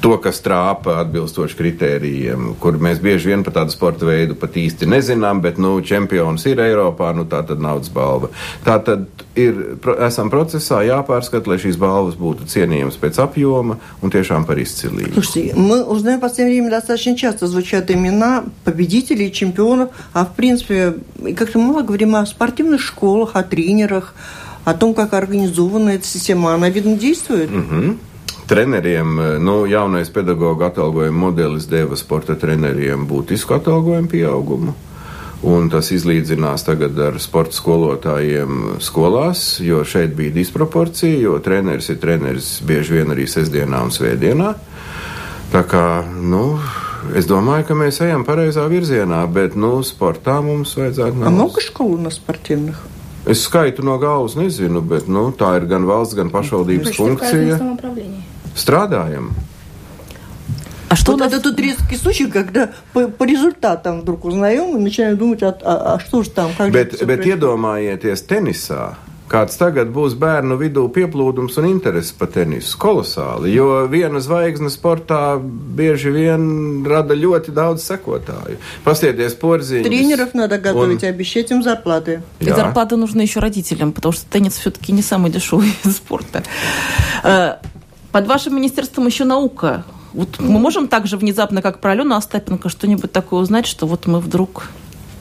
to, 0.00 0.16
kas 0.22 0.40
trāpa 0.44 1.00
atbilstoši 1.02 1.56
kritērijiem, 1.58 2.48
kur 2.62 2.78
mēs 2.82 3.00
bieži 3.02 3.32
vien 3.32 3.44
par 3.46 3.56
tādu 3.58 3.74
sporta 3.74 4.08
veidu 4.08 4.36
pat 4.38 4.56
īsti 4.60 4.88
nezinām, 4.90 5.40
bet, 5.44 5.60
nu, 5.62 5.74
čempions 5.84 6.46
ir 6.50 6.62
Eiropā, 6.62 7.12
nu, 7.16 7.26
tā 7.28 7.42
tad 7.46 7.62
naudas 7.62 7.90
balva. 7.92 8.30
Tā 8.64 8.78
tad 8.84 9.26
ir, 9.38 9.78
esam 10.06 10.30
procesā 10.32 10.82
jāpārskata, 10.86 11.50
lai 11.50 11.58
šīs 11.62 11.78
balvas 11.80 12.18
būtu 12.20 12.48
cienījamas 12.50 12.98
pēc 13.02 13.20
apjoma 13.24 13.78
un 14.02 14.14
tiešām 14.14 14.46
par 14.46 14.60
изцеление. 14.62 15.12
Слушайте, 15.12 15.54
мы 15.56 15.84
узнаем 15.84 16.18
в 16.18 16.22
последнее 16.22 16.60
время 16.60 16.70
достаточно 16.70 17.16
часто 17.16 17.46
звучат 17.46 17.90
имена 17.90 18.44
победителей, 18.64 19.32
чемпионов, 19.32 19.90
а 20.12 20.24
в 20.24 20.34
принципе, 20.34 20.94
как-то 21.36 21.58
мало 21.58 21.82
говорим 21.82 22.16
о 22.16 22.26
спортивных 22.26 22.80
школах, 22.80 23.30
о 23.34 23.42
тренерах, 23.42 24.14
о 24.64 24.74
том, 24.74 24.94
как 24.94 25.12
организована 25.12 25.90
эта 25.90 26.06
система. 26.06 26.52
Она, 26.52 26.68
видно, 26.68 26.96
действует? 26.96 27.50
Угу. 27.50 27.96
treneriem, 28.51 29.19
e, 29.19 29.27
nu, 29.39 29.61
jaunais 29.69 30.09
pedagoģa 30.11 30.73
atalgojuma 30.73 31.25
modelis 31.29 31.69
deva 31.71 31.95
sporta 31.95 32.35
treneriem 32.35 33.05
būtisku 33.07 33.55
atalgojumu 33.55 34.11
pieaugumu. 34.11 34.73
Un 35.47 35.71
tas 35.73 35.87
izlīdzinās 35.95 36.67
tagad 36.67 36.99
ar 37.01 37.15
sporta 37.23 37.55
skolotājiem 37.55 38.75
skolās, 38.83 39.55
jo 39.63 39.79
šeit 39.87 40.11
bija 40.17 40.35
disproporcija, 40.35 41.15
jo 41.23 41.39
treneris 41.41 41.87
ir 41.89 41.97
treneris 42.03 42.49
bieži 42.67 42.99
vien 42.99 43.15
arī 43.15 43.25
sestdienā 43.25 43.79
un 43.87 43.95
svētdienā. 43.95 44.51
Tā 45.55 45.63
kā, 45.71 45.85
nu, 46.11 46.59
es 47.17 47.29
domāju, 47.31 47.69
ka 47.71 47.77
mēs 47.79 48.01
ejam 48.03 48.27
pareizā 48.27 48.67
virzienā, 48.69 49.23
bet, 49.31 49.55
nu, 49.55 49.77
sportā 49.87 50.41
mums 50.43 50.75
vajadzētu. 50.77 51.23
Nav... 51.23 51.31
Amokaškolu 51.31 52.01
un 52.03 52.11
sportiņu. 52.13 52.75
Es 53.31 53.45
skaitu 53.47 53.85
no 53.85 53.95
galvas 54.01 54.35
nezinu, 54.35 54.83
bet 54.83 55.07
nu, 55.07 55.29
tā 55.37 55.55
ir 55.61 55.69
gan 55.71 55.87
valsts, 55.89 56.17
gan 56.19 56.29
pašvaldības 56.33 56.99
funkcija. 56.99 57.57
Strādājam. 58.54 59.34
А 60.88 60.94
что 60.96 61.12
вот 61.12 61.20
у 61.20 61.24
нас... 61.24 61.32
это 61.32 61.42
тот 61.42 61.58
редкий 61.58 61.96
случай, 61.96 62.26
когда 62.26 62.70
по, 62.92 63.08
по 63.08 63.24
результатам 63.24 64.00
вдруг 64.00 64.24
узнаем 64.24 64.76
и 64.76 64.80
начинаем 64.80 65.16
думать, 65.16 65.42
а, 65.42 65.48
а, 65.62 65.94
а 65.94 66.00
что 66.00 66.22
же 66.22 66.30
там, 66.30 66.50
как 66.56 66.70
bet, 66.70 67.02
bet 67.02 67.26
iedomājieties 67.26 68.22
tenisā, 68.22 68.94
kāds 69.26 69.58
tagad 69.58 69.90
būs 69.90 70.14
bērnu 70.14 70.54
vidū 70.60 70.86
pieplūdums 70.94 71.58
un 71.58 71.66
interesi 71.72 72.14
par 72.14 72.30
tenisu. 72.30 72.78
Kolosāli, 72.78 73.50
jo 73.50 73.82
viena 73.90 74.22
zvaigzne 74.22 74.70
sportā 74.70 75.36
bieži 75.40 76.12
vien 76.14 76.86
rada 76.86 77.18
ļoti 77.18 77.50
daudz 77.50 77.82
sekotāju. 77.82 78.60
Пастieties 78.86 79.34
порзиņus. 79.42 79.88
Тренеров 79.88 80.34
надо 80.34 80.58
готовить, 80.58 81.02
он... 81.02 81.10
обещать 81.10 81.50
им 81.50 81.64
зарплаты. 81.64 82.22
И 82.38 82.46
да. 82.46 82.54
зарплаты 82.54 82.94
нужны 82.94 83.22
еще 83.22 83.40
родителям, 83.40 83.90
потому 83.90 84.12
что 84.12 84.24
теннис 84.30 84.56
все-таки 84.56 84.92
не 84.92 85.02
самый 85.02 85.32
дешевый 85.32 85.74
вид 85.84 85.96
спорта. 85.96 86.44
Под 88.12 88.26
вашим 88.26 88.56
министерством 88.56 89.06
еще 89.06 89.24
наука. 89.24 89.84
Вот 90.12 90.38
мы 90.38 90.58
можем 90.58 90.88
так 90.88 91.06
же 91.06 91.16
внезапно, 91.16 91.60
как 91.60 91.80
про 91.80 91.90
Алену 91.90 92.14
Остапенко, 92.14 92.68
что-нибудь 92.68 93.12
такое 93.12 93.40
узнать, 93.42 93.66
что 93.66 93.86
вот 93.86 94.06
мы 94.06 94.20
вдруг... 94.20 94.68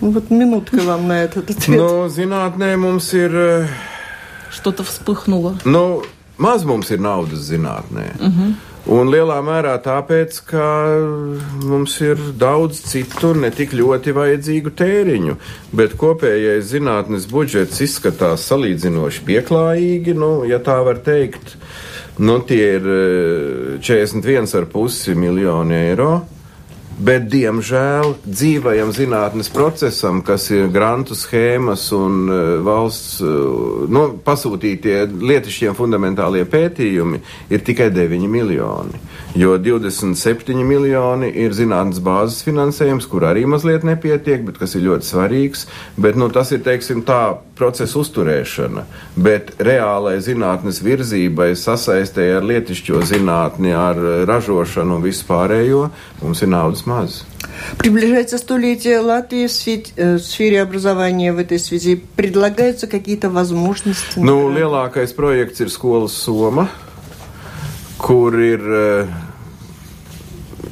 Ну, 0.01 0.11
вот 0.11 0.30
минутка 0.30 0.78
вам 0.78 1.07
на 1.07 1.24
этот 1.24 1.49
ответ. 1.49 1.80
Ну, 1.80 2.07
zinātnē 2.07 2.76
mums 2.78 3.13
ir... 3.13 3.68
Что-то 4.51 4.84
вспыхнуло. 4.84 5.57
Nu, 5.66 6.03
maz 6.38 6.63
mums 6.63 6.91
ir 6.91 6.99
naudas 6.99 7.39
zinātnē. 7.39 8.16
Uh 8.20 8.28
-huh. 8.28 8.53
Un 8.86 9.09
lielā 9.09 9.39
mērā 9.41 9.72
tāpēc, 9.82 10.43
ka 10.45 10.66
mums 11.66 11.95
ir 12.05 12.20
daudz 12.38 12.84
citu 12.86 13.32
ne 13.34 13.49
tik 13.49 13.72
ļoti 13.74 14.13
vajadzīgu 14.13 14.70
tēriņu, 14.78 15.38
bet 15.74 15.95
kopējais 15.97 16.70
zinātnes 16.70 17.26
budžets 17.26 17.82
izskatās 17.82 18.45
salīdzinoši 18.45 19.24
pieklājīgi, 19.26 20.13
nu, 20.13 20.30
ja 20.45 20.59
tā 20.61 20.78
var 20.86 21.01
teikt. 21.01 21.55
Nu, 22.18 22.40
tie 22.42 22.66
ir 22.76 22.90
41,5 23.80 25.14
miljoni 25.14 25.78
eiro. 25.78 26.12
Bet, 27.00 27.30
diemžēl, 27.32 28.11
dzīvajam 28.28 28.90
zinātnes 28.92 29.48
procesam, 29.54 30.18
kas 30.20 30.50
ir 30.52 30.66
grantu 30.68 31.16
schēmas 31.16 31.86
un 31.96 32.26
uh, 32.28 32.40
valsts 32.66 33.22
uh, 33.24 33.86
nu, 33.88 34.02
pasūtītie 34.20 35.06
lietišķie 35.08 35.72
fundamentālie 35.78 36.44
pētījumi, 36.44 37.22
ir 37.48 37.64
tikai 37.64 37.88
9 37.96 38.28
miljoni. 38.28 39.00
Jo 39.36 39.57
27 39.59 40.63
miljoni 40.63 41.30
ir 41.43 41.55
zinātnes 41.55 41.99
bāzes 42.03 42.43
finansējums, 42.47 43.07
kur 43.11 43.28
arī 43.28 43.45
mazliet 43.49 43.84
nepietiek, 43.88 44.45
bet 44.47 44.59
kas 44.61 44.76
ir 44.78 44.86
ļoti 44.88 45.09
svarīgs. 45.09 45.66
Bet, 45.99 46.16
nu, 46.20 46.30
tas 46.32 46.53
ir, 46.55 46.63
teiksim, 46.66 47.03
tā 47.07 47.38
procesa 47.55 47.99
uzturēšana. 47.99 48.86
Bet 49.16 49.55
reālai 49.63 50.18
zinātnes 50.24 50.82
virzībai, 50.86 51.53
sasaistē 51.59 52.32
ar 52.38 52.47
lietišķo 52.47 53.03
zinātni, 53.11 53.76
ar 53.76 53.99
ražošanu 54.30 54.99
un 54.99 55.05
vispārējo, 55.05 55.88
mums 56.24 56.43
ir 56.43 56.53
naudas 56.55 56.86
маз. 56.89 57.24
Приближается 57.78 58.38
столетие 58.38 58.99
Латвии 58.99 59.47
в 59.47 60.20
сфере 60.20 60.61
образования 60.61 61.34
в 61.34 61.39
этой 61.39 61.59
связи. 61.59 62.01
Предлагаются 62.16 62.88
какие-то 62.88 63.30
возможности? 63.30 64.20
Nu, 64.20 64.49
lielākais 64.49 65.13
projekts 65.13 65.59
ir 65.61 65.70
skolas 65.70 66.11
Soma, 66.11 66.70
kur 68.01 68.36
ir 68.40 68.64
uh, 68.64 69.18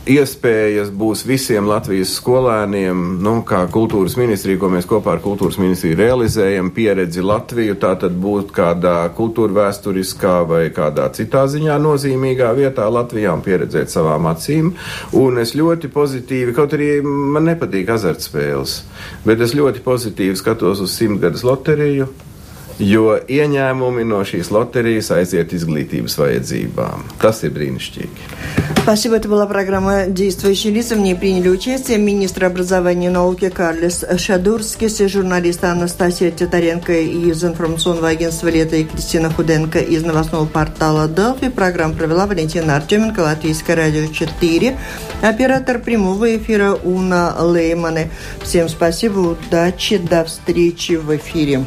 iespējas 0.08 0.88
būs 0.94 1.24
visiem 1.28 1.66
Latvijas 1.68 2.14
skolēniem, 2.18 3.00
nu, 3.24 3.34
kā 3.46 3.60
kultūras 3.72 4.16
ministrija, 4.18 4.58
ko 4.60 4.70
mēs 4.72 4.88
kopā 4.88 5.14
ar 5.16 5.22
kultūras 5.24 5.58
ministriju 5.60 5.98
realizējam, 5.98 6.70
pieredzi 6.74 7.24
Latviju, 7.24 7.76
tā 7.80 7.94
tad 8.00 8.16
būt 8.20 8.52
kādā 8.56 8.96
kultūra 9.16 9.56
vēsturiskā 9.60 10.36
vai 10.48 10.62
kādā 10.74 11.08
citā 11.16 11.44
ziņā 11.50 11.76
nozīmīgā 11.84 12.52
vietā 12.56 12.88
Latvijā 12.92 13.34
un 13.36 13.44
pieredzēt 13.44 13.92
savām 13.92 14.30
acīm. 14.32 14.72
Un 15.18 15.42
es 15.42 15.54
ļoti 15.58 15.92
pozitīvi, 15.92 16.56
kaut 16.56 16.76
arī 16.78 16.94
man 17.04 17.48
nepatīk 17.50 17.92
azartspēles, 17.98 18.80
bet 19.28 19.44
es 19.44 19.56
ļoti 19.58 19.84
pozitīvi 19.84 20.40
skatos 20.40 20.84
uz 20.84 20.96
simtgades 20.96 21.44
loteriju 21.46 22.08
jo 22.78 23.18
ieņēmumi 23.18 24.04
no 24.06 24.22
šīs 24.26 24.52
loterijas 24.54 25.10
aiziet 25.14 25.52
izglītības 25.52 26.18
vajadzībām. 26.18 27.04
Tas 27.22 27.42
ir 27.44 27.54
brīnišķīgi. 27.56 28.28
Спасибо. 28.88 29.16
Это 29.16 29.28
была 29.28 29.46
программа 29.46 30.06
«Действующие 30.06 30.72
лица». 30.72 30.94
В 30.94 31.00
ней 31.00 31.14
приняли 31.14 31.50
участие 31.50 31.98
министр 31.98 32.46
образования 32.46 33.08
и 33.08 33.10
науки 33.10 33.50
Карлес 33.50 34.02
Шадурскис, 34.16 34.98
журналисты 35.10 35.66
Анастасия 35.66 36.30
Титаренко 36.30 36.94
из 36.94 37.44
информационного 37.44 38.08
агентства 38.08 38.48
«Лето» 38.48 38.76
и 38.76 38.84
Кристина 38.84 39.30
Худенко 39.30 39.80
из 39.80 40.04
новостного 40.04 40.46
портала 40.46 41.06
«Делфи». 41.06 41.50
Программу 41.50 41.96
провела 41.96 42.26
Валентина 42.26 42.76
Артеменко, 42.76 43.20
Латвийское 43.20 43.76
радио 43.76 44.06
4. 44.06 44.78
Оператор 45.20 45.80
прямого 45.80 46.36
эфира 46.36 46.72
Уна 46.72 47.34
Лейманы. 47.38 48.10
Всем 48.42 48.70
спасибо, 48.70 49.18
удачи, 49.18 49.98
до 49.98 50.24
встречи 50.24 50.92
в 50.92 51.14
эфире. 51.14 51.66